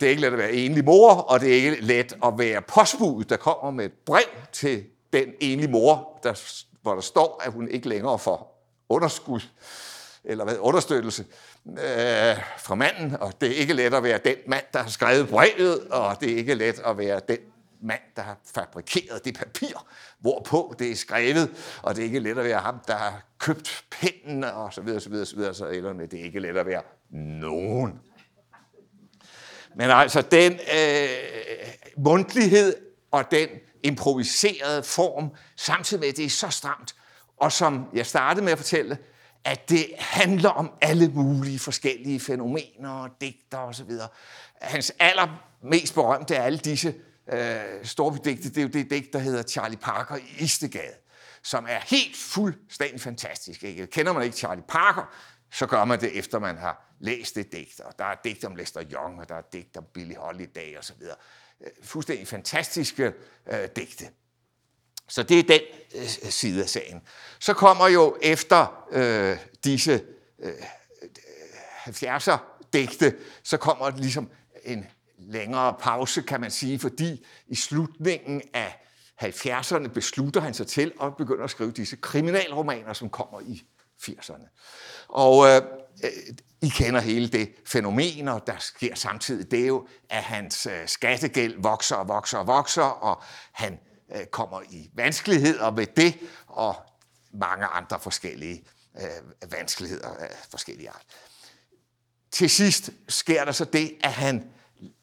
[0.01, 2.63] det er ikke let at være enlig mor, og det er ikke let at være
[2.63, 6.41] postbud, der kommer med et brev til den enlige mor, der,
[6.83, 9.41] hvor der står, at hun ikke længere får underskud
[10.25, 11.25] eller hvad, understøttelse
[11.67, 15.29] øh, fra manden, og det er ikke let at være den mand, der har skrevet
[15.29, 17.39] brevet, og det er ikke let at være den
[17.83, 19.87] mand, der har fabrikeret det papir,
[20.19, 21.51] hvorpå det er skrevet,
[21.83, 25.01] og det er ikke let at være ham, der har købt pinden, og så videre,
[25.01, 26.83] så videre, så videre, så eller det er ikke let at være
[27.41, 28.01] nogen.
[29.77, 31.09] Men altså, den øh,
[31.97, 32.77] mundtlighed
[33.11, 33.49] og den
[33.83, 36.95] improviserede form, samtidig med, at det er så stramt,
[37.37, 38.99] og som jeg startede med at fortælle,
[39.45, 43.91] at det handler om alle mulige forskellige fænomener, digter osv.
[44.61, 46.95] Hans allermest berømte er alle disse
[47.33, 50.97] øh, store digte, det er jo det digt, der hedder Charlie Parker i Istegade,
[51.43, 53.65] som er helt fuldstændig fantastisk.
[53.65, 53.87] Ikke?
[53.87, 55.15] Kender man ikke Charlie Parker,
[55.53, 57.81] så gør man det, efter man har læst det digt.
[57.81, 61.03] Og der er digt om Lester Young, og der er digt om Billy Holiday osv.
[61.61, 63.13] Øh, fuldstændig fantastiske
[63.53, 64.09] øh, digte.
[65.09, 65.61] Så det er den
[65.95, 67.03] øh, side af sagen.
[67.39, 70.05] Så kommer jo efter øh, disse
[70.39, 70.55] øh, øh
[71.87, 72.39] 70'er
[72.73, 74.31] digte, så kommer ligesom
[74.65, 74.87] en
[75.29, 78.79] længere pause, kan man sige, fordi i slutningen af
[79.23, 83.63] 70'erne beslutter han sig til at begynde at skrive disse kriminalromaner, som kommer i
[84.03, 84.49] 80'erne.
[85.09, 85.63] Og øh,
[86.05, 86.11] øh,
[86.63, 91.63] I kender hele det fænomen, og der sker samtidig det jo, at hans øh, skattegæld
[91.63, 93.23] vokser og vokser og vokser, og
[93.53, 93.79] han
[94.15, 96.77] øh, kommer i vanskeligheder med det, og
[97.33, 98.65] mange andre forskellige
[99.01, 101.05] øh, vanskeligheder af forskellige art.
[102.31, 104.51] Til sidst sker der så det, at han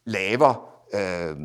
[0.06, 1.38] laver øh,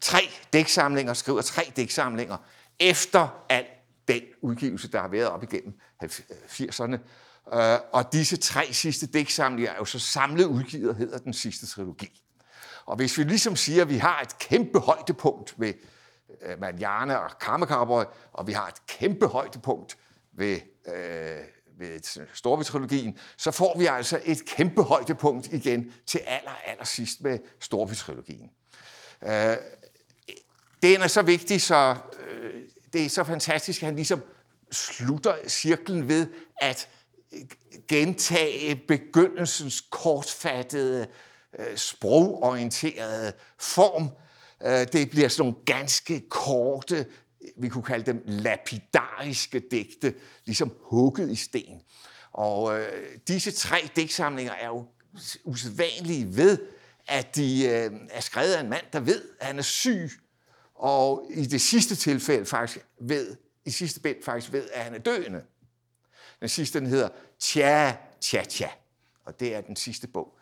[0.00, 0.20] tre
[0.52, 2.36] dæksamlinger, skriver tre dæksamlinger,
[2.80, 3.64] efter al
[4.08, 6.98] den udgivelse, der har været op igennem 80'erne.
[7.54, 11.66] Øh, og disse tre sidste dæksamlinger er jo så samlet udgivet og hedder den sidste
[11.66, 12.22] trilogi.
[12.86, 15.74] Og hvis vi ligesom siger, at vi har et kæmpe højdepunkt ved
[16.42, 19.98] øh, Manjana og Karmakarbøj, og vi har et kæmpe højdepunkt
[20.32, 21.38] ved, øh,
[21.80, 27.20] ved øh, Storby-trilogien, så får vi altså et kæmpe højdepunkt igen til aller, aller sidst
[27.20, 28.50] med Storby-trilogien.
[29.22, 29.56] Øh,
[30.82, 31.96] den er så vigtig, så
[32.28, 32.62] øh,
[32.92, 34.22] det er så fantastisk, at han ligesom
[34.72, 36.26] slutter cirklen ved
[36.60, 36.88] at
[37.32, 37.40] øh,
[37.88, 41.06] gentage begyndelsens kortfattede,
[41.58, 44.08] øh, sprogorienterede form.
[44.62, 47.06] Øh, det bliver sådan nogle ganske korte,
[47.56, 50.14] vi kunne kalde dem lapidariske digte,
[50.44, 51.80] ligesom hugget i sten.
[52.32, 54.86] Og øh, disse tre digtsamlinger er jo
[55.44, 56.58] usædvanlige ved,
[57.06, 60.10] at de øh, er skrevet af en mand, der ved, at han er syg,
[60.74, 64.98] og i det sidste tilfælde faktisk ved, i sidste bind faktisk ved, at han er
[64.98, 65.42] døende.
[66.40, 67.08] Den sidste, den hedder
[67.38, 68.68] Tja, Tja, Tja,
[69.24, 70.38] og det er den sidste bog.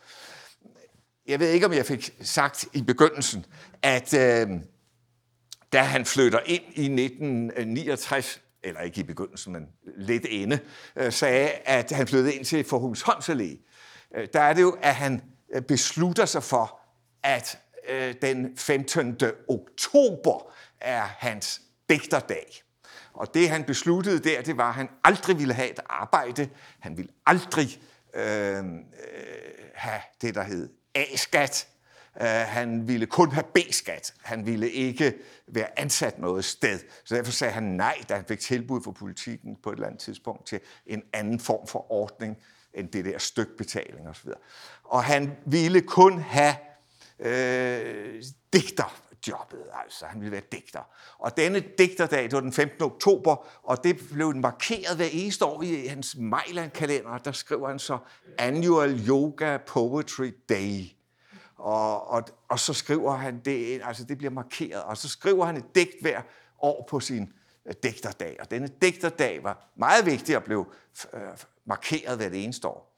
[1.26, 3.46] Jeg ved ikke, om jeg fik sagt i begyndelsen,
[3.82, 4.48] at øh,
[5.72, 10.58] da han flytter ind i 1969, eller ikke i begyndelsen, men lidt inde,
[10.96, 13.58] øh, sagde, at han flyttede ind til Forhus Allé,
[14.16, 15.22] øh, der er det jo, at han
[15.54, 16.80] øh, beslutter sig for,
[17.22, 17.58] at
[18.22, 19.20] den 15.
[19.48, 22.62] oktober er hans digterdag.
[23.12, 26.48] Og det han besluttede der, det var, at han aldrig ville have et arbejde.
[26.80, 27.80] Han ville aldrig
[28.14, 28.64] øh,
[29.74, 31.68] have det, der hed A-skat.
[32.20, 34.14] Øh, han ville kun have B-skat.
[34.22, 35.14] Han ville ikke
[35.46, 36.78] være ansat noget sted.
[37.04, 40.00] Så derfor sagde han nej, da han fik tilbud fra politikken på et eller andet
[40.00, 42.36] tidspunkt til en anden form for ordning
[42.74, 44.30] end det der stykbetaling osv.
[44.84, 46.54] Og han ville kun have
[47.20, 48.22] øh,
[48.52, 50.06] digter jobbet, altså.
[50.06, 50.80] Han ville være digter.
[51.18, 52.82] Og denne digterdag, det var den 15.
[52.82, 57.18] oktober, og det blev markeret hver eneste år i hans Mejland-kalender.
[57.18, 57.98] Der skriver han så
[58.38, 60.97] Annual Yoga Poetry Day.
[61.58, 65.56] Og, og, og så skriver han det, altså det bliver markeret, og så skriver han
[65.56, 66.20] et digt hver
[66.58, 67.32] år på sin
[67.66, 68.36] øh, digterdag.
[68.40, 70.72] Og denne digterdag var meget vigtig og blev
[71.14, 71.20] øh,
[71.64, 72.96] markeret hver det eneste år.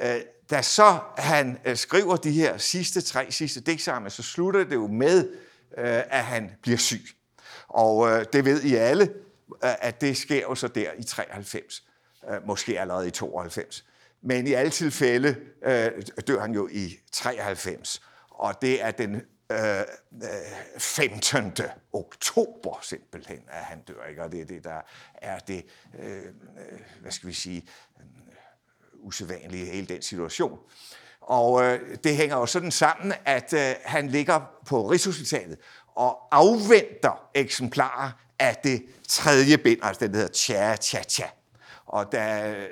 [0.00, 0.20] Øh,
[0.50, 4.86] da så han øh, skriver de her sidste tre sidste digtsamlinger, så slutter det jo
[4.86, 5.28] med,
[5.78, 7.04] øh, at han bliver syg.
[7.68, 9.14] Og øh, det ved I alle,
[9.62, 11.84] at det sker jo så der i 93,
[12.46, 13.84] måske allerede i 92.
[14.24, 15.90] Men i alle tilfælde øh,
[16.26, 19.14] dør han jo i 93, og det er den
[19.52, 19.84] øh, øh
[20.78, 21.52] 15.
[21.92, 24.04] oktober simpelthen, at han dør.
[24.08, 24.22] Ikke?
[24.22, 24.80] Og det er det, der
[25.14, 25.64] er det,
[25.98, 26.22] øh,
[27.00, 27.68] hvad skal vi sige,
[27.98, 28.04] øh,
[28.92, 30.58] usædvanlige i hele den situation.
[31.20, 35.58] Og øh, det hænger jo sådan sammen, at øh, han ligger på Rigshospitalet
[35.94, 41.26] og afventer eksemplarer af det tredje bind, altså den der hedder Tja, Tja, Tja.
[41.94, 42.66] Og der, øh,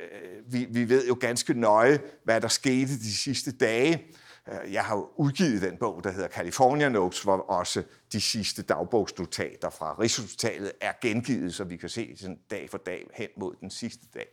[0.53, 4.07] vi, vi ved jo ganske nøje, hvad der skete de sidste dage.
[4.49, 7.83] Øh, jeg har udgivet den bog, der hedder California Notes, hvor også
[8.13, 13.07] de sidste dagbogsnotater fra Rigshospitalet er gengivet, så vi kan se sådan dag for dag
[13.15, 14.27] hen mod den sidste dag.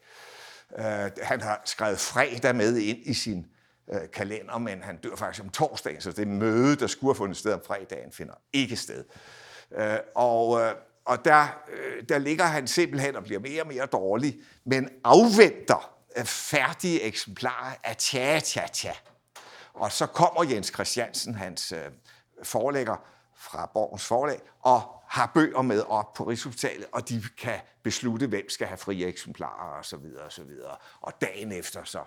[0.80, 3.46] Øh, han har skrevet fredag med ind i sin
[4.14, 7.54] kalender, men han dør faktisk om torsdagen, så det møde, der skulle have fundet sted
[7.54, 9.04] om fredagen, finder ikke sted.
[10.16, 10.62] Og,
[11.10, 15.96] og der, øh, der ligger han simpelthen og bliver mere og mere dårlig, men afventer
[16.18, 18.94] øh, færdige eksemplarer af tja, tja, tja.
[19.74, 21.80] Og så kommer Jens Christiansen, hans øh,
[22.44, 22.96] forlægger
[23.36, 28.50] fra Borgens Forlag, og har bøger med op på Rigshospitalet, og de kan beslutte, hvem
[28.50, 30.78] skal have frie eksemplarer og så videre og så videre.
[31.02, 32.04] Og dagen efter så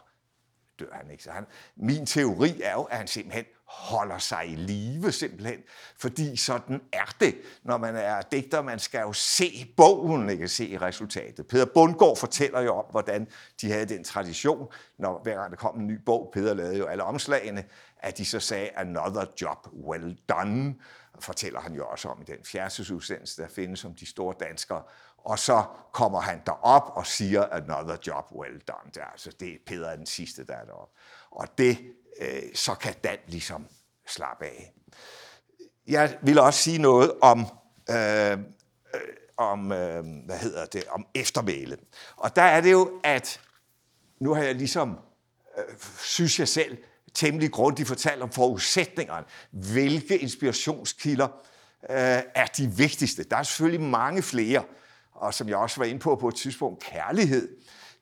[0.79, 1.23] dør han ikke.
[1.23, 1.47] Så han,
[1.77, 5.59] min teori er jo, at han simpelthen holder sig i live simpelthen,
[5.99, 8.62] fordi sådan er det, når man er digter.
[8.62, 11.47] Man skal jo se bogen, ikke se resultatet.
[11.47, 13.28] Peter Bundgaard fortæller jo om, hvordan
[13.61, 14.69] de havde den tradition,
[14.99, 17.65] når hver gang der kom en ny bog, Peter lavede jo alle omslagene,
[17.99, 20.74] at de så sagde, another job well done,
[21.20, 24.82] fortæller han jo også om i den fjerdsudssendelse, der findes om de store danskere.
[25.19, 28.90] Og så kommer han derop og siger, another job well done.
[28.94, 30.94] Det er, altså, det er Peter den sidste, der er deroppe.
[31.33, 31.79] Og det,
[32.21, 33.67] øh, så kan Dan ligesom
[34.07, 34.73] slappe af.
[35.87, 37.47] Jeg vil også sige noget om,
[37.91, 38.39] øh, øh,
[39.37, 41.77] om øh, hvad hedder det, om eftermæle.
[42.17, 43.41] Og der er det jo, at
[44.21, 44.99] nu har jeg ligesom,
[45.59, 46.79] øh, synes jeg selv,
[47.15, 49.27] temmelig grundigt fortalt om forudsætningerne.
[49.51, 51.29] Hvilke inspirationskilder
[51.91, 53.25] øh, er de vigtigste?
[53.25, 54.65] Der er selvfølgelig mange flere,
[55.13, 57.57] og som jeg også var inde på på et tidspunkt, kærlighed.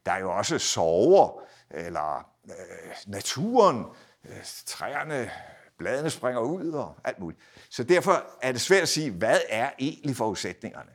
[0.06, 3.84] Der er jo også sorger, eller øh, naturen,
[4.24, 4.36] øh,
[4.66, 5.30] træerne,
[5.78, 7.40] bladene springer ud og alt muligt.
[7.70, 10.90] Så derfor er det svært at sige, hvad er egentlig forudsætningerne?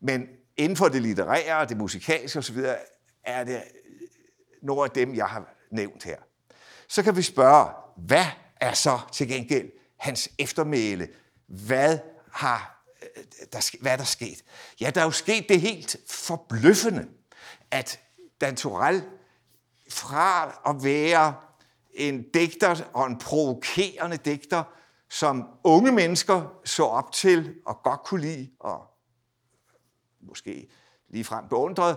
[0.00, 2.58] Men inden for det litterære, det musikalske osv.,
[3.24, 3.62] er det øh,
[4.62, 6.16] nogle af dem, jeg har nævnt her.
[6.88, 8.26] Så kan vi spørge, hvad
[8.60, 11.08] er så til gengæld hans eftermæle?
[11.46, 11.98] Hvad
[12.32, 14.44] har øh, der, hvad er der sket?
[14.80, 17.08] Ja, der er jo sket det helt forbløffende,
[17.70, 18.00] at
[18.40, 19.02] Dan Torell
[19.90, 21.34] fra at være
[21.94, 24.64] en digter og en provokerende digter,
[25.10, 28.86] som unge mennesker så op til og godt kunne lide, og
[30.20, 30.68] måske
[31.08, 31.96] ligefrem beundrede,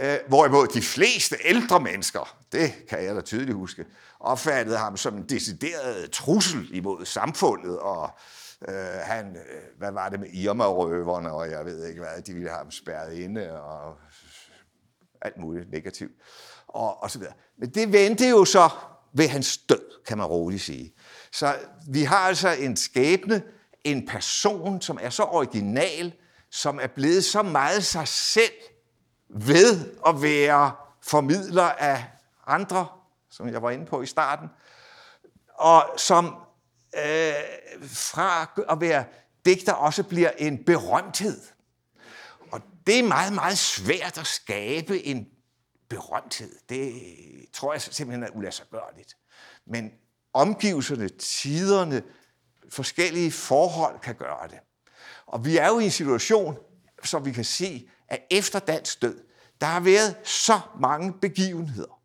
[0.00, 3.86] øh, hvorimod de fleste ældre mennesker, det kan jeg da tydeligt huske,
[4.20, 8.10] opfattede ham som en decideret trussel imod samfundet, og
[8.68, 12.48] øh, han, øh, hvad var det med Irma-røverne, og jeg ved ikke hvad, de ville
[12.48, 13.98] have ham spærret inde, og
[15.22, 16.12] alt muligt negativt,
[16.68, 17.34] og, og så videre.
[17.58, 18.68] Men det vendte jo så
[19.12, 20.94] ved hans død, kan man roligt sige.
[21.32, 21.56] Så
[21.88, 23.42] vi har altså en skæbne,
[23.84, 26.12] en person, som er så original,
[26.50, 28.52] som er blevet så meget sig selv
[29.28, 30.72] ved at være
[31.02, 32.04] formidler af
[32.46, 32.86] andre,
[33.30, 34.48] som jeg var inde på i starten,
[35.54, 36.24] og som
[36.94, 37.32] øh,
[37.88, 39.04] fra at være
[39.44, 41.40] digter også bliver en berømthed.
[42.50, 45.28] Og det er meget, meget svært at skabe en
[45.88, 46.54] berømthed.
[46.68, 46.92] Det
[47.52, 49.16] tror jeg simpelthen er ulassergørligt.
[49.66, 49.92] Men
[50.32, 52.02] omgivelserne, tiderne,
[52.70, 54.58] forskellige forhold kan gøre det.
[55.26, 56.58] Og vi er jo i en situation,
[57.04, 59.24] som vi kan se, at efter dansk død,
[59.60, 62.00] der har været så mange begivenheder.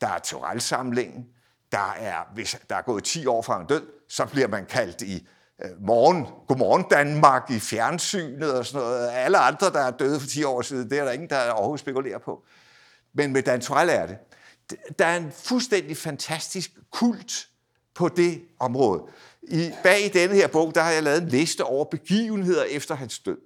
[0.00, 1.26] Der er Torell-samlingen,
[1.72, 5.02] der er, hvis der er gået 10 år fra en død, så bliver man kaldt
[5.02, 5.28] i
[5.64, 9.10] øh, morgen, Godmorgen Danmark i fjernsynet og sådan noget.
[9.10, 11.80] Alle andre, der er døde for 10 år siden, det er der ingen, der overhovedet
[11.80, 12.44] spekulerer på.
[13.14, 14.18] Men med Dan Torell er det.
[14.98, 17.48] Der er en fuldstændig fantastisk kult
[17.94, 19.02] på det område.
[19.42, 22.94] I, bag i denne her bog, der har jeg lavet en liste over begivenheder efter
[22.94, 23.38] hans død.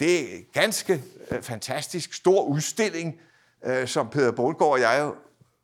[0.00, 3.20] Det er en ganske øh, fantastisk stor udstilling,
[3.64, 5.12] øh, som Peter Bundgaard og jeg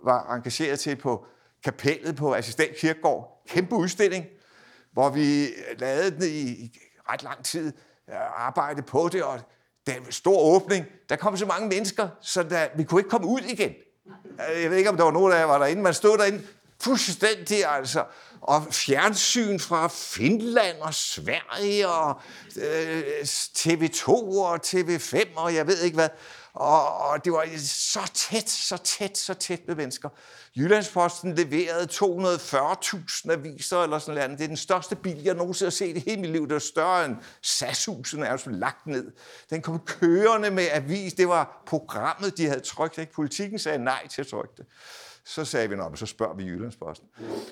[0.04, 1.26] var engageret til på
[1.64, 3.42] kapellet på Assistent Kirkegård.
[3.48, 4.26] Kæmpe udstilling,
[4.92, 5.46] hvor vi
[5.78, 6.78] lavede den i, i
[7.10, 7.72] ret lang tid,
[8.10, 9.40] øh, arbejde på det, og
[9.86, 10.86] det var en stor åbning.
[11.08, 13.72] Der kom så mange mennesker, så der, vi kunne ikke komme ud igen.
[14.50, 15.82] Øh, jeg ved ikke, om der var nogen af jer, var derinde.
[15.82, 16.42] Man stod derinde
[16.80, 18.04] fuldstændig, altså.
[18.40, 22.20] Og fjernsyn fra Finland og Sverige og
[22.56, 23.02] øh,
[23.58, 24.08] TV2
[24.38, 26.08] og TV5 og jeg ved ikke hvad.
[26.54, 30.08] Og, og det var så tæt, så tæt, så tæt med mennesker.
[30.56, 34.38] Jyllandsposten leverede 240.000 aviser eller sådan noget.
[34.38, 36.42] Det er den største bil, jeg nogensinde har set i hele mit liv.
[36.42, 39.12] Det var større end SAS-husen, er jo lagt ned.
[39.50, 41.12] Den kom kørende med avis.
[41.14, 42.98] Det var programmet, de havde trykt.
[42.98, 43.12] Ikke?
[43.12, 44.66] Politikken sagde nej til at trykke det.
[45.24, 47.08] Så sagde vi, så spørger vi Jyllandsposten.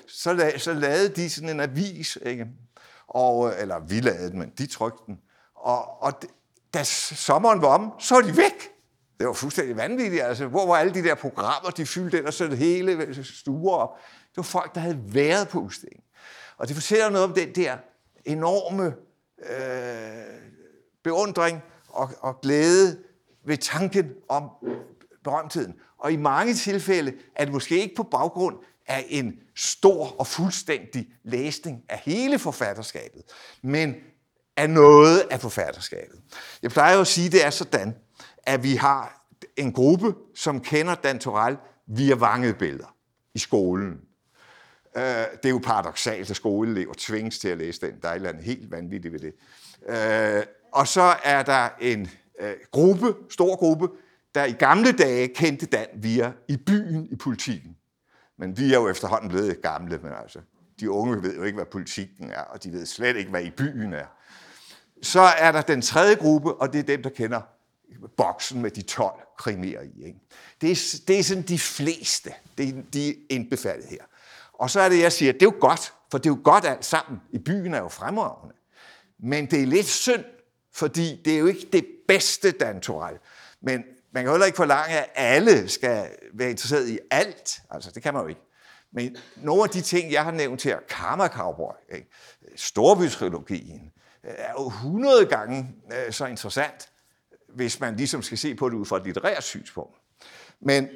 [0.07, 2.47] Så, la- så lavede de sådan en avis, ikke?
[3.07, 5.17] Og, eller vi lavede den, men de trykte den.
[5.55, 6.13] Og, og
[6.73, 8.72] da sommeren var om, så var de væk.
[9.19, 10.23] Det var fuldstændig vanvittigt.
[10.23, 13.89] Altså, hvor var alle de der programmer, de fyldte ind og så hele stuer op.
[14.29, 16.03] Det var folk, der havde været på udstillingen.
[16.57, 17.77] Og det fortæller noget om den der
[18.25, 18.85] enorme
[19.49, 20.41] øh,
[21.03, 22.99] beundring og, og glæde
[23.45, 24.49] ved tanken om
[25.23, 25.73] berømtheden.
[25.97, 28.55] Og i mange tilfælde er det måske ikke på baggrund
[28.87, 33.23] af en stor og fuldstændig læsning af hele forfatterskabet,
[33.61, 33.95] men
[34.57, 36.19] af noget af forfatterskabet.
[36.61, 37.95] Jeg plejer jo at sige, at det er sådan,
[38.43, 41.57] at vi har en gruppe, som kender Dan Torell
[41.87, 42.95] via vangebilleder
[43.33, 44.01] i skolen.
[44.97, 47.93] Øh, det er jo paradoxalt, at skoleelever tvinges til at læse den.
[48.01, 49.33] Der er et eller andet helt vanvittigt ved det.
[49.89, 52.09] Øh, og så er der en
[52.39, 53.89] øh, gruppe, stor gruppe,
[54.35, 57.77] der i gamle dage kendte Dan via i byen i politikken.
[58.37, 60.39] Men vi er jo efterhånden blevet gamle, men altså
[60.79, 63.49] De unge ved jo ikke, hvad politikken er, og de ved slet ikke, hvad i
[63.49, 64.05] byen er.
[65.01, 67.41] Så er der den tredje gruppe, og det er dem, der kender
[68.17, 70.05] boksen med de 12 krimier i.
[70.05, 70.19] Ikke?
[70.61, 74.03] Det, er, det er sådan de fleste, det, de er indbefattet her.
[74.53, 76.65] Og så er det, jeg siger, det er jo godt, for det er jo godt
[76.65, 77.21] alt sammen.
[77.31, 78.55] I byen er jo fremragende.
[79.19, 80.23] Men det er lidt synd,
[80.73, 83.17] fordi det er jo ikke det bedste Dan Torell.
[83.61, 83.83] Men
[84.13, 87.61] man kan heller ikke forlange, at alle skal være interesseret i alt.
[87.69, 88.41] Altså, det kan man jo ikke.
[88.91, 92.09] Men nogle af de ting, jeg har nævnt her, Karma Cowboy, ikke?
[92.55, 93.91] Storbystrilogien,
[94.23, 96.89] er jo 100 gange øh, så interessant,
[97.55, 99.97] hvis man ligesom skal se på det ud fra et litterært synspunkt.
[100.59, 100.87] Men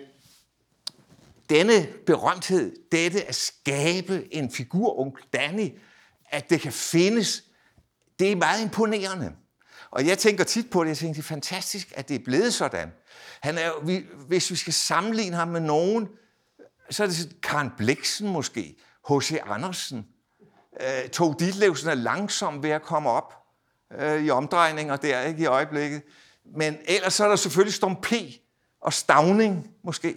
[1.50, 5.80] denne berømthed, dette at skabe en figur, onkel Danny,
[6.30, 7.44] at det kan findes,
[8.20, 9.34] det er meget imponerende.
[9.92, 12.54] Og jeg tænker tit på det, jeg tænker, det er fantastisk, at det er blevet
[12.54, 12.92] sådan.
[13.42, 16.08] Han er, vi, hvis vi skal sammenligne ham med nogen,
[16.90, 18.76] så er det Karen Bliksen måske,
[19.10, 19.38] H.C.
[19.46, 20.08] Andersen.
[20.82, 23.34] Øh, Tog Ditlevsen er langsom ved at komme op
[24.00, 26.02] øh, i omdrejninger der, ikke i øjeblikket.
[26.56, 28.14] Men ellers så er der selvfølgelig Storm P.
[28.82, 30.16] og Stavning måske.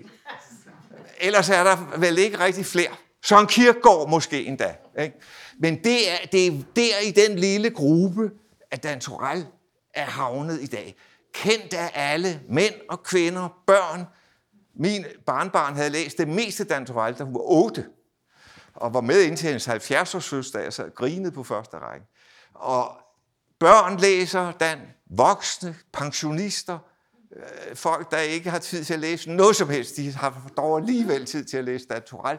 [1.20, 2.90] Ellers er der vel ikke rigtig flere.
[3.22, 4.74] Søren Kierkegaard måske endda.
[4.98, 5.14] Ikke?
[5.58, 8.30] Men det er, det er der i den lille gruppe,
[8.70, 9.46] at Dan Torell
[9.94, 10.96] er havnet i dag.
[11.34, 14.04] Kendt af alle, mænd og kvinder, børn.
[14.74, 17.86] Min barnbarn havde læst det meste Dan Torell, da hun var 8,
[18.74, 22.06] og var med indtil hendes 70-års fødselsdag, og sad grinet på første række.
[22.54, 22.96] Og
[23.60, 26.78] børn læser Dan, voksne, pensionister,
[27.36, 30.78] øh, folk, der ikke har tid til at læse noget som helst, de har dog
[30.78, 32.38] alligevel tid til at læse Dan Torell.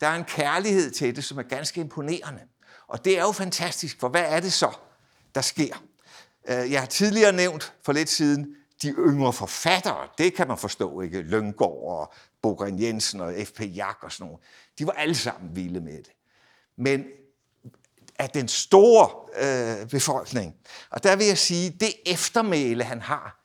[0.00, 2.40] Der er en kærlighed til det, som er ganske imponerende.
[2.86, 4.70] Og det er jo fantastisk, for hvad er det så,
[5.34, 5.82] der sker?
[6.48, 10.08] Øh, jeg har tidligere nævnt for lidt siden de yngre forfattere.
[10.18, 11.22] Det kan man forstå, ikke?
[11.22, 12.12] Lyngård og
[12.42, 13.60] Bogren Jensen og F.P.
[13.60, 14.40] Jak og sådan noget.
[14.78, 16.12] De var alle sammen vilde med det.
[16.76, 17.04] Men
[18.22, 20.54] af den store øh, befolkning,
[20.90, 23.44] og der vil jeg sige, det eftermæle, han har,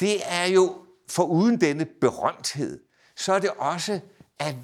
[0.00, 0.76] det er jo,
[1.08, 2.80] for uden denne berømthed,
[3.16, 4.00] så er det også,
[4.38, 4.54] at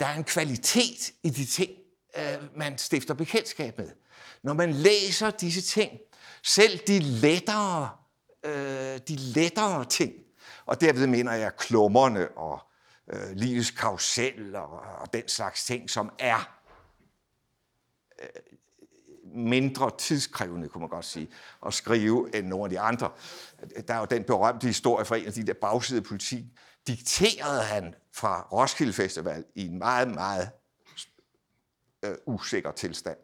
[0.00, 1.70] der er en kvalitet i de ting,
[2.18, 3.90] øh, man stifter bekendtskab med.
[4.42, 5.98] Når man læser disse ting,
[6.42, 7.90] selv de lettere,
[8.44, 10.12] øh, de lettere ting,
[10.66, 12.60] og derved mener jeg klummerne og
[13.12, 16.58] øh, livets karusel og, og den slags ting, som er
[18.22, 18.28] øh,
[19.34, 21.28] mindre tidskrævende, kunne man godt sige,
[21.66, 23.10] at skrive end nogle af de andre.
[23.88, 26.44] Der er jo den berømte historie fra en af de der bagside politik.
[26.86, 30.50] Dikterede han fra Roskilde Festival i en meget, meget
[32.04, 33.16] øh, usikker tilstand.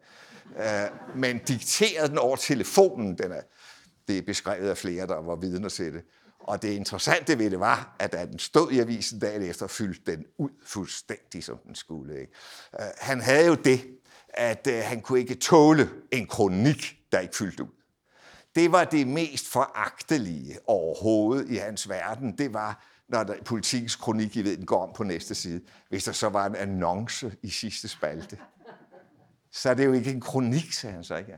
[0.57, 3.17] Øh, men dikterede den over telefonen.
[3.17, 3.41] Den er,
[4.07, 6.03] det er beskrevet af flere, der var vidner til det.
[6.39, 10.11] Og det interessante ved det var, at da den stod i avisen dagen efter, fyldte
[10.11, 12.19] den ud fuldstændig, som den skulle.
[12.19, 12.33] Ikke?
[12.79, 13.81] Øh, han havde jo det,
[14.37, 17.69] at øh, han kunne ikke tåle en kronik, der ikke fyldte ud.
[18.55, 22.37] Det var det mest foragtelige overhovedet i hans verden.
[22.37, 26.03] Det var, når der, politikens kronik, I ved, den går om på næste side, hvis
[26.03, 28.37] der så var en annonce i sidste spalte.
[29.51, 31.37] Så er det jo ikke en kronik, sagde han så ikke.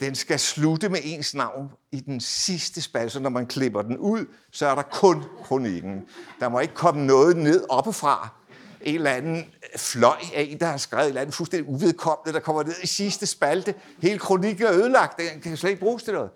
[0.00, 3.98] Den skal slutte med ens navn i den sidste spalte, så når man klipper den
[3.98, 6.08] ud, så er der kun kronikken.
[6.40, 8.39] Der må ikke komme noget ned oppefra,
[8.82, 12.40] en eller anden fløj af en, der har skrevet et eller andet fuldstændig uvedkommende, der
[12.40, 13.74] kommer ned i sidste spalte.
[14.02, 16.30] Hele kronikken er ødelagt, den kan slet ikke bruges til noget.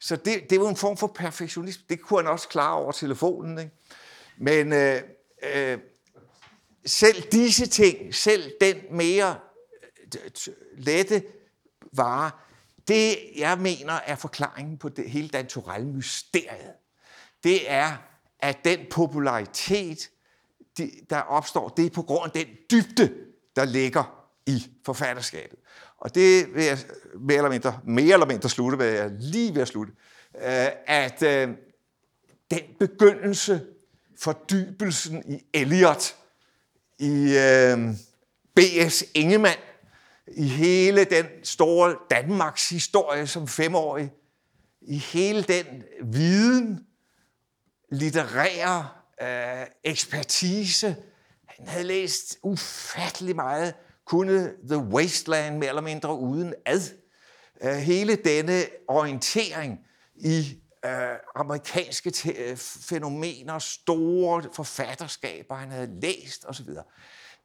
[0.00, 1.84] Så det, det var en form for perfektionisme.
[1.88, 3.58] Det kunne han også klare over telefonen.
[3.58, 3.70] Ikke?
[4.38, 5.02] Men øh,
[5.54, 5.78] øh,
[6.86, 9.36] selv disse ting, selv den mere
[10.14, 10.30] øh,
[10.76, 11.22] lette
[11.92, 12.30] vare,
[12.88, 15.48] det jeg mener er forklaringen på det hele Dan
[15.94, 16.74] mysteriet
[17.44, 17.96] det er,
[18.40, 20.10] at den popularitet,
[21.10, 23.14] der opstår, det er på grund af den dybde,
[23.56, 25.58] der ligger i forfatterskabet.
[25.98, 26.78] Og det vil jeg
[27.20, 29.92] mere eller mindre, mere eller mindre slutte, hvad jeg lige ved at slutte,
[30.34, 31.48] øh, at øh,
[32.50, 33.66] den begyndelse,
[34.18, 36.16] fordybelsen i Eliot,
[36.98, 37.94] i øh,
[38.56, 39.04] B.S.
[39.14, 39.58] Ingemann,
[40.36, 44.12] i hele den store Danmarks historie som femårig,
[44.80, 45.66] i hele den
[46.02, 46.86] viden,
[47.92, 48.88] litterære
[49.22, 50.96] øh, ekspertise.
[51.46, 53.74] Han havde læst ufattelig meget,
[54.04, 56.80] kunne The Wasteland mere eller mindre uden ad.
[57.62, 59.80] Øh, hele denne orientering
[60.14, 60.92] i øh,
[61.34, 66.68] amerikanske te- øh, fænomener, store forfatterskaber, han havde læst osv.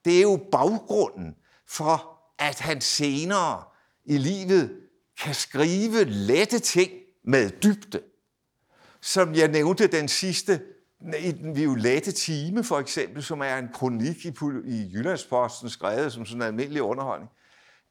[0.06, 1.36] Det er jo baggrunden
[1.68, 3.64] for, at han senere
[4.06, 4.80] i livet
[5.24, 6.92] kan skrive lette ting
[7.24, 8.02] med dybde.
[9.02, 10.62] Som jeg nævnte den sidste
[11.02, 14.34] i den violette time, for eksempel, som er en kronik i,
[14.66, 17.32] i Jyllandsposten, skrevet som sådan en almindelig underholdning,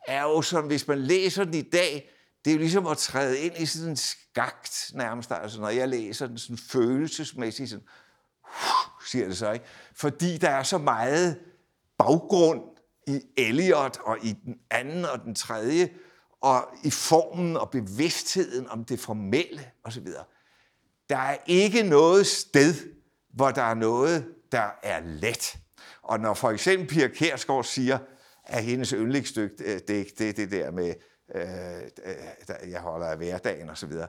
[0.07, 2.11] er jo som, hvis man læser den i dag,
[2.45, 5.33] det er jo ligesom at træde ind i sådan en skagt nærmest.
[5.33, 7.85] Altså, når jeg læser den sådan følelsesmæssigt, sådan,
[8.45, 9.65] uh, siger det så, ikke?
[9.95, 11.39] Fordi der er så meget
[11.99, 12.61] baggrund
[13.07, 15.91] i Eliot og i den anden og den tredje,
[16.41, 20.07] og i formen og bevidstheden om det formelle osv.
[21.09, 22.75] Der er ikke noget sted,
[23.39, 25.56] hvor der er noget, der er let.
[26.02, 27.98] Og når for eksempel Pia Kærsgaard siger,
[28.44, 30.94] at hendes yndlingsstykke, øh, det er det, det der med,
[31.35, 31.44] øh,
[32.65, 34.06] øh, jeg holder af hverdagen osv., så,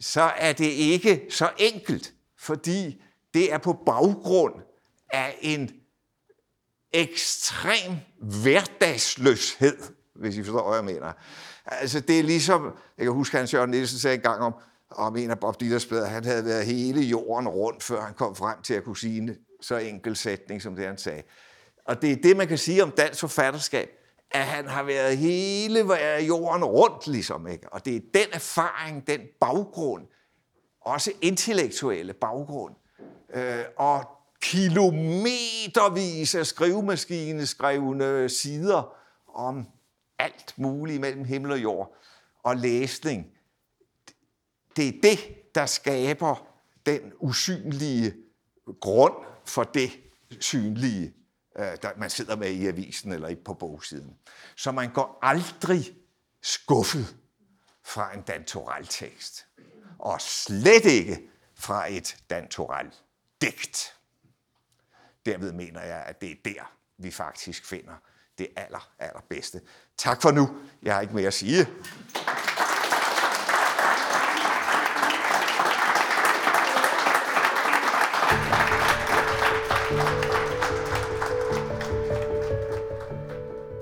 [0.00, 3.02] så er det ikke så enkelt, fordi
[3.34, 4.54] det er på baggrund
[5.10, 5.70] af en
[6.92, 9.76] ekstrem hverdagsløshed,
[10.14, 11.12] hvis I forstår, hvad jeg mener.
[11.66, 14.54] Altså, det er ligesom, jeg kan huske, Hans Jørgen Nielsen sagde engang om,
[14.90, 18.62] om en af Bob Dillers han havde været hele jorden rundt, før han kom frem
[18.62, 21.22] til at kunne sige en så enkel sætning, som det han sagde.
[21.84, 23.90] Og det er det, man kan sige om dansk forfatterskab,
[24.30, 25.80] at han har været hele
[26.20, 27.46] jorden rundt, ligesom.
[27.46, 27.72] Ikke?
[27.72, 30.06] Og det er den erfaring, den baggrund,
[30.80, 32.74] også intellektuelle baggrund,
[33.34, 34.04] øh, og
[34.42, 38.96] kilometervis af skrivemaskineskrevne sider
[39.34, 39.66] om
[40.18, 41.96] alt muligt mellem himmel og jord,
[42.44, 43.26] og læsning.
[44.76, 46.46] Det er det, der skaber
[46.86, 48.14] den usynlige
[48.80, 49.90] grund for det
[50.40, 51.14] synlige,
[51.58, 54.16] øh, der man sidder med i avisen eller på bogsiden.
[54.56, 55.96] Så man går aldrig
[56.42, 57.16] skuffet
[57.84, 59.46] fra en dantoraltekst,
[59.98, 63.94] og slet ikke fra et dantoral-digt.
[65.26, 67.94] Derved mener jeg, at det er der, vi faktisk finder
[68.38, 69.60] det aller, allerbedste.
[69.96, 70.56] Tak for nu.
[70.82, 71.66] Jeg har ikke mere at sige.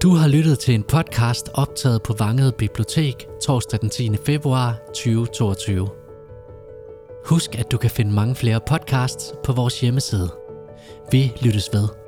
[0.04, 4.16] Du har lyttet til en podcast optaget på Vanget Bibliotek torsdag den 10.
[4.26, 5.88] februar 2022.
[7.26, 10.30] Husk, at du kan finde mange flere podcasts på vores hjemmeside.
[11.12, 12.03] Vi lyttes ved.